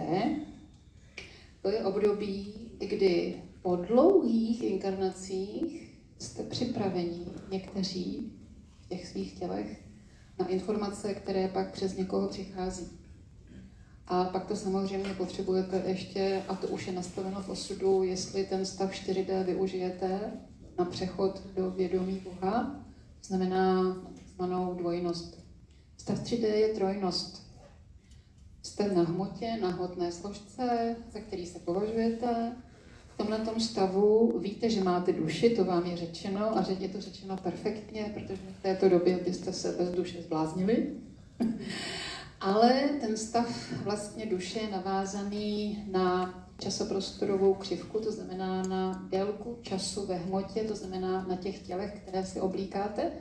to 1.66 1.72
je 1.72 1.84
období, 1.84 2.54
kdy 2.78 3.42
po 3.62 3.76
dlouhých 3.76 4.62
inkarnacích 4.62 5.98
jste 6.18 6.42
připraveni 6.42 7.26
někteří 7.50 8.32
v 8.80 8.88
těch 8.88 9.06
svých 9.06 9.38
tělech 9.38 9.84
na 10.38 10.46
informace, 10.46 11.14
které 11.14 11.48
pak 11.48 11.72
přes 11.72 11.96
někoho 11.96 12.28
přichází. 12.28 12.86
A 14.06 14.24
pak 14.24 14.46
to 14.46 14.56
samozřejmě 14.56 15.14
potřebujete 15.14 15.82
ještě, 15.86 16.42
a 16.48 16.54
to 16.54 16.68
už 16.68 16.86
je 16.86 16.92
nastaveno 16.92 17.42
v 17.42 17.48
osudu, 17.48 18.02
jestli 18.02 18.44
ten 18.44 18.66
stav 18.66 18.92
4D 18.92 19.44
využijete 19.44 20.32
na 20.78 20.84
přechod 20.84 21.42
do 21.56 21.70
vědomí 21.70 22.22
Boha, 22.24 22.84
znamená 23.22 23.94
takzvanou 24.16 24.74
dvojnost. 24.74 25.44
Stav 25.96 26.18
3D 26.22 26.44
je 26.44 26.68
trojnost. 26.68 27.45
Jste 28.66 28.88
na 28.88 29.02
hmotě, 29.02 29.58
na 29.62 29.68
hmotné 29.68 30.12
složce, 30.12 30.96
za 31.12 31.20
který 31.20 31.46
se 31.46 31.58
považujete. 31.58 32.52
V 33.14 33.16
tomhle 33.16 33.60
stavu 33.60 34.38
víte, 34.38 34.70
že 34.70 34.84
máte 34.84 35.12
duši, 35.12 35.50
to 35.50 35.64
vám 35.64 35.86
je 35.86 35.96
řečeno 35.96 36.58
a 36.58 36.62
že 36.62 36.72
je 36.72 36.88
to 36.88 37.00
řečeno 37.00 37.36
perfektně, 37.36 38.12
protože 38.14 38.42
v 38.58 38.62
této 38.62 38.88
době 38.88 39.16
byste 39.16 39.52
se 39.52 39.72
bez 39.72 39.90
duše 39.90 40.22
zbláznili. 40.22 40.86
Ale 42.40 42.88
ten 43.00 43.16
stav 43.16 43.72
vlastně 43.82 44.26
duše 44.26 44.58
je 44.58 44.70
navázaný 44.70 45.84
na 45.90 46.34
časoprostorovou 46.58 47.54
křivku, 47.54 48.00
to 48.00 48.12
znamená 48.12 48.62
na 48.62 49.06
délku 49.10 49.58
času 49.62 50.06
ve 50.06 50.14
hmotě, 50.14 50.64
to 50.64 50.76
znamená 50.76 51.26
na 51.28 51.36
těch 51.36 51.58
tělech, 51.58 52.00
které 52.02 52.26
si 52.26 52.40
oblíkáte 52.40 53.12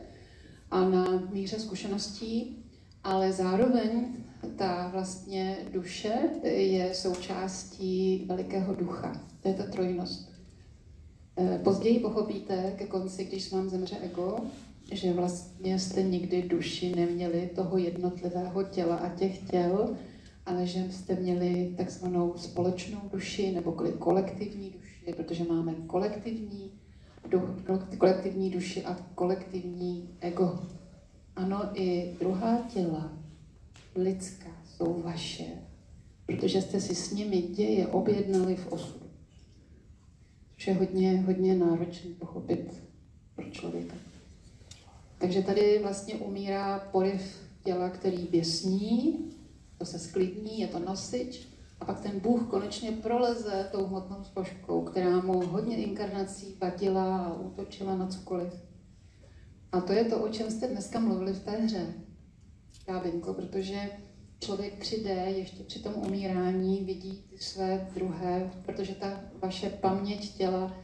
a 0.72 0.90
na 0.90 1.06
míře 1.32 1.60
zkušeností, 1.60 2.64
ale 3.04 3.32
zároveň 3.32 4.25
ta 4.46 4.90
vlastně 4.94 5.58
duše 5.72 6.14
je 6.44 6.94
součástí 6.94 8.26
velikého 8.28 8.76
ducha. 8.76 9.22
To 9.42 9.48
je 9.48 9.54
ta 9.54 9.64
trojnost. 9.64 10.32
Eh, 11.38 11.60
později 11.64 12.00
pochopíte 12.00 12.74
ke 12.78 12.88
konci, 12.88 13.26
když 13.26 13.52
vám 13.52 13.70
zemře 13.70 13.96
ego, 14.02 14.38
že 14.92 15.14
vlastně 15.14 15.80
jste 15.80 16.04
nikdy 16.04 16.42
duši 16.42 16.96
neměli 16.96 17.50
toho 17.56 17.78
jednotlivého 17.78 18.64
těla 18.64 18.96
a 18.96 19.10
těch 19.10 19.50
těl, 19.50 19.96
ale 20.46 20.68
že 20.68 20.92
jste 20.92 21.16
měli 21.16 21.74
takzvanou 21.78 22.34
společnou 22.38 23.00
duši 23.12 23.52
nebo 23.52 23.72
kolektivní 24.00 24.70
duši, 24.70 25.14
protože 25.18 25.44
máme 25.44 25.76
kolektivní, 25.88 26.72
kolektivní 27.98 28.50
duši 28.50 28.86
a 28.86 28.98
kolektivní 29.16 30.10
ego. 30.20 30.60
Ano, 31.36 31.70
i 31.74 32.16
druhá 32.20 32.58
těla, 32.74 33.14
lidská, 33.96 34.50
jsou 34.66 35.02
vaše, 35.02 35.46
protože 36.26 36.62
jste 36.62 36.82
si 36.82 36.96
s 36.96 37.12
nimi 37.12 37.42
děje 37.42 37.88
objednali 37.88 38.56
v 38.56 38.72
osudu. 38.72 39.06
Což 40.56 40.68
je 40.68 40.74
hodně, 40.74 41.22
hodně 41.22 41.56
náročné 41.56 42.12
pochopit 42.20 42.84
pro 43.36 43.50
člověka. 43.50 43.96
Takže 45.18 45.42
tady 45.42 45.80
vlastně 45.82 46.16
umírá 46.16 46.80
poriv 46.80 47.22
těla, 47.64 47.90
který 47.90 48.18
běsní, 48.18 49.20
to 49.78 49.86
se 49.86 50.00
sklidní, 50.00 50.60
je 50.60 50.68
to 50.68 50.80
nosič, 50.80 51.48
a 51.80 51.86
pak 51.86 52.00
ten 52.00 52.20
Bůh 52.20 52.48
konečně 52.50 52.92
proleze 52.92 53.70
tou 53.72 53.86
hmotnou 53.86 54.24
složkou, 54.24 54.82
která 54.82 55.22
mu 55.22 55.48
hodně 55.48 55.78
inkarnací 55.78 56.58
vadila 56.62 57.18
a 57.18 57.34
útočila 57.34 57.96
na 57.96 58.08
cokoliv. 58.08 58.54
A 59.72 59.82
to 59.82 59.94
je 59.94 60.06
to, 60.06 60.24
o 60.24 60.30
čem 60.30 60.52
jste 60.52 60.68
dneska 60.68 61.00
mluvili 61.00 61.34
v 61.34 61.44
té 61.44 61.52
hře, 61.52 61.94
Kábinko, 62.86 63.34
protože 63.34 63.90
člověk 64.40 64.84
3D 64.84 65.26
ještě 65.26 65.64
při 65.64 65.80
tom 65.80 65.94
umírání 65.96 66.84
vidí 66.84 67.26
ty 67.30 67.38
své 67.38 67.88
druhé, 67.96 68.52
protože 68.66 68.96
ta 68.96 69.22
vaše 69.42 69.70
paměť 69.70 70.38
těla 70.38 70.84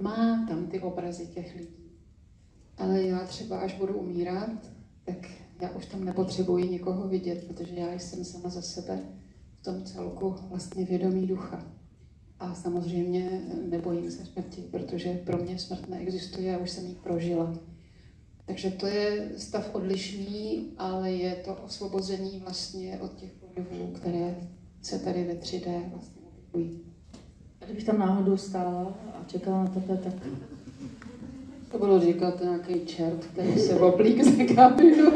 má 0.00 0.46
tam 0.48 0.66
ty 0.66 0.80
obrazy 0.80 1.26
těch 1.26 1.54
lidí. 1.54 1.92
Ale 2.78 3.02
já 3.02 3.18
třeba, 3.18 3.58
až 3.58 3.74
budu 3.74 3.94
umírat, 3.94 4.50
tak 5.04 5.26
já 5.60 5.70
už 5.70 5.86
tam 5.86 6.04
nepotřebuji 6.04 6.68
nikoho 6.68 7.08
vidět, 7.08 7.44
protože 7.48 7.74
já 7.74 7.92
jsem 7.92 8.24
sama 8.24 8.48
za 8.48 8.62
sebe 8.62 9.02
v 9.60 9.64
tom 9.64 9.84
celku 9.84 10.34
vlastně 10.48 10.84
vědomí 10.84 11.26
ducha. 11.26 11.66
A 12.38 12.54
samozřejmě 12.54 13.42
nebojím 13.70 14.10
se 14.10 14.24
smrti, 14.26 14.62
protože 14.70 15.14
pro 15.14 15.38
mě 15.38 15.58
smrt 15.58 15.88
neexistuje, 15.88 16.52
já 16.52 16.58
už 16.58 16.70
jsem 16.70 16.86
ji 16.86 16.94
prožila. 16.94 17.54
Takže 18.50 18.70
to 18.70 18.86
je 18.86 19.28
stav 19.36 19.74
odlišný, 19.74 20.72
ale 20.78 21.10
je 21.10 21.34
to 21.34 21.54
osvobození 21.54 22.42
vlastně 22.44 22.98
od 23.00 23.14
těch 23.14 23.30
projevů, 23.32 23.92
které 23.92 24.36
se 24.82 24.98
tady 24.98 25.24
ve 25.24 25.34
3D 25.34 25.90
vlastně 25.90 26.22
objevují. 26.22 26.80
Kdybych 27.64 27.84
tam 27.84 27.98
náhodou 27.98 28.36
stála 28.36 28.94
a 29.14 29.24
čekala 29.26 29.64
na 29.64 29.70
tebe, 29.70 30.00
tak 30.04 30.14
to 31.70 31.78
bylo 31.78 32.00
říkat 32.00 32.40
nějaký 32.40 32.86
čert, 32.86 33.24
který 33.24 33.58
se 33.58 33.74
oblík 33.74 34.24
za 34.24 34.54
kabinu. 34.54 35.10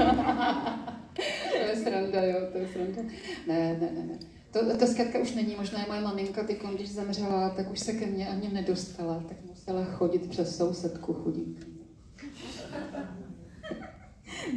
to 1.53 1.59
je 1.59 1.77
sranda, 1.77 2.23
jo, 2.25 2.39
to 2.53 2.59
je 2.59 2.69
sranda. 2.73 3.03
Ne, 3.47 3.79
ne, 3.81 3.91
ne, 3.95 4.07
ne. 4.07 4.19
To, 4.51 4.79
to 4.79 4.87
zkrátka 4.87 5.19
už 5.19 5.35
není 5.35 5.57
možné. 5.57 5.85
Moje 5.89 6.01
maminka, 6.01 6.45
ty 6.45 6.59
když 6.75 6.93
zemřela, 6.93 7.51
tak 7.51 7.73
už 7.73 7.81
se 7.81 7.93
ke 7.93 8.07
mně 8.07 8.29
ani 8.29 8.51
nedostala, 8.53 9.25
tak 9.29 9.37
musela 9.49 9.85
chodit 9.85 10.31
přes 10.31 10.57
sousedku 10.57 11.13
chudík. 11.13 11.74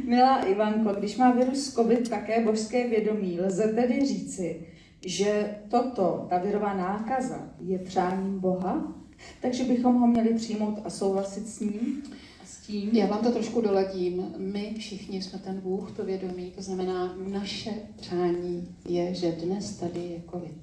Milá 0.04 0.42
Ivanko, 0.42 0.92
když 0.92 1.16
má 1.16 1.30
virus 1.30 1.74
COVID 1.74 2.08
také 2.08 2.44
božské 2.44 2.88
vědomí, 2.88 3.40
lze 3.40 3.62
tedy 3.62 4.06
říci, 4.06 4.66
že 5.06 5.56
toto, 5.70 6.26
ta 6.30 6.38
virová 6.38 6.74
nákaza, 6.74 7.48
je 7.60 7.78
přáním 7.78 8.40
Boha? 8.40 8.94
Takže 9.42 9.64
bychom 9.64 9.94
ho 9.94 10.06
měli 10.06 10.34
přijmout 10.34 10.80
a 10.84 10.90
souhlasit 10.90 11.48
s 11.48 11.60
ním? 11.60 12.02
s 12.48 12.66
tím? 12.66 12.90
Já 12.92 13.06
vám 13.06 13.22
to 13.22 13.32
trošku 13.32 13.60
doladím. 13.60 14.34
My 14.36 14.74
všichni 14.78 15.22
jsme 15.22 15.38
ten 15.38 15.60
Bůh, 15.60 15.92
to 15.92 16.04
vědomí, 16.04 16.50
to 16.50 16.62
znamená, 16.62 17.16
naše 17.16 17.70
přání 17.96 18.76
je, 18.88 19.14
že 19.14 19.32
dnes 19.32 19.76
tady 19.76 20.00
je 20.00 20.22
covid. 20.30 20.58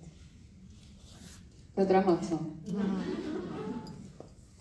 To 1.75 1.81
je 1.81 1.87
drama, 1.87 2.17
co? 2.17 2.39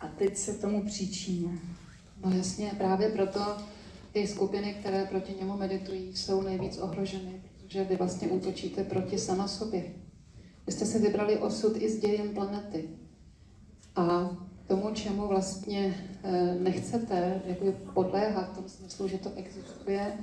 A 0.01 0.09
teď 0.09 0.37
se 0.37 0.55
tomu 0.55 0.83
příčíme. 0.83 1.59
No 2.25 2.37
jasně, 2.37 2.73
právě 2.79 3.09
proto 3.09 3.41
ty 4.15 4.27
skupiny, 4.27 4.75
které 4.81 5.05
proti 5.05 5.35
němu 5.41 5.57
meditují, 5.57 6.17
jsou 6.17 6.43
nejvíc 6.43 6.79
ohroženy, 6.79 7.43
protože 7.57 7.85
vy 7.85 7.97
vlastně 7.97 8.29
útočíte 8.29 8.85
proti 8.85 9.19
sama 9.19 9.49
sobě. 9.49 9.85
Vy 10.67 10.73
jste 10.73 10.87
si 10.87 10.99
vybrali 10.99 11.39
osud 11.39 11.77
i 11.77 11.91
s 11.91 11.99
dějem 11.99 12.29
planety. 12.35 12.89
A 13.97 14.31
tomu, 14.67 14.91
čemu 14.91 15.29
vlastně 15.29 15.95
eh, 16.23 16.55
nechcete 16.61 17.43
jakoby 17.47 17.73
podléhat 17.95 18.53
v 18.53 18.55
tom 18.57 18.69
smyslu, 18.69 19.09
že 19.09 19.19
to 19.19 19.31
existuje, 19.37 20.19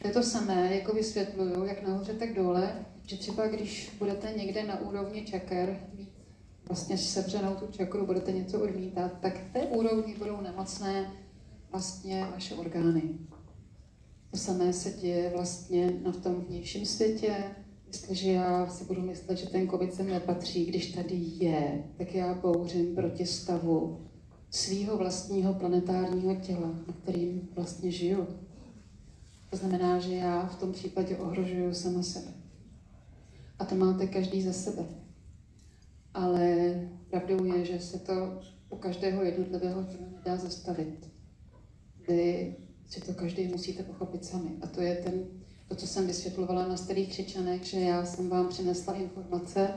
to 0.00 0.06
je 0.06 0.12
to 0.12 0.22
samé, 0.22 0.74
jako 0.74 0.92
vysvětluju, 0.92 1.64
jak 1.64 1.82
nahoře, 1.82 2.12
tak 2.12 2.34
dole, 2.34 2.84
že 3.06 3.16
třeba 3.16 3.46
když 3.46 3.96
budete 3.98 4.32
někde 4.36 4.64
na 4.64 4.80
úrovni 4.80 5.24
čaker 5.24 5.80
vlastně 6.68 6.98
sevřenou 6.98 7.54
tu 7.54 7.66
čakru, 7.66 8.06
budete 8.06 8.32
něco 8.32 8.60
odmítat, 8.60 9.12
tak 9.20 9.40
té 9.52 9.60
úrovni 9.60 10.14
budou 10.18 10.40
nemocné 10.40 11.10
vlastně 11.70 12.26
vaše 12.32 12.54
orgány. 12.54 13.02
To 14.30 14.36
samé 14.36 14.72
se 14.72 14.90
děje 14.90 15.32
vlastně 15.36 16.00
na 16.02 16.12
tom 16.12 16.34
vnějším 16.34 16.86
světě, 16.86 17.54
Jestliže 17.92 18.32
já 18.32 18.66
si 18.66 18.84
budu 18.84 19.02
myslet, 19.02 19.38
že 19.38 19.46
ten 19.46 19.68
covid 19.68 19.94
sem 19.94 20.10
nepatří, 20.10 20.66
když 20.66 20.92
tady 20.92 21.14
je, 21.14 21.84
tak 21.98 22.14
já 22.14 22.34
bouřím 22.34 22.94
proti 22.94 23.26
stavu 23.26 24.06
svého 24.50 24.96
vlastního 24.96 25.54
planetárního 25.54 26.34
těla, 26.34 26.68
na 26.86 26.92
kterým 27.02 27.48
vlastně 27.54 27.90
žiju. 27.90 28.26
To 29.50 29.56
znamená, 29.56 29.98
že 29.98 30.14
já 30.14 30.46
v 30.46 30.60
tom 30.60 30.72
případě 30.72 31.16
ohrožuju 31.16 31.74
sama 31.74 32.02
sebe. 32.02 32.32
A 33.58 33.64
to 33.64 33.74
máte 33.74 34.06
každý 34.06 34.42
za 34.42 34.52
sebe. 34.52 34.84
Ale 36.14 36.74
pravdou 37.10 37.44
je, 37.44 37.64
že 37.64 37.80
se 37.80 37.98
to 37.98 38.40
u 38.68 38.76
každého 38.76 39.22
jednotlivého 39.22 39.84
těla 39.84 40.06
nedá 40.16 40.36
zastavit. 40.36 41.09
Vy 42.10 42.56
si 42.88 43.00
to 43.00 43.14
každý 43.14 43.46
musíte 43.46 43.82
pochopit 43.82 44.24
sami. 44.24 44.50
A 44.60 44.66
to 44.66 44.80
je 44.80 44.96
ten 44.96 45.24
to, 45.68 45.74
co 45.74 45.86
jsem 45.86 46.06
vysvětlovala 46.06 46.68
na 46.68 46.76
starých 46.76 47.08
křičanech, 47.08 47.64
že 47.64 47.80
já 47.80 48.04
jsem 48.04 48.28
vám 48.28 48.48
přinesla 48.48 48.94
informace, 48.94 49.68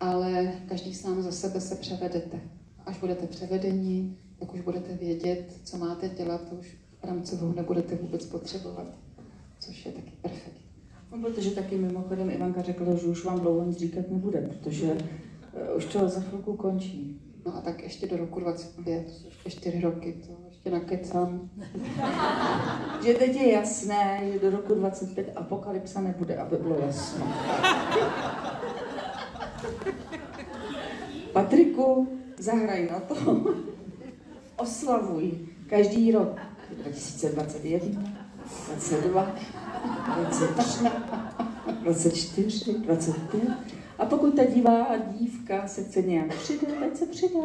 ale 0.00 0.52
každý 0.68 0.94
sám 0.94 1.22
za 1.22 1.32
sebe 1.32 1.60
se 1.60 1.74
převedete. 1.74 2.40
Až 2.86 2.98
budete 2.98 3.26
převedeni, 3.26 4.16
tak 4.38 4.54
už 4.54 4.60
budete 4.60 4.94
vědět, 4.94 5.60
co 5.64 5.78
máte 5.78 6.08
dělat, 6.08 6.48
to 6.48 6.54
už 6.54 6.76
rámcovou 7.02 7.52
nebudete 7.52 7.94
vůbec 7.94 8.26
potřebovat, 8.26 8.86
což 9.60 9.86
je 9.86 9.92
taky 9.92 10.12
perfektní. 10.22 10.62
No, 11.12 11.18
protože 11.18 11.50
taky 11.50 11.78
mimochodem 11.78 12.30
Ivanka 12.30 12.62
řekla, 12.62 12.94
že 12.94 13.06
už 13.06 13.24
vám 13.24 13.40
dlouho 13.40 13.66
nic 13.66 13.78
říkat 13.78 14.10
nebude, 14.10 14.40
protože 14.40 14.92
uh, 14.92 15.76
už 15.76 15.84
to 15.84 16.08
za 16.08 16.20
chvilku 16.20 16.56
končí. 16.56 17.20
No 17.46 17.56
a 17.56 17.60
tak 17.60 17.82
ještě 17.82 18.06
do 18.06 18.16
roku 18.16 18.40
25, 18.40 19.06
to 19.06 19.12
jsou 19.12 19.26
ještě 19.26 19.50
čtyři 19.50 19.80
roky, 19.80 20.12
to 20.26 20.51
ještě 20.64 20.70
nakecám. 20.70 21.50
Že 23.04 23.14
teď 23.14 23.36
je 23.36 23.52
jasné, 23.52 24.20
že 24.32 24.38
do 24.38 24.50
roku 24.50 24.74
25 24.74 25.32
apokalypsa 25.36 26.00
nebude, 26.00 26.36
aby 26.36 26.56
bylo 26.56 26.76
jasno. 26.86 27.26
Patriku, 31.32 32.08
zahraj 32.38 32.88
na 32.92 33.00
to. 33.00 33.44
Oslavuj 34.56 35.32
každý 35.66 36.12
rok 36.12 36.40
2021, 36.70 38.02
22, 38.66 39.36
23, 40.14 40.84
24, 41.82 42.78
25. 42.78 43.42
A 43.98 44.06
pokud 44.06 44.36
ta 44.36 44.44
divá 44.44 44.96
dívka 44.96 45.68
se 45.68 45.84
chce 45.84 46.02
nějak 46.02 46.34
přidat, 46.34 46.74
ať 46.86 46.96
se 46.96 47.06
přidá. 47.06 47.40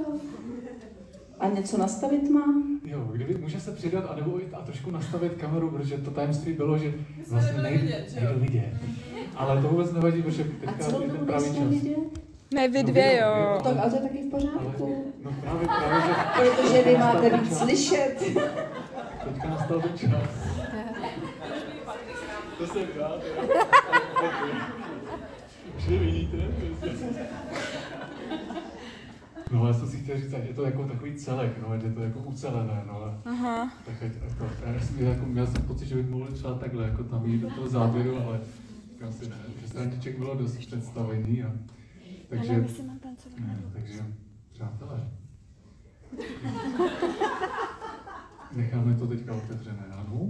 A 1.40 1.48
něco 1.48 1.78
nastavit 1.78 2.30
má? 2.30 2.46
Jo, 2.86 3.00
kdyby 3.14 3.34
může 3.38 3.60
se 3.60 3.72
přidat 3.72 4.06
a 4.10 4.16
nebo 4.16 4.40
a 4.54 4.62
trošku 4.62 4.92
nastavit 4.92 5.34
kameru, 5.34 5.70
protože 5.72 5.98
to 5.98 6.12
tajemství 6.12 6.54
bylo, 6.54 6.78
že 6.78 6.94
vlastně 7.30 7.62
nejde, 7.62 8.06
nejde 8.16 8.34
vidět. 8.36 8.74
Ale 9.36 9.62
to 9.62 9.68
vůbec 9.68 9.94
nevadí, 9.94 10.22
protože 10.22 10.44
A 10.44 10.46
teďka 10.66 10.84
celou 10.86 11.02
je 11.02 11.08
ten 11.08 11.16
dobu 11.18 11.26
pravý 11.26 11.46
čas. 11.46 11.64
vidět? 11.68 11.98
Ne, 12.54 12.68
vy 12.68 12.84
No, 12.84 12.90
dvě, 12.90 13.10
viděl, 13.10 13.36
jo. 13.38 13.60
Tak, 13.64 13.78
ale 13.78 13.90
to 13.90 13.96
je 13.96 14.02
taky 14.02 14.18
v 14.30 14.34
Ale, 14.34 14.42
pořádku. 14.42 15.14
no 15.24 15.32
právě, 15.42 15.68
právě, 15.68 16.02
že 16.08 16.50
Protože 16.52 16.82
vy 16.84 16.98
máte 16.98 17.38
víc 17.38 17.58
slyšet. 17.58 18.16
teďka 19.24 19.50
nastal 19.50 19.82
ten 19.82 19.98
čas. 19.98 20.12
To 22.58 22.68
jsem 22.68 22.82
rád, 23.00 23.22
jo. 23.24 23.44
Už 25.78 25.88
nevidíte? 25.88 26.38
No, 29.52 29.68
já 29.68 29.74
jsem 29.74 29.88
si 29.88 29.98
chtěl 29.98 30.18
říct, 30.18 30.32
je 30.32 30.54
to 30.56 30.64
jako 30.66 30.84
takový 30.88 31.16
celek, 31.16 31.58
no, 31.62 31.70
ať 31.70 31.84
je 31.84 31.91
to 31.91 32.02
jako 32.02 32.20
ucelené, 32.20 32.84
no. 32.88 33.04
a- 33.06 33.22
Aha. 33.26 33.72
Tak 33.86 34.04
ať, 34.04 34.12
jako, 34.30 34.48
já 34.66 34.80
jsem, 34.80 35.06
jako, 35.08 35.26
měl 35.26 35.48
jsem 35.48 35.62
pocit, 35.64 35.86
že 35.86 35.95
bych 35.95 36.10
mohl 36.10 36.28
třeba 36.32 36.54
takhle 36.54 36.84
jako 36.84 37.04
tam 37.04 37.26
jít 37.26 37.41
do 37.41 37.50
toho 37.50 37.68
záběru, 37.70 38.18
ale 38.28 38.39
říkám 38.93 39.14
si 39.14 39.30
ne, 39.30 39.36
že 39.62 39.68
straniček 39.68 40.18
bylo 40.20 40.36
dost 40.36 40.58
představení 40.58 41.43
a 41.43 41.52
takže, 42.30 42.50
Ale 42.54 42.60
myslím, 42.62 42.88
mám 42.88 43.00
tancovat. 43.00 43.39
ne, 43.39 43.60
takže 43.74 44.06
přátelé. 44.54 45.08
Necháme 48.56 48.95
to 48.95 49.08
teďka 49.08 49.34
otevřené, 49.36 49.86
ano? 49.91 50.30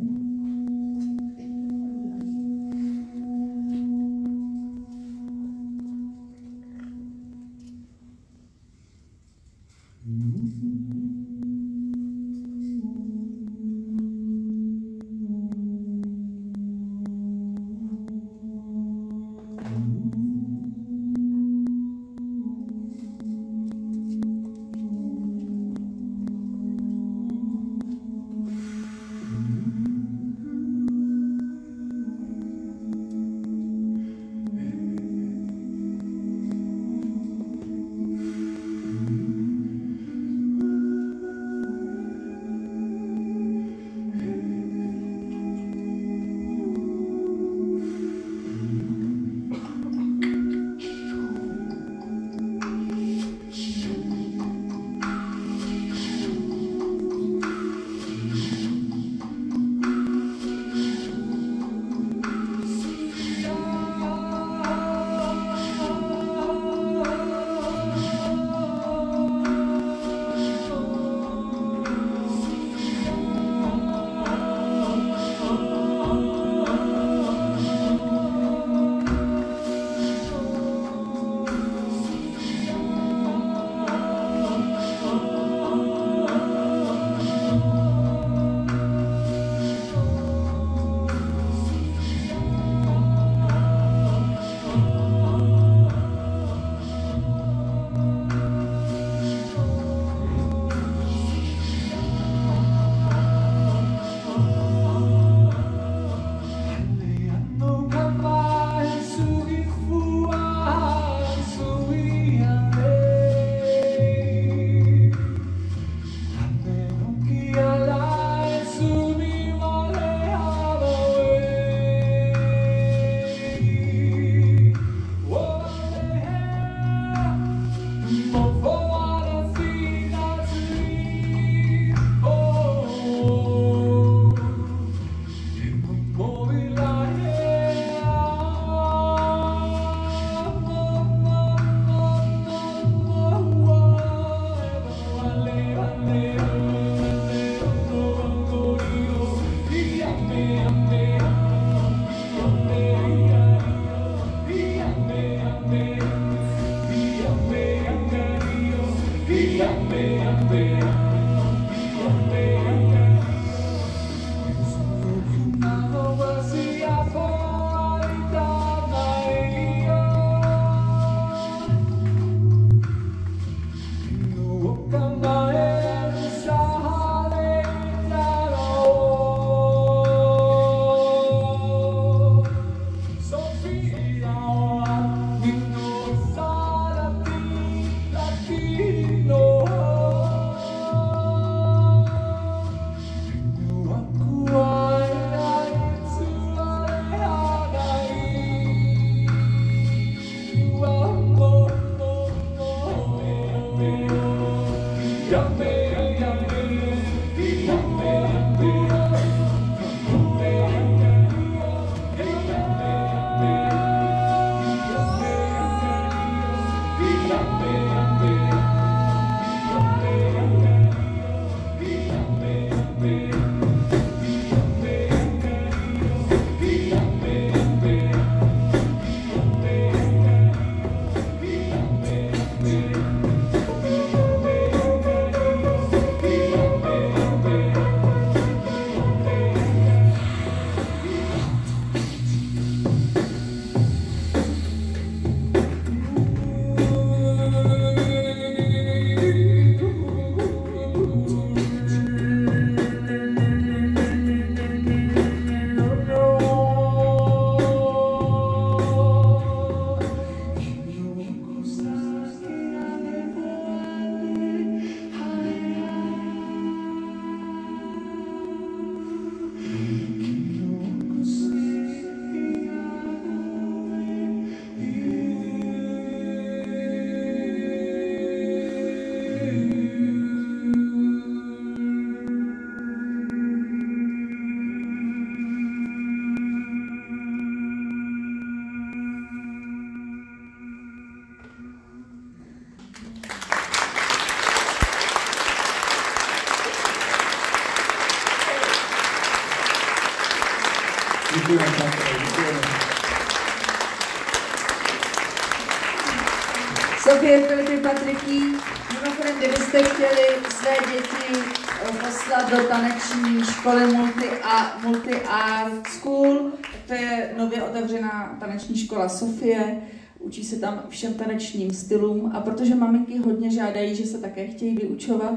Taneční 318.57 318.77
škola 318.77 319.09
Sofie, 319.09 319.81
učí 320.19 320.43
se 320.43 320.55
tam 320.55 320.83
všem 320.89 321.13
tanečním 321.13 321.73
stylům 321.73 322.31
a 322.35 322.41
protože 322.41 322.75
maminky 322.75 323.17
hodně 323.17 323.51
žádají, 323.51 323.95
že 323.95 324.05
se 324.05 324.17
také 324.17 324.47
chtějí 324.47 324.75
vyučovat, 324.75 325.33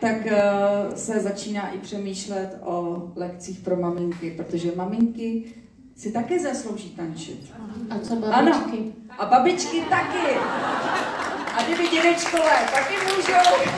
tak 0.00 0.16
uh, 0.26 0.94
se 0.94 1.20
začíná 1.20 1.70
i 1.70 1.78
přemýšlet 1.78 2.58
o 2.64 3.08
lekcích 3.16 3.58
pro 3.58 3.76
maminky, 3.76 4.30
protože 4.30 4.72
maminky 4.76 5.44
si 5.96 6.12
také 6.12 6.38
zaslouží 6.38 6.90
tančit. 6.90 7.52
A 7.90 7.98
co 7.98 8.16
babičky? 8.16 8.78
Ano, 8.78 8.92
a 9.18 9.26
babičky 9.26 9.80
taky. 9.80 10.34
A 11.56 11.62
kdyby 11.66 11.88
dědečkové 11.88 12.56
taky 12.72 12.94
můžou. 12.94 13.72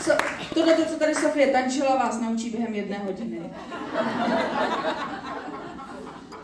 So, 0.00 0.24
tohle, 0.54 0.74
to, 0.74 0.84
co 0.84 0.98
tady 0.98 1.14
Sofie 1.14 1.46
tančila, 1.46 1.96
vás 1.96 2.20
naučí 2.20 2.50
během 2.50 2.74
jedné 2.74 2.98
hodiny. 2.98 3.40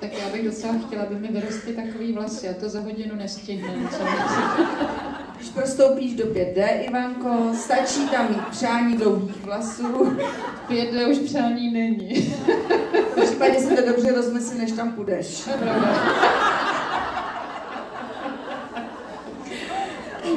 Tak 0.00 0.10
já 0.22 0.28
bych 0.32 0.44
docela 0.44 0.74
chtěla, 0.86 1.02
aby 1.02 1.14
mi 1.14 1.28
vyrostly 1.28 1.72
takový 1.72 2.12
vlasy, 2.12 2.48
a 2.48 2.54
to 2.60 2.68
za 2.68 2.80
hodinu 2.80 3.16
nestihnu. 3.16 3.88
Když 5.36 5.48
prostoupíš 5.48 6.14
do 6.14 6.24
5D, 6.24 6.84
Ivanko, 6.88 7.54
stačí 7.54 8.08
tam 8.08 8.28
mít 8.28 8.46
přání 8.50 8.96
dlouhých 8.96 9.44
vlasů. 9.44 10.16
Pět 10.68 10.90
dne 10.90 11.06
už 11.06 11.18
přání 11.18 11.72
není. 11.72 12.34
V 13.16 13.24
případě 13.24 13.60
se 13.60 13.76
to 13.76 13.92
dobře 13.92 14.12
rozmysli, 14.12 14.58
než 14.58 14.72
tam 14.72 14.92
půjdeš. 14.92 15.48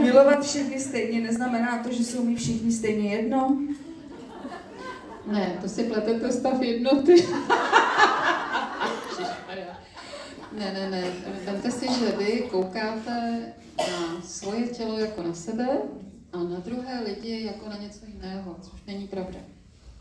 Milovat 0.02 0.44
všechny 0.44 0.80
stejně 0.80 1.22
neznamená 1.22 1.78
to, 1.84 1.92
že 1.92 2.04
jsou 2.04 2.24
mi 2.24 2.36
všichni 2.36 2.72
stejně 2.72 3.16
jedno. 3.16 3.58
Ne, 5.32 5.58
to 5.62 5.70
si 5.70 5.84
pletete 5.84 6.32
stav 6.32 6.62
jednoty. 6.62 7.26
Ne, 10.60 10.74
ne, 10.74 10.90
ne. 10.90 11.04
Vemte 11.46 11.72
si, 11.72 11.88
že 12.00 12.12
vy 12.18 12.42
koukáte 12.52 13.42
na 13.78 14.22
svoje 14.22 14.68
tělo 14.68 15.00
jako 15.00 15.24
na 15.24 15.34
sebe 15.34 15.68
a 16.34 16.38
na 16.38 16.60
druhé 16.60 17.04
lidi 17.04 17.44
jako 17.44 17.70
na 17.70 17.78
něco 17.78 18.06
jiného, 18.06 18.56
což 18.62 18.84
není 18.88 19.08
pravda. 19.08 19.40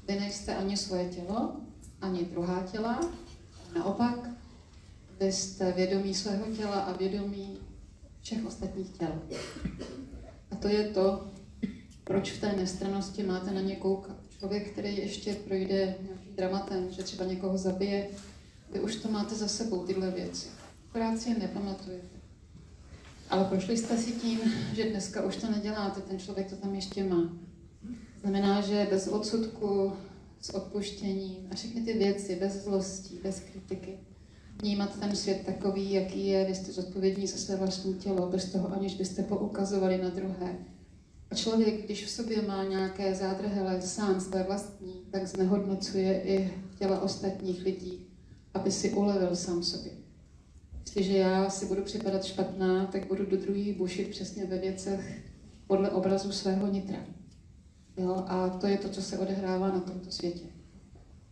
Vy 0.09 0.21
nejste 0.21 0.55
ani 0.55 0.77
svoje 0.77 1.05
tělo, 1.05 1.57
ani 2.01 2.25
druhá 2.25 2.63
těla. 2.73 3.01
Naopak, 3.77 4.31
vy 5.21 5.33
jste 5.33 5.73
vědomí 5.73 6.15
svého 6.15 6.45
těla 6.57 6.81
a 6.81 6.97
vědomí 6.97 7.59
všech 8.21 8.47
ostatních 8.47 8.91
těl. 8.91 9.23
A 10.51 10.57
to 10.57 10.69
je 10.69 10.89
to, 10.89 11.27
proč 12.05 12.31
v 12.31 12.41
té 12.41 12.53
nestranosti 12.53 13.23
máte 13.23 13.51
na 13.51 13.61
ně 13.61 13.77
koukat. 13.77 14.17
Člověk, 14.39 14.73
který 14.73 14.97
ještě 14.97 15.35
projde 15.35 15.95
nějakým 16.03 16.37
dramatem, 16.37 16.91
že 16.91 17.03
třeba 17.03 17.25
někoho 17.25 17.59
zabije, 17.59 18.09
vy 18.73 18.81
už 18.81 18.97
to 18.97 19.11
máte 19.11 19.35
za 19.35 19.49
sebou, 19.49 19.87
tyhle 19.87 20.11
věci. 20.11 20.49
Akorát 20.91 21.19
si 21.19 21.29
je 21.29 21.39
nepamatujete. 21.39 22.19
Ale 23.31 23.45
prošli 23.45 23.77
jste 23.77 23.99
si 23.99 24.13
tím, 24.13 24.41
že 24.75 24.91
dneska 24.91 25.25
už 25.25 25.37
to 25.37 25.51
neděláte, 25.51 26.01
ten 26.01 26.19
člověk 26.19 26.51
to 26.51 26.57
tam 26.57 26.75
ještě 26.75 27.05
má. 27.05 27.33
Znamená, 28.21 28.61
že 28.61 28.87
bez 28.91 29.09
odsudku, 29.09 29.93
s 30.41 30.51
odpuštěním 30.51 31.49
a 31.51 31.55
všechny 31.55 31.83
ty 31.83 31.93
věci, 31.93 32.37
bez 32.37 32.65
zlostí, 32.65 33.21
bez 33.23 33.41
kritiky, 33.41 33.99
vnímat 34.63 35.01
ten 35.01 35.17
svět 35.17 35.43
takový, 35.47 35.93
jaký 35.93 36.27
je, 36.27 36.45
vy 36.45 36.55
jste 36.55 36.73
zodpovědní 36.73 37.27
za 37.27 37.37
své 37.37 37.57
vlastní 37.57 37.95
tělo, 37.95 38.29
bez 38.29 38.53
toho, 38.53 38.73
aniž 38.73 38.95
byste 38.95 39.23
poukazovali 39.23 39.99
na 40.03 40.09
druhé. 40.09 40.59
A 41.31 41.35
člověk, 41.35 41.85
když 41.85 42.05
v 42.05 42.11
sobě 42.11 42.43
má 42.43 42.65
nějaké 42.65 43.15
zádrhele 43.15 43.83
sám 43.83 44.21
své 44.21 44.43
vlastní, 44.43 45.03
tak 45.11 45.27
znehodnocuje 45.27 46.23
i 46.23 46.53
těla 46.79 47.01
ostatních 47.01 47.63
lidí, 47.63 48.08
aby 48.55 48.71
si 48.71 48.91
ulevil 48.91 49.37
sám 49.37 49.63
sobě. 49.63 49.93
Jestliže 50.81 51.19
já 51.19 51.51
si 51.51 51.67
budu 51.67 51.83
připadat 51.83 52.25
špatná, 52.25 52.87
tak 52.87 53.07
budu 53.07 53.27
do 53.27 53.37
druhých 53.37 53.77
bušit 53.77 54.09
přesně 54.09 54.45
ve 54.45 54.59
věcech 54.59 55.23
podle 55.67 55.91
obrazu 55.91 56.33
svého 56.33 56.67
nitra. 56.67 56.99
Jo? 57.97 58.25
A 58.27 58.49
to 58.49 58.67
je 58.67 58.79
to, 58.79 58.89
co 58.89 59.03
se 59.03 59.19
odehrává 59.19 59.69
na 59.69 59.81
tomto 59.81 60.11
světě. 60.11 60.45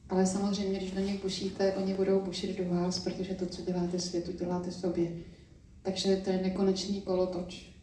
Ale 0.09 0.26
samozřejmě, 0.26 0.78
když 0.78 0.90
do 0.90 1.01
nich 1.01 1.22
bušíte, 1.22 1.72
oni 1.72 1.94
budou 1.94 2.20
bušit 2.20 2.59
do 2.59 2.74
vás, 2.74 2.98
protože 2.98 3.34
to, 3.34 3.47
co 3.47 3.62
děláte 3.62 3.98
světu, 3.98 4.32
děláte 4.32 4.72
sobě. 4.72 5.12
Takže 5.82 6.16
to 6.16 6.30
je 6.30 6.43
nekonečný 6.43 7.01
kolotoč. 7.01 7.76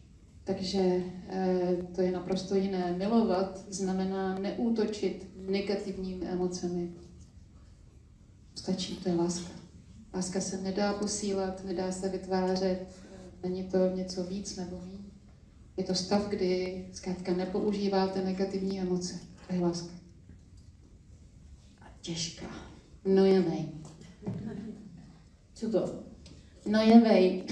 Takže 0.44 1.02
eh, 1.28 1.76
to 1.94 2.02
je 2.02 2.12
naprosto 2.12 2.54
jiné. 2.54 2.94
Milovat 2.98 3.64
znamená 3.68 4.38
neútočit 4.38 5.26
negativními 5.36 6.26
emocemi. 6.26 6.92
Stačí, 8.54 8.96
to 8.96 9.08
je 9.08 9.14
láska. 9.14 9.50
Láska 10.14 10.40
se 10.40 10.60
nedá 10.60 10.92
posílat, 10.92 11.64
nedá 11.64 11.92
se 11.92 12.08
vytvářet, 12.08 12.86
není 13.42 13.64
to 13.64 13.78
něco 13.94 14.24
víc 14.24 14.56
nebo 14.56 14.80
méně. 14.86 15.04
Je 15.76 15.84
to 15.84 15.94
stav, 15.94 16.28
kdy 16.28 16.84
zkrátka 16.92 17.32
nepoužíváte 17.34 18.22
negativní 18.22 18.80
emoce. 18.80 19.14
To 19.48 19.54
je 19.54 19.60
láska. 19.60 19.92
A 21.80 21.84
těžká. 22.00 22.46
No 23.04 23.24
je 23.24 23.40
vej. 23.40 23.68
Co 25.54 25.70
to? 25.70 26.02
No 26.66 26.82
je 26.82 27.00
vej. 27.00 27.44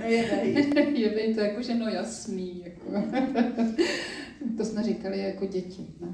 No 0.00 0.06
je 0.06 0.30
vej. 0.30 0.54
je 1.00 1.10
vej 1.10 1.34
to 1.34 1.40
jako, 1.40 1.62
že 1.62 1.74
no 1.74 1.88
jasný. 1.88 2.64
Jako. 2.64 2.90
to 4.56 4.64
jsme 4.64 4.82
říkali 4.82 5.18
jako 5.18 5.46
děti. 5.46 5.86
Ne? 6.00 6.08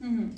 Mhm. 0.00 0.36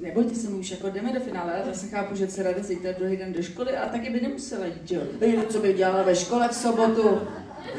Nebojte 0.00 0.34
se, 0.34 0.50
my 0.50 0.56
už 0.56 0.70
jako 0.70 0.90
jdeme 0.90 1.12
do 1.12 1.20
finále, 1.20 1.54
ale 1.54 1.74
zase 1.74 1.88
chápu, 1.88 2.16
že 2.16 2.26
dcera 2.26 2.52
jde 2.52 2.62
zítra 2.62 2.92
druhý 2.92 3.16
den 3.16 3.32
do 3.32 3.42
školy 3.42 3.76
a 3.76 3.88
taky 3.88 4.10
by 4.10 4.20
nemusela 4.20 4.66
jít, 4.66 4.90
jo? 4.90 5.02
Ej, 5.20 5.38
Co 5.48 5.60
by 5.60 5.72
dělala 5.74 6.02
ve 6.02 6.16
škole 6.16 6.48
v 6.48 6.54
sobotu? 6.54 7.20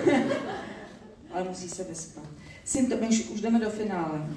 ale 1.32 1.44
musí 1.44 1.70
se 1.70 1.84
vyspat. 1.84 2.24
Syn, 2.66 2.90
to, 2.90 2.98
my 2.98 3.08
už, 3.08 3.30
už 3.30 3.42
jdeme 3.42 3.60
do 3.60 3.70
finále. 3.70 4.30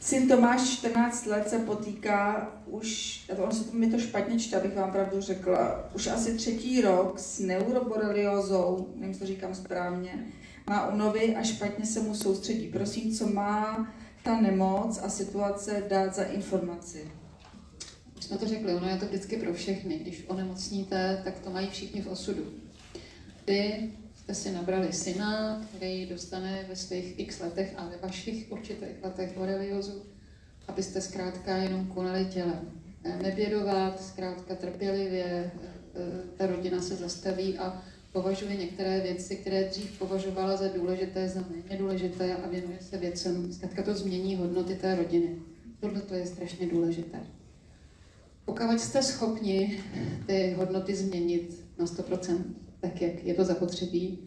Syn 0.00 0.28
Tomáš 0.28 0.70
14 0.70 1.26
let 1.26 1.48
se 1.48 1.58
potýká 1.58 2.52
už, 2.66 3.20
on 3.38 3.52
se 3.52 3.64
to, 3.64 3.76
mi 3.76 3.90
to 3.90 3.98
špatně 3.98 4.38
čte, 4.38 4.56
abych 4.56 4.76
vám 4.76 4.92
pravdu 4.92 5.20
řekla, 5.20 5.90
už 5.94 6.06
asi 6.06 6.34
třetí 6.34 6.80
rok 6.80 7.18
s 7.18 7.38
neuroboreliózou, 7.38 8.88
nevím, 8.96 9.18
to 9.18 9.26
říkám 9.26 9.54
správně, 9.54 10.26
má 10.66 10.88
únovy 10.88 11.36
a 11.36 11.42
špatně 11.42 11.86
se 11.86 12.00
mu 12.00 12.14
soustředí. 12.14 12.68
Prosím, 12.68 13.14
co 13.14 13.28
má 13.28 13.88
ta 14.24 14.40
nemoc 14.40 15.00
a 15.02 15.08
situace 15.08 15.82
dát 15.88 16.14
za 16.14 16.24
informaci? 16.24 17.10
Už 18.18 18.24
jsme 18.24 18.38
to 18.38 18.48
řekli, 18.48 18.74
ono 18.74 18.88
je 18.88 18.96
to 18.96 19.06
vždycky 19.06 19.36
pro 19.36 19.54
všechny. 19.54 19.98
Když 19.98 20.24
onemocníte, 20.28 21.20
tak 21.24 21.38
to 21.40 21.50
mají 21.50 21.70
všichni 21.70 22.02
v 22.02 22.06
osudu. 22.06 22.52
Vy 23.46 23.92
jste 24.14 24.34
si 24.34 24.52
nabrali 24.52 24.92
syna, 24.92 25.62
který 25.76 26.06
dostane 26.06 26.64
ve 26.68 26.76
svých 26.76 27.18
x 27.18 27.40
letech 27.40 27.74
a 27.76 27.88
ve 27.88 27.96
vašich 27.96 28.52
určitých 28.52 29.02
letech 29.02 29.36
boreliozu, 29.36 30.02
abyste 30.68 31.00
zkrátka 31.00 31.56
jenom 31.56 31.86
konali 31.86 32.24
tělem. 32.24 32.70
Nebědovat, 33.22 34.02
zkrátka 34.02 34.54
trpělivě, 34.54 35.24
eh, 35.24 35.50
ta 36.36 36.46
rodina 36.46 36.82
se 36.82 36.96
zastaví 36.96 37.58
a 37.58 37.82
považuje 38.14 38.56
některé 38.56 39.00
věci, 39.00 39.36
které 39.36 39.64
dřív 39.64 39.98
považovala 39.98 40.56
za 40.56 40.68
důležité, 40.68 41.28
za 41.28 41.40
méně 41.50 41.78
důležité 41.78 42.36
a 42.36 42.48
věnuje 42.48 42.78
se 42.80 42.98
věcem. 42.98 43.52
Zkrátka 43.52 43.82
to 43.82 43.94
změní 43.94 44.36
hodnoty 44.36 44.74
té 44.74 44.94
rodiny. 44.94 45.36
Tohle 45.80 46.00
to 46.00 46.14
je 46.14 46.26
strašně 46.26 46.66
důležité. 46.66 47.20
Pokud 48.44 48.80
jste 48.80 49.02
schopni 49.02 49.80
ty 50.26 50.54
hodnoty 50.58 50.94
změnit 50.94 51.64
na 51.78 51.84
100%, 51.84 52.38
tak 52.80 53.02
jak 53.02 53.24
je 53.24 53.34
to 53.34 53.44
zapotřebí, 53.44 54.18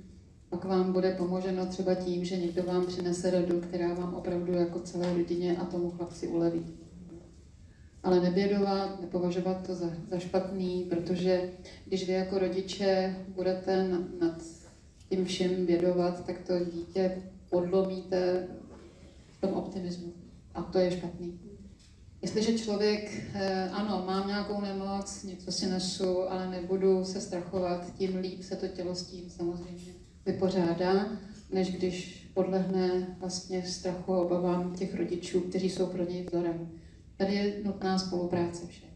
pak 0.50 0.66
vám 0.66 0.94
bude 0.94 1.12
pomoženo 1.12 1.66
třeba 1.66 1.96
tím, 1.96 2.26
že 2.26 2.38
někdo 2.38 2.64
vám 2.64 2.86
přinese 2.86 3.32
radu, 3.32 3.62
která 3.62 3.94
vám 3.94 4.14
opravdu 4.14 4.54
jako 4.54 4.80
celé 4.80 5.14
rodině 5.14 5.58
a 5.58 5.66
tomu 5.66 5.92
chlapci 5.92 6.28
uleví. 6.28 6.66
Ale 8.08 8.20
nebědovat, 8.20 9.02
nepovažovat 9.02 9.68
to 9.68 9.76
za, 9.76 9.90
za 10.10 10.20
špatný, 10.20 10.88
protože 10.90 11.50
když 11.86 12.08
vy 12.08 12.14
jako 12.14 12.40
rodiče 12.40 13.16
budete 13.28 13.88
nad, 13.88 14.02
nad 14.22 14.44
tím 15.10 15.26
všem 15.26 15.66
bědovat, 15.66 16.26
tak 16.26 16.40
to 16.48 16.54
dítě 16.60 17.24
podlomíte 17.50 18.48
v 19.32 19.42
tom 19.42 19.54
optimismu. 19.54 20.14
A 20.54 20.62
to 20.62 20.80
je 20.80 20.92
špatný. 20.92 21.40
Jestliže 22.22 22.58
člověk, 22.58 23.24
eh, 23.34 23.70
ano, 23.70 24.04
mám 24.08 24.28
nějakou 24.28 24.62
nemoc, 24.62 25.24
něco 25.24 25.52
si 25.52 25.66
nesu, 25.66 26.32
ale 26.32 26.50
nebudu 26.50 27.06
se 27.06 27.22
strachovat, 27.22 27.94
tím 27.98 28.16
líp 28.16 28.44
se 28.44 28.56
to 28.56 28.68
tělo 28.68 28.96
s 28.96 29.04
tím 29.04 29.30
samozřejmě 29.30 29.94
vypořádá, 30.26 31.06
než 31.52 31.72
když 31.72 32.28
podlehne 32.34 33.16
vlastně 33.20 33.64
strachu 33.64 34.14
a 34.14 34.22
obavám 34.22 34.76
těch 34.76 34.96
rodičů, 34.96 35.40
kteří 35.40 35.70
jsou 35.70 35.86
pro 35.86 36.04
něj 36.10 36.24
vzorem. 36.24 36.70
Tady 37.18 37.34
je 37.36 37.54
nutná 37.64 38.00
spolupráce 38.00 38.68
všech. 38.68 38.90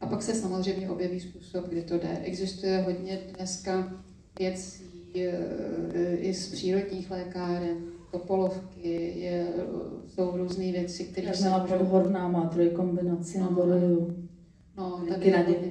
A 0.00 0.06
pak 0.06 0.22
se 0.22 0.34
samozřejmě 0.34 0.90
objeví 0.90 1.20
způsob, 1.20 1.68
kdy 1.68 1.82
to 1.82 1.94
jde. 1.98 2.18
Existuje 2.24 2.82
hodně 2.82 3.18
dneska 3.36 3.92
věcí 4.38 5.12
e, 5.14 6.16
i 6.16 6.34
z 6.34 6.52
přírodních 6.52 7.10
lékáren, 7.10 7.76
topolovky, 8.10 9.12
je, 9.20 9.46
jsou 10.14 10.36
různé 10.36 10.72
věci, 10.72 11.04
které 11.04 11.34
se 11.34 11.42
měla 11.42 11.66
podhorná 11.66 12.28
má 12.28 12.46
trojkombinaci 12.48 13.38
No, 13.38 13.48
roju. 13.56 14.28
No, 14.76 15.04
Taky 15.08 15.30
tady 15.30 15.52
hodně, 15.52 15.70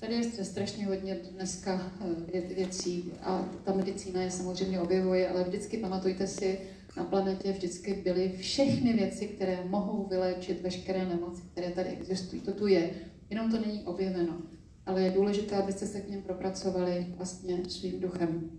tady 0.00 0.14
je 0.14 0.20
stra- 0.20 0.44
strašně 0.44 0.86
hodně 0.86 1.18
dneska 1.36 1.92
eh, 2.00 2.38
vě- 2.38 2.54
věcí 2.54 3.12
a 3.22 3.48
ta 3.64 3.72
medicína 3.74 4.22
je 4.22 4.30
samozřejmě 4.30 4.80
objevuje, 4.80 5.28
ale 5.28 5.44
vždycky 5.44 5.76
pamatujte 5.78 6.26
si, 6.26 6.58
na 6.96 7.04
planetě 7.04 7.52
vždycky 7.52 7.94
byly 7.94 8.32
všechny 8.38 8.92
věci, 8.92 9.26
které 9.26 9.64
mohou 9.68 10.06
vyléčit 10.06 10.62
veškeré 10.62 11.04
nemoci, 11.08 11.42
které 11.52 11.70
tady 11.70 11.88
existují. 11.88 12.42
To 12.42 12.52
tu 12.52 12.66
je, 12.66 12.90
jenom 13.30 13.50
to 13.50 13.60
není 13.60 13.82
objeveno. 13.84 14.38
Ale 14.86 15.02
je 15.02 15.10
důležité, 15.10 15.56
abyste 15.56 15.86
se 15.86 16.00
k 16.00 16.08
něm 16.08 16.22
propracovali 16.22 17.06
vlastně 17.16 17.64
svým 17.68 18.00
duchem. 18.00 18.50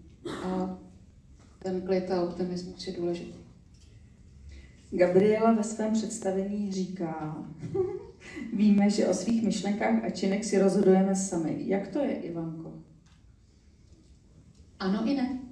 A 0.44 0.80
ten 1.60 1.82
klid 1.82 2.12
a 2.12 2.22
optimismus 2.22 2.88
je 2.88 2.94
důležitý. 2.94 3.38
Gabriela 4.92 5.54
ve 5.54 5.64
svém 5.64 5.94
představení 5.94 6.72
říká, 6.72 7.46
víme, 8.54 8.90
že 8.90 9.08
o 9.08 9.14
svých 9.14 9.44
myšlenkách 9.44 10.04
a 10.04 10.10
činech 10.10 10.46
si 10.46 10.60
rozhodujeme 10.60 11.16
sami. 11.16 11.56
Jak 11.60 11.88
to 11.88 12.00
je, 12.00 12.14
Ivanko? 12.14 12.74
Ano 14.80 15.08
i 15.08 15.16
ne. 15.16 15.47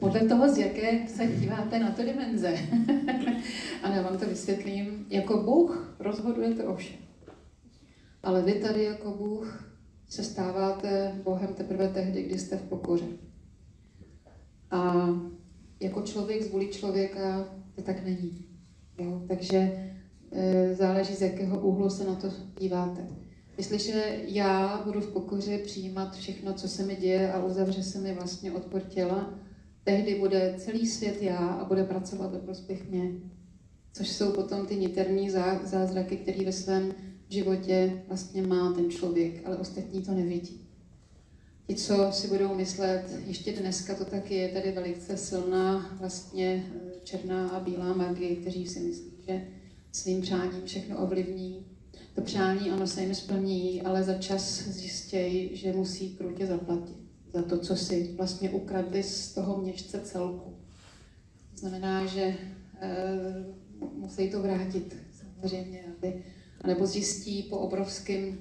Podle 0.00 0.20
toho, 0.20 0.48
z 0.54 0.58
jaké 0.58 1.08
se 1.08 1.26
díváte 1.26 1.78
na 1.78 1.90
to 1.90 2.02
dimenze. 2.02 2.48
ano, 3.82 3.94
já 3.94 4.02
vám 4.02 4.18
to 4.18 4.26
vysvětlím. 4.26 5.06
Jako 5.10 5.42
Bůh 5.42 5.96
rozhodujete 5.98 6.64
o 6.64 6.76
všem. 6.76 6.96
Ale 8.22 8.42
vy 8.42 8.54
tady 8.54 8.84
jako 8.84 9.10
Bůh 9.10 9.74
se 10.08 10.24
stáváte 10.24 11.20
Bohem 11.24 11.54
teprve 11.54 11.88
tehdy, 11.88 12.22
kdy 12.22 12.38
jste 12.38 12.56
v 12.56 12.62
pokoře. 12.62 13.06
A 14.70 15.08
jako 15.80 16.02
člověk 16.02 16.42
z 16.42 16.50
vůli 16.50 16.68
člověka 16.68 17.48
to 17.74 17.82
tak 17.82 18.04
není. 18.04 18.44
Jo? 18.98 19.22
Takže 19.28 19.90
e, 20.32 20.74
záleží, 20.74 21.14
z 21.14 21.22
jakého 21.22 21.60
úhlu 21.60 21.90
se 21.90 22.04
na 22.04 22.14
to 22.14 22.28
díváte. 22.58 23.06
Jestliže 23.58 24.20
já 24.26 24.82
budu 24.84 25.00
v 25.00 25.12
pokoře 25.12 25.58
přijímat 25.58 26.16
všechno, 26.16 26.54
co 26.54 26.68
se 26.68 26.82
mi 26.82 26.96
děje 26.96 27.32
a 27.32 27.44
uzavře 27.44 27.82
se 27.82 27.98
mi 27.98 28.14
vlastně 28.14 28.52
odpor 28.52 28.82
těla, 28.82 29.34
tehdy 29.84 30.14
bude 30.14 30.54
celý 30.58 30.86
svět 30.86 31.22
já 31.22 31.38
a 31.38 31.64
bude 31.64 31.84
pracovat 31.84 32.32
ve 32.32 32.38
prospěch 32.38 32.90
mě. 32.90 33.12
Což 33.92 34.08
jsou 34.08 34.32
potom 34.32 34.66
ty 34.66 34.76
niterní 34.76 35.30
zá- 35.30 35.64
zázraky, 35.64 36.16
které 36.16 36.44
ve 36.44 36.52
svém 36.52 36.94
životě 37.28 38.02
vlastně 38.08 38.42
má 38.42 38.72
ten 38.72 38.90
člověk, 38.90 39.46
ale 39.46 39.56
ostatní 39.56 40.02
to 40.02 40.12
nevidí. 40.12 40.60
Ti, 41.66 41.74
co 41.74 42.08
si 42.12 42.28
budou 42.28 42.54
myslet, 42.54 43.04
ještě 43.26 43.52
dneska 43.52 43.94
to 43.94 44.04
taky 44.04 44.34
je 44.34 44.48
tady 44.48 44.72
velice 44.72 45.16
silná 45.16 45.96
vlastně 46.00 46.66
eh, 46.76 46.90
černá 47.04 47.48
a 47.48 47.60
bílá 47.60 47.92
magie, 47.92 48.36
kteří 48.36 48.66
si 48.66 48.80
myslí, 48.80 49.12
že 49.26 49.46
svým 49.92 50.20
přáním 50.20 50.62
všechno 50.64 50.98
ovlivní. 50.98 51.66
To 52.14 52.20
přání, 52.20 52.70
ano, 52.70 52.86
se 52.86 53.00
jim 53.02 53.14
splní, 53.14 53.82
ale 53.82 54.02
za 54.02 54.14
čas 54.14 54.62
zjistějí, 54.68 55.56
že 55.56 55.72
musí 55.72 56.10
krutě 56.10 56.46
zaplatit 56.46 57.03
za 57.34 57.42
to, 57.42 57.58
co 57.58 57.76
si 57.76 58.14
vlastně 58.16 58.50
ukradli 58.50 59.02
z 59.02 59.34
toho 59.34 59.62
měšce 59.62 60.00
celku. 60.00 60.56
To 61.50 61.56
znamená, 61.56 62.06
že 62.06 62.22
e, 62.22 62.36
musí 63.92 64.30
to 64.30 64.42
vrátit, 64.42 64.96
samozřejmě, 65.12 65.84
aby, 65.98 66.22
anebo 66.60 66.86
zjistí 66.86 67.42
po 67.42 67.58
obrovském 67.58 68.24
e, 68.24 68.38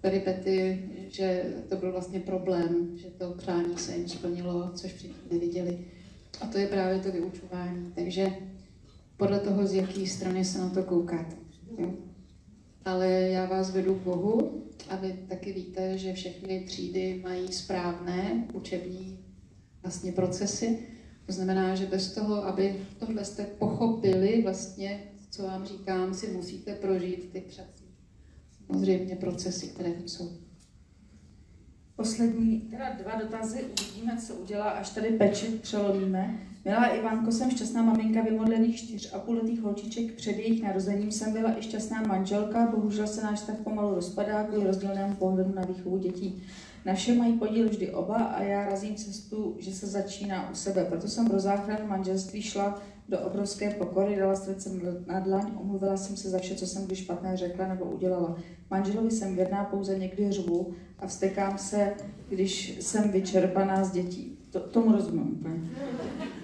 peripety, 0.00 0.88
že 1.08 1.54
to 1.68 1.76
byl 1.76 1.92
vlastně 1.92 2.20
problém, 2.20 2.98
že 2.98 3.10
to 3.10 3.30
přání 3.30 3.78
se 3.78 3.96
jim 3.96 4.08
splnilo, 4.08 4.70
což 4.74 4.92
předtím 4.92 5.32
neviděli. 5.32 5.78
A 6.40 6.46
to 6.46 6.58
je 6.58 6.66
právě 6.66 6.98
to 6.98 7.12
vyučování. 7.12 7.92
Takže 7.94 8.32
podle 9.16 9.40
toho, 9.40 9.66
z 9.66 9.74
jaké 9.74 10.06
strany 10.06 10.44
se 10.44 10.58
na 10.58 10.70
to 10.70 10.82
koukáte. 10.82 11.36
Jo? 11.78 11.92
Ale 12.84 13.10
já 13.10 13.46
vás 13.46 13.70
vedu 13.70 13.94
k 13.94 14.02
Bohu 14.02 14.62
a 14.88 14.96
vy 14.96 15.12
taky 15.28 15.52
víte, 15.52 15.98
že 15.98 16.12
všechny 16.12 16.60
třídy 16.60 17.20
mají 17.24 17.52
správné 17.52 18.44
učební 18.52 19.24
vlastně 19.82 20.12
procesy. 20.12 20.78
To 21.26 21.32
znamená, 21.32 21.74
že 21.74 21.86
bez 21.86 22.14
toho, 22.14 22.44
aby 22.44 22.86
tohle 22.98 23.24
jste 23.24 23.44
pochopili 23.44 24.42
vlastně, 24.42 25.02
co 25.30 25.42
vám 25.42 25.64
říkám, 25.64 26.14
si 26.14 26.26
musíte 26.26 26.74
prožít 26.74 27.32
ty 27.32 27.40
předtím. 27.40 27.88
Samozřejmě 28.66 29.16
procesy, 29.16 29.66
které 29.66 29.92
tam 29.92 30.08
jsou. 30.08 30.32
Poslední, 31.96 32.60
teda 32.60 32.92
dva 32.92 33.14
dotazy, 33.14 33.64
uvidíme, 33.80 34.18
co 34.26 34.34
udělá, 34.34 34.64
až 34.64 34.90
tady 34.90 35.08
peči 35.08 35.46
přelomíme. 35.46 36.53
Milá 36.66 36.86
Ivanko, 36.86 37.32
jsem 37.32 37.50
šťastná 37.50 37.82
maminka 37.82 38.22
vymodlených 38.22 38.76
čtyř 38.76 39.14
a 39.14 39.18
půl 39.18 39.36
letých 39.36 39.60
holčiček. 39.60 40.14
Před 40.14 40.38
jejich 40.38 40.62
narozením 40.62 41.12
jsem 41.12 41.32
byla 41.32 41.58
i 41.58 41.62
šťastná 41.62 42.02
manželka, 42.02 42.66
bohužel 42.66 43.06
se 43.06 43.22
náš 43.22 43.40
tak 43.40 43.58
pomalu 43.58 43.94
rozpadá 43.94 44.44
kvůli 44.44 44.66
rozdílnému 44.66 45.14
pohledu 45.14 45.54
na 45.54 45.62
výchovu 45.62 45.98
dětí. 45.98 46.42
Naše 46.84 47.14
mají 47.14 47.38
podíl 47.38 47.68
vždy 47.68 47.90
oba 47.90 48.16
a 48.16 48.42
já 48.42 48.64
razím 48.64 48.94
cestu, 48.94 49.56
že 49.58 49.72
se 49.72 49.86
začíná 49.86 50.50
u 50.50 50.54
sebe. 50.54 50.84
Proto 50.84 51.08
jsem 51.08 51.28
pro 51.28 51.40
záchranu 51.40 51.86
manželství 51.86 52.42
šla 52.42 52.82
do 53.08 53.20
obrovské 53.20 53.70
pokory, 53.70 54.16
dala 54.16 54.36
srdcem 54.36 54.80
na 55.06 55.20
dlaň, 55.20 55.50
omluvila 55.60 55.96
jsem 55.96 56.16
se 56.16 56.30
za 56.30 56.38
vše, 56.38 56.54
co 56.54 56.66
jsem 56.66 56.86
kdy 56.86 56.96
špatné 56.96 57.36
řekla 57.36 57.68
nebo 57.68 57.84
udělala. 57.84 58.36
Manželovi 58.70 59.10
jsem 59.10 59.34
věrná, 59.34 59.64
pouze 59.64 59.98
někdy 59.98 60.32
řvu 60.32 60.72
a 60.98 61.06
vstekám 61.06 61.58
se, 61.58 61.92
když 62.28 62.78
jsem 62.80 63.10
vyčerpaná 63.10 63.84
z 63.84 63.92
dětí. 63.92 64.33
To, 64.54 64.60
tomu 64.60 64.92
rozumím 64.92 65.32
úplně. 65.32 65.70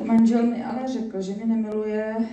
Manžel 0.04 0.46
mi 0.46 0.64
ale 0.64 0.88
řekl, 0.88 1.20
že 1.20 1.32
mě 1.32 1.46
nemiluje, 1.46 2.16
uh, 2.16 2.24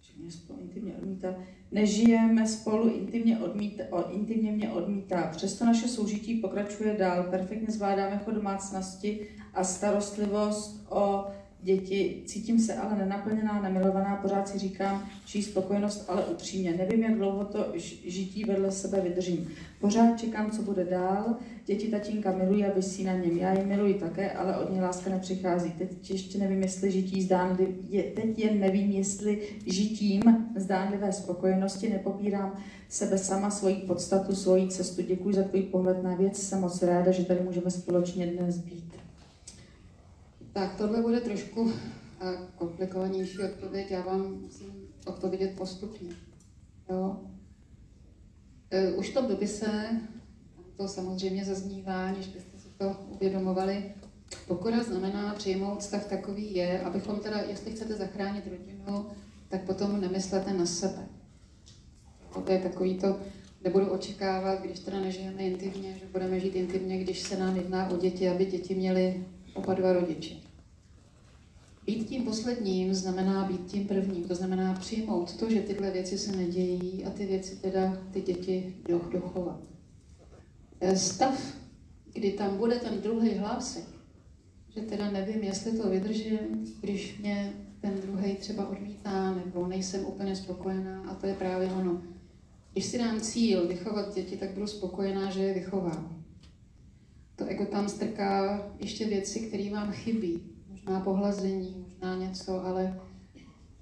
že 0.00 0.12
mě 0.22 0.30
spolu 0.30 0.58
intimně 0.60 0.94
odmítá, 0.94 1.34
nežijeme 1.72 2.46
spolu, 2.46 2.88
intimně, 2.88 3.38
odmítá, 3.38 3.84
intimně 4.10 4.52
mě 4.52 4.70
odmítá. 4.70 5.28
Přesto 5.30 5.64
naše 5.64 5.88
soužití 5.88 6.34
pokračuje 6.40 6.94
dál, 6.94 7.22
perfektně 7.30 7.74
zvládáme 7.74 8.20
chod 8.24 8.34
domácnosti 8.34 9.28
a 9.54 9.64
starostlivost 9.64 10.86
o 10.90 11.26
děti. 11.64 12.22
Cítím 12.26 12.60
se 12.60 12.74
ale 12.74 12.98
nenaplněná, 12.98 13.62
nemilovaná, 13.62 14.16
pořád 14.16 14.48
si 14.48 14.58
říkám, 14.58 15.08
čijí 15.26 15.44
spokojenost, 15.44 16.04
ale 16.08 16.24
upřímně. 16.24 16.74
Nevím, 16.78 17.02
jak 17.02 17.14
dlouho 17.14 17.44
to 17.44 17.72
žití 18.04 18.44
vedle 18.44 18.72
sebe 18.72 19.00
vydržím. 19.00 19.48
Pořád 19.80 20.20
čekám, 20.20 20.50
co 20.50 20.62
bude 20.62 20.84
dál. 20.84 21.36
Děti 21.66 21.88
tatínka 21.88 22.32
milují 22.32 22.64
a 22.64 22.74
vysí 22.74 23.04
na 23.04 23.12
něm. 23.12 23.36
Já 23.36 23.58
ji 23.58 23.66
miluji 23.66 23.94
také, 23.94 24.30
ale 24.30 24.58
od 24.58 24.70
něj 24.70 24.80
láska 24.80 25.10
nepřichází. 25.10 25.70
Teď 25.70 26.10
ještě 26.10 26.38
nevím, 26.38 26.62
jestli 26.62 26.90
žití 26.90 27.22
zdánliv, 27.22 27.68
je, 27.88 28.02
teď 28.02 28.38
jen 28.38 28.60
nevím, 28.60 28.90
jestli 28.90 29.42
žitím 29.66 30.22
zdánlivé 30.56 31.12
spokojenosti 31.12 31.90
nepopírám 31.90 32.56
sebe 32.88 33.18
sama, 33.18 33.50
svoji 33.50 33.74
podstatu, 33.74 34.34
svoji 34.34 34.68
cestu. 34.68 35.02
Děkuji 35.02 35.34
za 35.34 35.42
tvůj 35.42 35.62
pohled 35.62 36.02
na 36.02 36.14
věc. 36.14 36.42
Jsem 36.42 36.60
moc 36.60 36.82
ráda, 36.82 37.10
že 37.10 37.24
tady 37.24 37.40
můžeme 37.40 37.70
společně 37.70 38.26
dnes 38.26 38.58
být. 38.58 39.03
Tak 40.54 40.74
tohle 40.76 41.02
bude 41.02 41.20
trošku 41.20 41.72
eh, 42.20 42.36
komplikovanější 42.58 43.38
odpověď. 43.38 43.90
Já 43.90 44.00
vám 44.00 44.40
musím 44.40 44.88
odpovědět 45.06 45.56
postupně. 45.56 46.08
Jo? 46.90 47.16
Eh, 48.70 48.92
Už 48.92 49.10
v 49.10 49.14
tom 49.14 49.26
dopise, 49.26 50.00
to 50.76 50.88
samozřejmě 50.88 51.44
zaznívá, 51.44 52.12
než 52.12 52.26
byste 52.26 52.58
si 52.58 52.68
to 52.78 52.96
uvědomovali, 53.08 53.94
pokora 54.48 54.82
znamená 54.82 55.34
přijmout 55.34 55.82
stav 55.82 56.06
takový 56.06 56.54
je, 56.54 56.80
abychom 56.80 57.20
teda, 57.20 57.38
jestli 57.38 57.72
chcete 57.72 57.94
zachránit 57.94 58.46
rodinu, 58.46 59.06
tak 59.48 59.62
potom 59.64 60.00
nemyslete 60.00 60.52
na 60.52 60.66
sebe. 60.66 61.06
To 62.44 62.52
je 62.52 62.58
takový 62.58 62.98
to, 62.98 63.20
nebudu 63.64 63.86
očekávat, 63.86 64.62
když 64.62 64.78
teda 64.78 65.00
nežijeme 65.00 65.42
intimně, 65.42 65.98
že 65.98 66.06
budeme 66.12 66.40
žít 66.40 66.56
intimně, 66.56 66.98
když 66.98 67.20
se 67.20 67.36
nám 67.36 67.56
jedná 67.56 67.88
o 67.88 67.96
děti, 67.96 68.28
aby 68.28 68.46
děti 68.46 68.74
měly 68.74 69.24
oba 69.54 69.74
dva 69.74 69.92
rodiče. 69.92 70.43
Být 71.86 72.08
tím 72.08 72.24
posledním 72.24 72.94
znamená 72.94 73.44
být 73.44 73.66
tím 73.66 73.86
prvním, 73.86 74.24
to 74.24 74.34
znamená 74.34 74.74
přijmout 74.74 75.36
to, 75.36 75.50
že 75.50 75.60
tyhle 75.60 75.90
věci 75.90 76.18
se 76.18 76.36
nedějí 76.36 77.04
a 77.04 77.10
ty 77.10 77.26
věci 77.26 77.56
teda 77.56 78.02
ty 78.10 78.20
děti 78.20 78.76
do- 78.88 79.08
dochovat. 79.12 79.60
Eh, 80.80 80.96
Stav, 80.96 81.56
kdy 82.12 82.32
tam 82.32 82.56
bude 82.56 82.76
ten 82.76 83.00
druhý 83.00 83.34
hlásek, 83.34 83.84
že 84.68 84.80
teda 84.80 85.10
nevím, 85.10 85.42
jestli 85.42 85.78
to 85.78 85.90
vydržím, 85.90 86.38
když 86.80 87.18
mě 87.18 87.52
ten 87.80 88.00
druhý 88.00 88.34
třeba 88.34 88.68
odmítá, 88.68 89.34
nebo 89.34 89.66
nejsem 89.66 90.04
úplně 90.04 90.36
spokojená, 90.36 91.00
a 91.00 91.14
to 91.14 91.26
je 91.26 91.34
právě 91.34 91.68
ono. 91.68 92.02
Když 92.72 92.84
si 92.84 92.98
dám 92.98 93.20
cíl 93.20 93.68
vychovat 93.68 94.14
děti, 94.14 94.36
tak 94.36 94.50
budu 94.50 94.66
spokojená, 94.66 95.30
že 95.30 95.42
je 95.42 95.54
vychovám. 95.54 96.24
To 97.36 97.44
ego 97.44 97.66
tam 97.66 97.88
strká 97.88 98.62
ještě 98.80 99.06
věci, 99.06 99.40
které 99.40 99.70
vám 99.70 99.92
chybí. 99.92 100.53
Možná 100.84 101.00
pohlazení, 101.00 101.86
možná 101.88 102.16
něco, 102.16 102.66
ale 102.66 103.00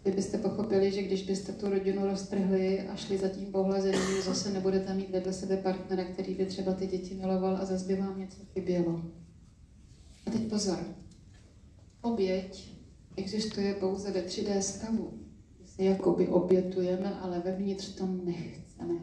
Kdybyste 0.03 0.39
pochopili, 0.39 0.93
že 0.93 1.03
když 1.03 1.23
byste 1.23 1.53
tu 1.53 1.71
rodinu 1.71 2.07
roztrhli 2.07 2.81
a 2.81 2.97
šli 2.97 3.19
za 3.19 3.29
tím 3.29 3.53
pohlazením, 3.53 4.23
zase 4.23 4.53
nebudete 4.53 4.95
mít 4.95 5.11
vedle 5.11 5.33
sebe 5.33 5.57
partnera, 5.57 6.05
který 6.05 6.35
by 6.35 6.47
třeba 6.47 6.73
ty 6.73 6.87
děti 6.87 7.15
miloval 7.15 7.57
a 7.57 7.65
zase 7.65 7.87
by 7.87 7.97
vám 7.97 8.19
něco 8.19 8.45
chybělo. 8.53 9.03
A 10.27 10.31
teď 10.31 10.49
pozor. 10.51 10.79
Oběť 12.01 12.73
existuje 13.17 13.75
pouze 13.75 14.11
ve 14.11 14.21
3D 14.21 14.59
stavu. 14.59 15.13
My 15.61 15.67
se 15.67 15.83
jakoby 15.83 16.29
obětujeme, 16.29 17.21
ale 17.21 17.41
vevnitř 17.41 17.95
to 17.95 18.07
nechceme. 18.07 18.95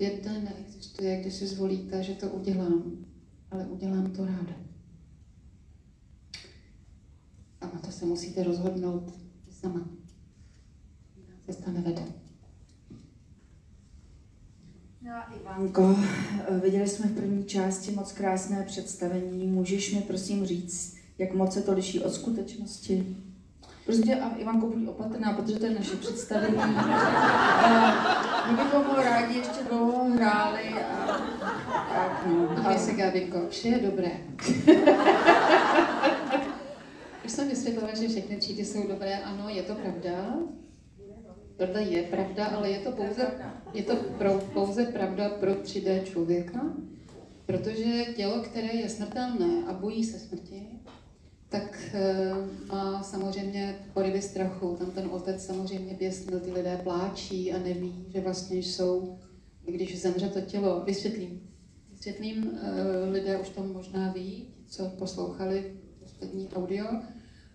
Jedna 0.00 0.32
neexistuje, 0.32 1.20
když 1.20 1.34
si 1.34 1.46
zvolíte, 1.46 2.02
že 2.02 2.14
to 2.14 2.28
udělám, 2.28 3.04
ale 3.50 3.66
udělám 3.66 4.10
to 4.10 4.26
ráda. 4.26 4.67
A 7.60 7.66
na 7.66 7.80
to 7.86 7.92
se 7.92 8.06
musíte 8.06 8.42
rozhodnout 8.42 9.14
sama. 9.60 9.80
Jiná 11.16 11.36
cesta 11.46 11.70
nevede. 11.70 12.02
No 15.02 15.14
a 15.14 15.32
Ivanko, 15.40 15.96
viděli 16.62 16.88
jsme 16.88 17.06
v 17.06 17.14
první 17.14 17.44
části 17.44 17.92
moc 17.92 18.12
krásné 18.12 18.62
představení. 18.62 19.46
Můžeš 19.46 19.94
mi 19.94 20.00
prosím 20.00 20.46
říct, 20.46 20.96
jak 21.18 21.34
moc 21.34 21.54
se 21.54 21.62
to 21.62 21.72
liší 21.72 22.00
od 22.00 22.12
skutečnosti? 22.12 23.16
Prostě 23.84 24.14
a 24.14 24.36
Ivanko, 24.36 24.66
buď 24.66 24.88
opatrná, 24.88 25.32
protože 25.32 25.58
to 25.58 25.66
je 25.66 25.74
naše 25.74 25.96
představení. 25.96 26.56
A 26.58 28.50
my 28.50 28.56
bychom 28.56 28.84
ho 28.84 29.02
rádi 29.02 29.38
ještě 29.38 29.64
dlouho 29.68 30.10
hráli 30.10 30.68
a 30.68 31.06
tak 31.94 32.26
no. 32.26 32.54
Dívej 32.56 32.78
se, 32.78 32.92
Gabinko, 32.92 33.38
vše 33.50 33.68
je 33.68 33.78
dobré. 33.78 34.10
Už 37.28 37.34
jsem 37.34 37.48
vysvětlila, 37.48 37.94
že 37.94 38.08
všechny 38.08 38.36
třídy 38.36 38.64
jsou 38.64 38.88
dobré, 38.88 39.18
ano, 39.18 39.48
je 39.48 39.62
to 39.62 39.74
pravda. 39.74 40.38
Tohle 41.56 41.82
je 41.82 42.02
pravda, 42.02 42.46
ale 42.46 42.70
je 42.70 42.78
to 42.78 42.92
pouze, 42.92 43.26
je 43.74 43.82
to 43.82 43.96
pro, 43.96 44.38
pouze 44.38 44.84
pravda 44.84 45.28
pro 45.28 45.52
3D 45.52 46.02
člověka, 46.02 46.76
protože 47.46 48.04
tělo, 48.16 48.42
které 48.42 48.66
je 48.66 48.88
smrtelné 48.88 49.64
a 49.66 49.72
bojí 49.72 50.04
se 50.04 50.18
smrti, 50.18 50.66
tak 51.48 51.94
e, 51.94 52.32
má 52.72 53.02
samozřejmě 53.02 53.78
poryvy 53.94 54.22
strachu. 54.22 54.76
Tam 54.76 54.90
ten 54.90 55.08
otec 55.12 55.46
samozřejmě 55.46 55.94
běsnil, 55.94 56.40
ty 56.40 56.52
lidé 56.52 56.80
pláčí 56.82 57.52
a 57.52 57.58
neví, 57.58 58.06
že 58.08 58.20
vlastně 58.20 58.58
jsou, 58.58 59.18
když 59.66 60.02
zemře 60.02 60.28
to 60.28 60.40
tělo. 60.40 60.82
Vysvětlím. 60.84 61.50
Vysvětlím, 61.90 62.58
e, 62.62 63.10
lidé 63.10 63.38
už 63.38 63.48
to 63.48 63.64
možná 63.64 64.12
ví, 64.12 64.54
co 64.66 64.84
poslouchali 64.88 65.72
poslední 66.00 66.48
audio, 66.48 66.86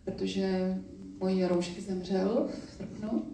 protože 0.03 0.77
můj 1.19 1.43
roušek 1.43 1.79
zemřel 1.79 2.49
v 2.67 2.71
srpnu. 2.71 3.25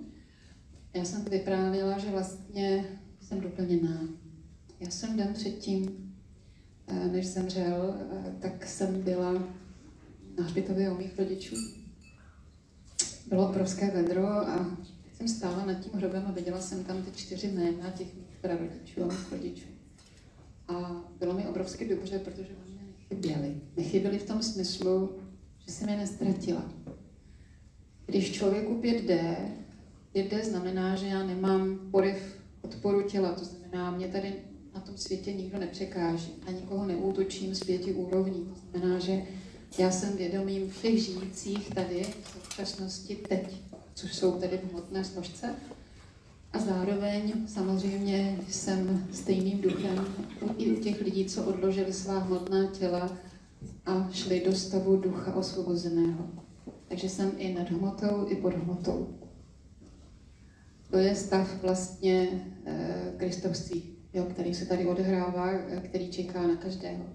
Já 0.94 1.06
jsem 1.06 1.26
vyprávěla, 1.26 1.98
že 1.98 2.10
vlastně 2.10 2.86
jsem 3.22 3.42
doplněná. 3.42 4.02
Já 4.80 4.90
jsem 4.90 5.18
den 5.18 5.34
předtím, 5.34 6.14
eh, 6.88 7.08
než 7.08 7.28
zemřel, 7.28 7.96
eh, 8.00 8.34
tak 8.40 8.66
jsem 8.68 9.02
byla 9.02 9.34
na 10.38 10.44
hřbitově 10.44 10.92
u 10.92 10.98
mých 10.98 11.20
rodičů. 11.20 11.56
Bylo 13.28 13.50
obrovské 13.50 13.92
vedro 13.92 14.28
a 14.28 14.78
jsem 15.14 15.28
stála 15.28 15.66
nad 15.66 15.74
tím 15.74 15.92
hrobem 15.94 16.24
a 16.28 16.32
viděla 16.32 16.62
jsem 16.62 16.84
tam 16.84 17.04
ty 17.04 17.12
čtyři 17.12 17.48
jména 17.48 17.90
těch 17.90 18.16
mých 18.16 18.38
prarodičů 18.42 19.04
a 19.04 19.08
mých 19.08 19.32
rodičů. 19.32 19.68
A 20.68 21.04
bylo 21.20 21.34
mi 21.34 21.48
obrovsky 21.48 21.90
dobře, 21.90 22.20
protože 22.20 22.50
oni 22.66 22.80
nechyběli. 22.88 23.62
Nechyběli 23.78 24.20
v 24.20 24.24
tom 24.24 24.44
smyslu, 24.44 25.19
že 25.70 25.76
jsem 25.76 25.90
je 25.90 25.98
nestratila. 25.98 26.64
Když 28.06 28.32
člověku 28.32 28.82
5D, 28.82 29.36
5D 30.16 30.44
znamená, 30.44 30.96
že 30.96 31.08
já 31.08 31.24
nemám 31.24 31.80
poryv 31.92 32.40
odporu 32.62 33.02
těla, 33.02 33.34
to 33.34 33.46
znamená, 33.46 33.92
mě 33.92 34.08
tady 34.08 34.34
na 34.76 34.82
tom 34.82 34.98
světě 34.98 35.34
nikdo 35.34 35.60
nepřekáží 35.60 36.32
a 36.48 36.52
nikoho 36.52 36.86
neútočím 36.86 37.56
z 37.56 37.64
pěti 37.64 37.94
úrovní. 37.94 38.46
To 38.46 38.56
znamená, 38.72 39.00
že 39.00 39.22
já 39.78 39.92
jsem 39.92 40.18
vědomím 40.18 40.70
všech 40.70 41.00
žijících 41.00 41.70
tady 41.70 42.04
v 42.04 42.30
současnosti 42.30 43.16
teď, 43.16 43.62
což 43.94 44.16
jsou 44.16 44.32
tady 44.32 44.58
v 44.58 44.72
hmotné 44.72 45.04
složce. 45.04 45.56
A 46.54 46.60
zároveň 46.60 47.34
samozřejmě 47.48 48.40
jsem 48.50 49.08
stejným 49.14 49.62
duchem 49.62 50.06
i 50.58 50.72
u 50.72 50.80
těch 50.80 51.02
lidí, 51.02 51.26
co 51.26 51.44
odložili 51.44 51.94
svá 51.94 52.20
hmotná 52.20 52.66
těla 52.66 53.18
a 53.90 54.10
šli 54.12 54.42
do 54.46 54.56
stavu 54.56 54.98
ducha 54.98 55.36
osvobozeného. 55.36 56.30
Takže 56.88 57.10
jsem 57.10 57.32
i 57.38 57.54
nad 57.54 57.70
hmotou, 57.70 58.26
i 58.28 58.36
pod 58.36 58.54
hmotou. 58.54 59.08
To 60.90 60.98
je 60.98 61.16
stav 61.16 61.62
vlastně 61.62 62.28
e, 62.66 63.14
kristovství, 63.18 63.84
jo, 64.14 64.24
který 64.24 64.54
se 64.54 64.66
tady 64.66 64.86
odehrává, 64.86 65.52
eh, 65.52 65.82
který 65.82 66.10
čeká 66.10 66.48
na 66.48 66.56
každého. 66.56 67.06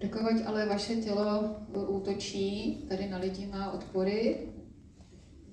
Dokud 0.00 0.46
ale 0.46 0.66
vaše 0.66 0.96
tělo 0.96 1.56
útočí, 1.88 2.74
tady 2.88 3.08
na 3.08 3.18
lidi 3.18 3.46
má 3.46 3.72
odpory, 3.72 4.38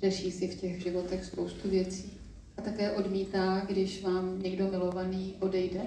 řeší 0.01 0.31
si 0.31 0.47
v 0.47 0.61
těch 0.61 0.83
životech 0.83 1.25
spoustu 1.25 1.69
věcí 1.69 2.19
a 2.57 2.61
také 2.61 2.91
odmítá, 2.91 3.65
když 3.67 4.03
vám 4.03 4.41
někdo 4.41 4.71
milovaný 4.71 5.35
odejde, 5.39 5.81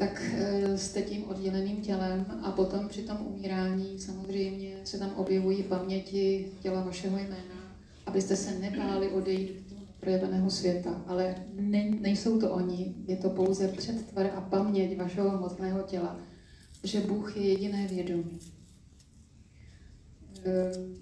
tak 0.00 0.22
eh, 0.34 0.78
jste 0.78 1.02
tím 1.02 1.24
odděleným 1.24 1.76
tělem 1.76 2.26
a 2.42 2.52
potom 2.52 2.88
při 2.88 3.02
tom 3.02 3.18
umírání 3.26 3.98
samozřejmě 3.98 4.76
se 4.84 4.98
tam 4.98 5.10
objevují 5.10 5.62
paměti 5.62 6.52
těla 6.60 6.82
vašeho 6.82 7.18
jména, 7.18 7.76
abyste 8.06 8.36
se 8.36 8.58
nebáli 8.58 9.08
odejít 9.08 9.70
do 9.70 9.76
projeveného 10.00 10.50
světa, 10.50 11.04
ale 11.06 11.34
ne, 11.54 11.90
nejsou 12.00 12.40
to 12.40 12.50
oni, 12.50 12.94
je 13.06 13.16
to 13.16 13.30
pouze 13.30 13.68
předtvar 13.68 14.30
a 14.36 14.40
paměť 14.40 14.98
vašeho 14.98 15.30
hmotného 15.30 15.82
těla, 15.82 16.20
že 16.84 17.00
Bůh 17.00 17.36
je 17.36 17.48
jediné 17.48 17.86
vědomí. 17.86 18.38
Ehm, 20.44 20.94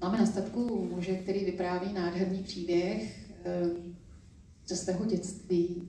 máme 0.00 0.18
na 0.18 0.26
statku 0.26 0.88
muže, 0.94 1.14
který 1.14 1.44
vypráví 1.44 1.92
nádherný 1.92 2.42
příběh 2.42 3.30
ehm, 3.44 3.96
ze 4.66 4.76
svého 4.76 5.04
dětství, 5.04 5.88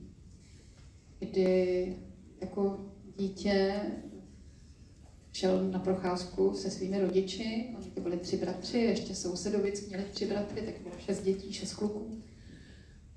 kdy 1.18 1.96
jako 2.44 2.80
dítě 3.18 3.74
šel 5.32 5.70
na 5.70 5.78
procházku 5.78 6.54
se 6.54 6.70
svými 6.70 7.00
rodiči, 7.00 7.74
oni 7.78 7.90
to 7.90 8.00
byli 8.00 8.16
tři 8.16 8.36
bratři, 8.36 8.78
ještě 8.78 9.14
sousedovic 9.14 9.88
měli 9.88 10.04
tři 10.04 10.26
bratry, 10.26 10.62
tak 10.62 10.74
bylo 10.82 10.94
šest 10.98 11.22
dětí, 11.22 11.52
šest 11.52 11.74
kluků. 11.74 12.18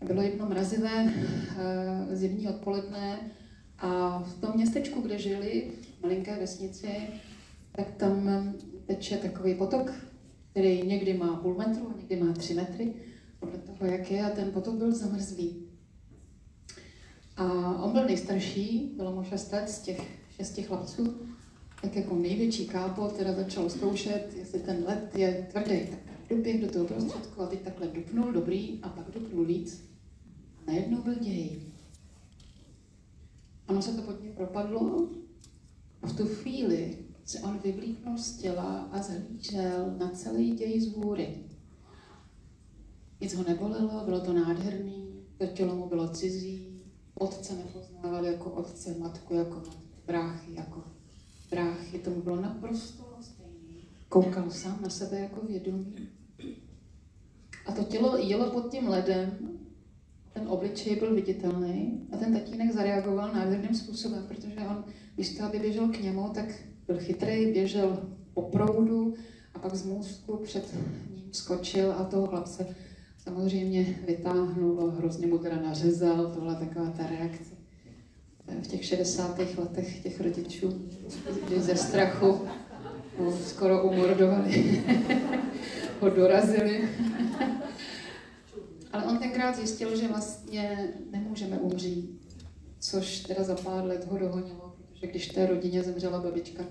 Bylo 0.06 0.22
jedno 0.22 0.50
mrazivé 0.50 1.14
eh, 1.14 2.16
zimní 2.16 2.48
odpoledne 2.48 3.32
a 3.78 4.20
v 4.20 4.42
tom 4.42 4.52
městečku, 4.56 5.02
kde 5.02 5.20
žili, 5.20 5.72
v 5.82 6.04
malinké 6.04 6.40
vesnici, 6.40 6.92
tak 7.72 7.92
tam 7.92 8.54
teče 8.86 9.18
takový 9.18 9.56
potok, 9.56 9.94
který 10.52 10.88
někdy 10.88 11.14
má 11.14 11.36
půl 11.36 11.56
metru, 11.56 11.94
někdy 11.98 12.16
má 12.24 12.34
tři 12.34 12.54
metry, 12.54 12.94
podle 13.40 13.58
toho, 13.58 13.92
jak 13.92 14.12
je, 14.12 14.26
a 14.26 14.30
ten 14.30 14.52
potok 14.52 14.76
byl 14.76 14.96
zamrzlý. 14.96 15.67
A 17.38 17.44
on 17.84 17.92
byl 17.92 18.06
nejstarší, 18.06 18.94
bylo 18.96 19.16
mu 19.16 19.24
šest 19.24 19.52
let 19.52 19.70
z 19.70 19.82
těch 19.82 20.20
šesti 20.36 20.64
chlapců, 20.64 21.16
tak 21.82 21.96
jako 21.96 22.16
největší 22.16 22.68
kápo 22.68 23.08
teda 23.08 23.34
začal 23.34 23.70
zkoušet, 23.70 24.34
jestli 24.36 24.60
ten 24.60 24.84
led 24.88 25.16
je 25.16 25.48
tvrdý. 25.52 25.80
Tak 25.90 26.00
doběh 26.30 26.62
do 26.62 26.72
toho 26.72 26.86
prostředku 26.86 27.42
a 27.42 27.48
teď 27.48 27.62
takhle 27.62 27.88
dupnul, 27.88 28.32
dobrý, 28.32 28.80
a 28.82 28.90
pak 28.90 29.12
dupnul 29.12 29.46
víc. 29.46 29.92
A 30.58 30.72
najednou 30.72 31.02
byl 31.02 31.16
děj. 31.16 31.62
Ono 33.68 33.82
se 33.82 33.94
to 33.94 34.02
pod 34.02 34.22
něj 34.24 34.32
propadlo 34.32 35.10
a 36.02 36.08
v 36.08 36.18
tu 36.18 36.26
chvíli 36.26 36.98
se 37.26 37.40
on 37.40 37.60
vyvlíknul 37.64 38.18
z 38.18 38.38
těla 38.38 38.90
a 38.92 39.02
zhlížel 39.02 39.96
na 39.98 40.10
celý 40.10 40.52
děj 40.52 40.82
z 40.82 40.96
hůry. 40.96 41.38
Nic 43.22 43.34
ho 43.34 43.44
nebolelo, 43.44 44.06
bylo 44.06 44.20
to 44.20 44.34
nádherný, 44.34 45.26
to 45.38 45.48
tělo 45.48 45.76
mu 45.76 45.90
bylo 45.90 46.08
cizí, 46.08 46.77
otce 47.20 47.56
nepoznával 47.56 48.26
jako 48.26 48.50
otce, 48.50 48.96
matku 49.00 49.34
jako 49.34 49.56
matku, 49.56 49.76
bráchy 50.08 50.54
jako 50.54 50.84
bráchy, 51.52 52.00
tomu 52.00 52.22
bylo 52.22 52.42
naprosto 52.42 53.04
stejný. 53.22 53.84
Koukal 54.10 54.52
sám 54.52 54.80
na 54.82 54.90
sebe 54.90 55.20
jako 55.20 55.46
vědomí. 55.48 55.96
A 57.66 57.72
to 57.72 57.84
tělo 57.84 58.18
jelo 58.18 58.52
pod 58.52 58.72
tím 58.72 58.88
ledem, 58.88 59.38
ten 60.34 60.48
obličej 60.48 60.96
byl 60.96 61.16
viditelný 61.16 62.08
a 62.12 62.18
ten 62.18 62.34
tatínek 62.34 62.74
zareagoval 62.74 63.34
nádherným 63.34 63.76
způsobem, 63.76 64.26
protože 64.28 64.56
on 64.70 64.84
místo, 65.18 65.44
aby 65.44 65.60
běžel 65.60 65.88
k 65.88 66.00
němu, 66.00 66.30
tak 66.34 66.46
byl 66.88 66.98
chytrý, 67.00 67.52
běžel 67.54 68.10
po 68.34 68.42
proudu 68.42 69.14
a 69.54 69.60
pak 69.60 69.76
z 69.76 69.86
můstku 69.86 70.38
před 70.38 70.74
ním 70.74 71.30
skočil 71.32 71.92
a 71.92 72.04
toho 72.04 72.28
chlapce 72.28 72.76
samozřejmě 73.28 73.96
vytáhnul, 74.08 74.94
hrozně 74.98 75.28
mu 75.28 75.38
teda 75.38 75.56
nařezal, 75.62 76.32
to 76.34 76.40
byla 76.40 76.56
taková 76.56 76.90
ta 76.90 77.08
reakce 77.08 77.56
v 78.62 78.68
těch 78.68 78.86
60. 78.86 79.40
letech 79.58 80.04
těch 80.04 80.22
rodičů, 80.22 80.82
kdy 81.48 81.62
ze 81.62 81.76
strachu 81.76 82.48
skoro 83.46 83.84
umordovali 83.84 84.84
ho 86.00 86.10
dorazili. 86.10 86.90
Ale 88.92 89.04
on 89.04 89.18
tenkrát 89.18 89.56
zjistil, 89.56 89.98
že 89.98 90.08
vlastně 90.08 90.94
nemůžeme 91.12 91.58
umřít, 91.58 92.22
což 92.80 93.20
teda 93.20 93.44
za 93.44 93.56
pár 93.56 93.86
let 93.86 94.08
ho 94.12 94.18
dohonilo, 94.18 94.76
protože 94.90 95.08
když 95.08 95.28
té 95.28 95.46
rodině 95.46 95.84
zemřela 95.84 96.20
babička, 96.20 96.64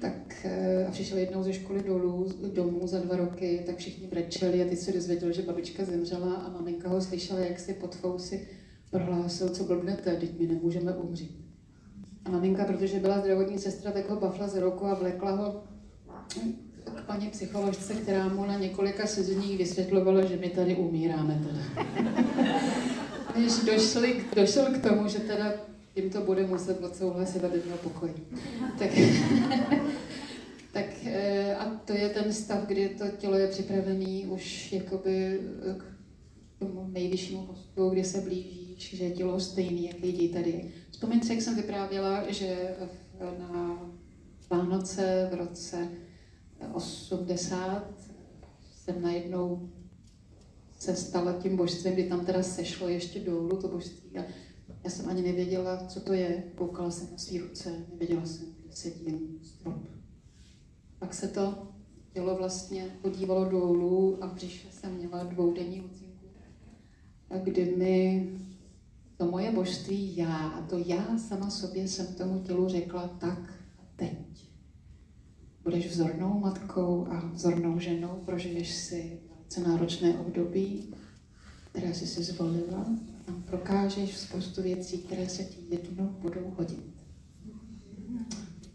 tak 0.00 0.44
eh, 0.44 0.86
a 0.86 0.90
přišel 0.90 1.18
jednou 1.18 1.42
ze 1.42 1.52
školy 1.52 1.82
dolů, 1.82 2.26
domů 2.54 2.86
za 2.86 2.98
dva 2.98 3.16
roky, 3.16 3.62
tak 3.66 3.76
všichni 3.76 4.06
brečeli 4.06 4.62
a 4.62 4.68
teď 4.68 4.78
se 4.78 4.92
dozvěděl, 4.92 5.32
že 5.32 5.42
babička 5.42 5.84
zemřela 5.84 6.34
a 6.34 6.50
maminka 6.50 6.88
ho 6.88 7.00
slyšela, 7.00 7.40
jak 7.40 7.58
si 7.58 7.74
pod 7.74 7.94
fousy 7.94 8.48
prohlásil, 8.90 9.48
co 9.48 9.64
blbnete, 9.64 10.16
teď 10.16 10.40
my 10.40 10.46
nemůžeme 10.46 10.92
umřít. 10.92 11.46
A 12.24 12.30
maminka, 12.30 12.64
protože 12.64 13.00
byla 13.00 13.20
zdravotní 13.20 13.58
sestra, 13.58 13.90
tak 13.90 14.10
ho 14.10 14.16
bafla 14.16 14.48
z 14.48 14.56
roku 14.56 14.86
a 14.86 14.94
vlekla 14.94 15.30
ho 15.30 15.64
k 16.94 17.00
paní 17.06 17.30
psycholožce, 17.30 17.94
která 17.94 18.28
mu 18.28 18.44
na 18.44 18.58
několika 18.58 19.06
sezeních 19.06 19.58
vysvětlovala, 19.58 20.24
že 20.24 20.36
my 20.36 20.50
tady 20.50 20.76
umíráme 20.76 21.42
teda. 21.46 21.92
Než 23.38 23.52
došli, 23.52 24.24
došel 24.36 24.64
k 24.64 24.88
tomu, 24.88 25.08
že 25.08 25.18
teda 25.18 25.52
jim 25.96 26.10
to 26.10 26.20
bude 26.20 26.46
muset 26.46 26.84
odsouhlasit, 26.84 27.44
aby 27.44 27.62
měl 27.64 27.76
pokoj. 27.76 28.10
Tak, 28.78 28.90
tak 30.72 30.86
eh, 31.04 31.56
a 31.56 31.64
to 31.84 31.92
je 31.92 32.08
ten 32.08 32.32
stav, 32.32 32.66
kdy 32.66 32.88
to 32.88 33.04
tělo 33.18 33.38
je 33.38 33.48
připravené 33.48 34.26
už 34.28 34.72
jakoby 34.72 35.40
k 35.78 35.84
tomu 36.58 36.88
nejvyššímu 36.92 37.46
postupu, 37.46 37.90
kdy 37.90 38.04
se 38.04 38.20
blížíš, 38.20 38.96
že 38.96 39.04
je 39.04 39.10
tělo 39.10 39.40
stejný, 39.40 39.86
jak 39.86 40.00
lidí 40.02 40.28
tady. 40.28 40.70
Vzpomeňte, 40.90 41.34
jak 41.34 41.42
jsem 41.42 41.56
vyprávěla, 41.56 42.24
že 42.32 42.76
na 43.38 43.80
Vánoce 44.50 45.28
v 45.32 45.34
roce 45.34 45.88
80 46.72 47.94
jsem 48.72 49.02
najednou 49.02 49.70
se 50.78 50.96
stala 50.96 51.32
tím 51.32 51.56
božstvím, 51.56 51.92
kdy 51.92 52.04
tam 52.04 52.26
teda 52.26 52.42
sešlo 52.42 52.88
ještě 52.88 53.20
dolů 53.20 53.56
to 53.56 53.68
božství 53.68 54.18
a 54.18 54.24
já 54.86 54.90
jsem 54.90 55.08
ani 55.08 55.22
nevěděla, 55.22 55.86
co 55.86 56.00
to 56.00 56.12
je. 56.12 56.42
Koukala 56.54 56.90
jsem 56.90 57.08
na 57.12 57.18
svý 57.18 57.38
ruce, 57.38 57.86
nevěděla 57.92 58.26
jsem, 58.26 58.46
kde 58.64 58.76
sedím 58.76 59.38
strop. 59.42 59.82
Pak 60.98 61.14
se 61.14 61.28
to 61.28 61.68
tělo 62.12 62.36
vlastně 62.36 62.98
podívalo 63.02 63.44
dolů 63.44 64.24
a 64.24 64.26
v 64.26 64.34
břiše 64.34 64.68
jsem 64.70 64.94
měla 64.94 65.24
dvoudenní 65.24 65.80
ocinku, 65.80 66.26
kdy 67.42 67.76
mi 67.76 68.30
to 69.16 69.30
moje 69.30 69.52
božství 69.52 70.16
já, 70.16 70.36
a 70.36 70.62
to 70.62 70.78
já 70.78 71.18
sama 71.18 71.50
sobě 71.50 71.88
jsem 71.88 72.06
tomu 72.06 72.40
tělu 72.40 72.68
řekla 72.68 73.08
tak 73.08 73.52
a 73.78 73.82
teď. 73.96 74.50
Budeš 75.62 75.86
vzornou 75.86 76.38
matkou 76.38 77.06
a 77.10 77.30
vzornou 77.34 77.78
ženou, 77.78 78.22
prožiješ 78.24 78.74
si 78.74 79.20
velice 79.30 79.60
náročné 79.60 80.18
období, 80.18 80.94
které 81.72 81.94
jsi 81.94 82.06
si 82.06 82.22
zvolila 82.22 82.86
prokážeš 83.32 84.16
spoustu 84.16 84.62
věcí, 84.62 84.98
které 84.98 85.28
se 85.28 85.44
ti 85.44 85.58
jednou 85.70 86.06
budou 86.06 86.54
hodit. 86.56 86.96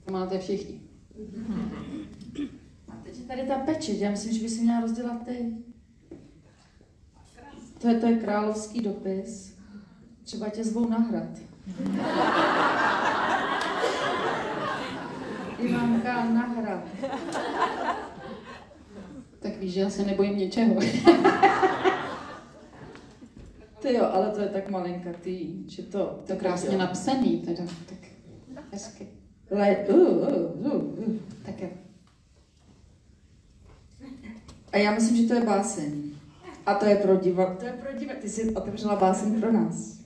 To 0.05 0.11
máte 0.11 0.39
všichni. 0.39 0.81
A 2.87 2.95
teď 3.03 3.19
je 3.19 3.25
tady 3.25 3.43
ta 3.47 3.55
pečeť, 3.55 3.99
já 3.99 4.11
myslím, 4.11 4.33
že 4.33 4.41
by 4.43 4.49
si 4.49 4.61
měla 4.61 4.81
rozdělat 4.81 5.25
ty. 5.25 5.57
To 7.81 7.87
je, 7.87 7.99
to 7.99 8.05
je 8.05 8.17
královský 8.17 8.81
dopis. 8.81 9.55
Třeba 10.23 10.49
tě 10.49 10.63
zvou 10.63 10.89
na 10.89 10.97
hrad. 10.97 11.29
Ivanka 15.59 16.25
na 16.25 16.41
hrad. 16.41 16.83
Tak 19.39 19.57
víš, 19.57 19.73
že 19.73 19.79
já 19.79 19.89
se 19.89 20.05
nebojím 20.05 20.37
něčeho. 20.37 20.75
Ty 23.91 23.97
jo, 23.97 24.07
ale 24.11 24.29
to 24.29 24.41
je 24.41 24.47
tak 24.47 24.69
malinkatý, 24.69 25.63
že 25.67 25.83
to... 25.83 26.19
To 26.27 26.35
krásně 26.35 26.77
napsaný 26.77 27.41
teda, 27.45 27.63
tak 27.89 27.97
hezky. 28.71 29.07
Le, 29.49 29.77
uh, 29.89 29.95
uh, 29.95 30.73
uh, 30.73 31.07
uh. 31.07 31.15
Tak 31.45 31.61
jo. 31.61 31.67
A 34.71 34.77
já 34.77 34.91
myslím, 34.91 35.17
že 35.17 35.27
to 35.27 35.33
je 35.33 35.41
báseň. 35.41 35.91
A 36.65 36.73
to 36.73 36.85
je 36.85 36.95
pro 36.95 37.15
divák. 37.15 37.59
To 37.59 37.65
je 37.65 37.71
pro 37.71 37.99
divák. 37.99 38.17
Ty 38.17 38.29
jsi 38.29 38.53
otevřela 38.53 38.95
báseň 38.95 39.41
pro 39.41 39.51
nás. 39.51 39.99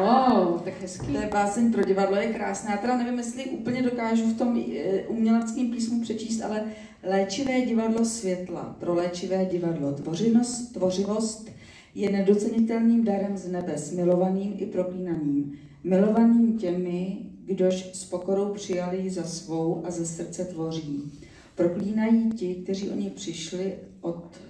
Oh, 0.00 0.60
tak 0.60 0.80
hezký. 0.80 1.06
To 1.06 1.18
je 1.18 1.28
báseň 1.32 1.72
pro 1.72 1.84
divadlo, 1.84 2.16
je 2.16 2.34
krásná. 2.34 2.70
Já 2.70 2.76
teda 2.76 2.96
nevím, 2.96 3.18
jestli 3.18 3.44
úplně 3.44 3.82
dokážu 3.82 4.26
v 4.26 4.38
tom 4.38 4.64
eh, 4.76 5.02
uměleckém 5.08 5.70
písmu 5.70 6.00
přečíst, 6.00 6.40
ale 6.40 6.64
léčivé 7.02 7.60
divadlo 7.60 8.04
světla, 8.04 8.76
pro 8.80 8.94
léčivé 8.94 9.44
divadlo, 9.44 9.92
tvořivost, 9.92 10.72
tvořivost 10.72 11.55
je 11.96 12.12
nedocenitelným 12.12 13.04
darem 13.04 13.36
z 13.36 13.48
nebes, 13.48 13.92
milovaným 13.92 14.54
i 14.56 14.66
proklínaným. 14.66 15.58
Milovaným 15.84 16.58
těmi, 16.58 17.16
kdož 17.44 17.90
s 17.92 18.04
pokorou 18.04 18.52
přijali 18.54 19.10
za 19.10 19.22
svou 19.22 19.86
a 19.86 19.90
ze 19.90 20.06
srdce 20.06 20.44
tvoří. 20.44 21.12
Proklínají 21.54 22.30
ti, 22.30 22.54
kteří 22.54 22.90
o 22.90 22.94
ně 22.94 23.10
přišli 23.10 23.74
od 24.00 24.40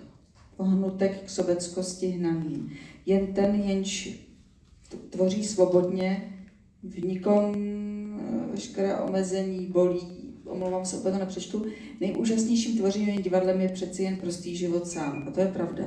pohnutek 0.57 1.23
k 1.25 1.31
sobeckosti 1.31 2.07
hnaný. 2.07 2.71
Jen 3.07 3.27
ten, 3.27 3.55
jenž 3.55 4.21
tvoří 5.11 5.45
svobodně, 5.45 6.33
v 6.83 7.05
nikom 7.05 7.55
eh, 7.55 8.53
veškeré 8.53 8.97
omezení 8.97 9.67
bolí, 9.67 10.01
omlouvám 10.45 10.85
se, 10.85 10.97
úplně 10.97 11.13
to 11.13 11.19
nepřečtu, 11.19 11.65
nejúžasnějším 12.01 12.79
tvořivým 12.79 13.23
divadlem 13.23 13.61
je 13.61 13.69
přeci 13.69 14.03
jen 14.03 14.17
prostý 14.17 14.57
život 14.57 14.89
sám. 14.89 15.25
A 15.29 15.31
to 15.31 15.41
je 15.41 15.49
pravda. 15.49 15.85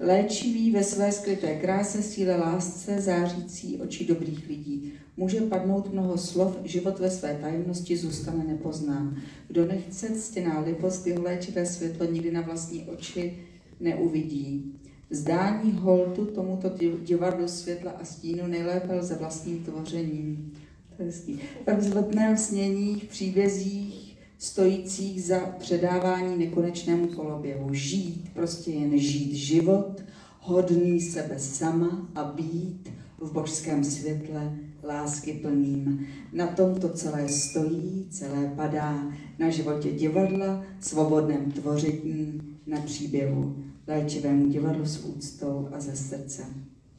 Léčivý 0.00 0.70
ve 0.70 0.84
své 0.84 1.12
skryté 1.12 1.54
kráse, 1.54 2.02
síle 2.02 2.36
lásce, 2.36 3.00
zářící 3.00 3.80
oči 3.80 4.04
dobrých 4.04 4.48
lidí. 4.48 4.92
Může 5.16 5.40
padnout 5.40 5.92
mnoho 5.92 6.18
slov, 6.18 6.58
život 6.64 6.98
ve 6.98 7.10
své 7.10 7.38
tajemnosti 7.40 7.96
zůstane 7.96 8.44
nepoznán. 8.44 9.16
Kdo 9.48 9.66
nechce 9.66 10.10
ctěná 10.10 10.60
lipost, 10.60 11.06
jeho 11.06 11.22
léčivé 11.22 11.66
světlo 11.66 12.06
nikdy 12.06 12.30
na 12.30 12.40
vlastní 12.40 12.82
oči 12.82 13.38
neuvidí. 13.80 14.74
Zdání 15.10 15.72
holtu 15.72 16.26
tomuto 16.26 16.70
divadlu 17.02 17.48
světla 17.48 17.90
a 17.90 18.04
stínu 18.04 18.46
nejlépe 18.46 18.94
lze 18.94 19.14
vlastním 19.14 19.64
tvořením. 19.64 20.52
To 20.96 21.02
je 21.02 21.06
hezký. 21.06 21.38
Ve 21.66 21.76
vzletném 21.76 22.36
snění, 22.36 23.00
v 23.00 23.04
příbězích, 23.04 24.01
stojících 24.42 25.24
za 25.24 25.38
předávání 25.58 26.38
nekonečnému 26.38 27.06
koloběhu. 27.06 27.74
Žít, 27.74 28.30
prostě 28.34 28.70
jen 28.70 28.98
žít 28.98 29.34
život, 29.34 30.02
hodný 30.40 31.00
sebe 31.00 31.38
sama 31.38 32.08
a 32.14 32.24
být 32.24 32.92
v 33.18 33.32
božském 33.32 33.84
světle 33.84 34.52
lásky 34.84 35.32
plným. 35.32 36.06
Na 36.32 36.46
tom 36.46 36.74
to 36.74 36.88
celé 36.88 37.28
stojí, 37.28 38.06
celé 38.10 38.52
padá, 38.56 39.02
na 39.38 39.50
životě 39.50 39.92
divadla, 39.92 40.64
svobodném 40.80 41.52
tvoření, 41.52 42.40
na 42.66 42.80
příběhu 42.80 43.56
léčivému 43.86 44.48
divadlu 44.48 44.86
s 44.86 45.04
úctou 45.04 45.68
a 45.72 45.80
ze 45.80 45.96
srdce. 45.96 46.42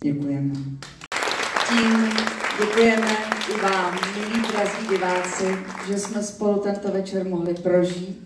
Děkujeme. 0.04 0.54
Tím 1.70 2.10
děkujeme 2.60 3.12
i 3.56 3.62
vám, 3.62 3.98
milí 4.16 4.43
drazí 4.54 4.88
diváci, 4.88 5.58
že 5.88 6.00
jsme 6.00 6.24
spolu 6.24 6.60
tento 6.60 6.92
večer 6.92 7.28
mohli 7.28 7.54
prožít. 7.54 8.24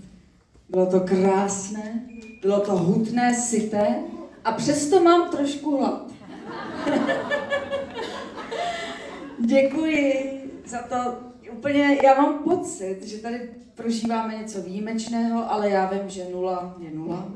Bylo 0.70 0.86
to 0.86 1.00
krásné, 1.00 2.02
bylo 2.42 2.60
to 2.60 2.78
hutné, 2.78 3.36
syté 3.36 3.96
a 4.46 4.52
přesto 4.52 5.04
mám 5.04 5.30
trošku 5.30 5.78
hlad. 5.78 6.12
Děkuji 9.40 10.42
za 10.66 10.78
to. 10.78 10.96
Úplně, 11.52 11.98
já 12.04 12.22
mám 12.22 12.44
pocit, 12.44 13.04
že 13.04 13.18
tady 13.18 13.50
prožíváme 13.76 14.36
něco 14.36 14.62
výjimečného, 14.62 15.52
ale 15.52 15.70
já 15.70 15.90
vím, 15.90 16.10
že 16.10 16.26
nula 16.32 16.76
je 16.80 16.92
nula. 16.92 17.28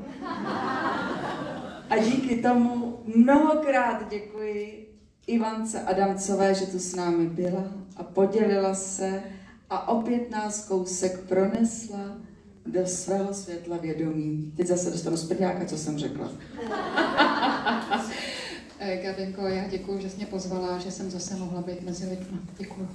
A 1.90 1.98
díky 1.98 2.42
tomu 2.42 2.98
mnohokrát 3.16 4.08
děkuji 4.10 4.91
Ivance 5.26 5.82
Adamcové, 5.82 6.54
že 6.54 6.66
tu 6.66 6.78
s 6.78 6.94
námi 6.94 7.26
byla 7.26 7.64
a 7.96 8.02
podělila 8.02 8.74
se 8.74 9.22
a 9.70 9.88
opět 9.88 10.30
nás 10.30 10.64
kousek 10.64 11.20
pronesla 11.20 12.16
do 12.66 12.86
svého 12.86 13.34
světla 13.34 13.76
vědomí. 13.76 14.52
Teď 14.56 14.66
zase 14.66 14.90
dostanu 14.90 15.16
z 15.16 15.32
co 15.66 15.78
jsem 15.78 15.98
řekla. 15.98 16.28
Gabinko, 19.02 19.46
já 19.46 19.68
děkuji, 19.68 20.00
že 20.00 20.10
jsi 20.10 20.16
mě 20.16 20.26
pozvala, 20.26 20.78
že 20.78 20.90
jsem 20.90 21.10
zase 21.10 21.36
mohla 21.36 21.62
být 21.62 21.82
mezi 21.82 22.08
lidmi. 22.08 22.38
Děkuji. 22.58 22.88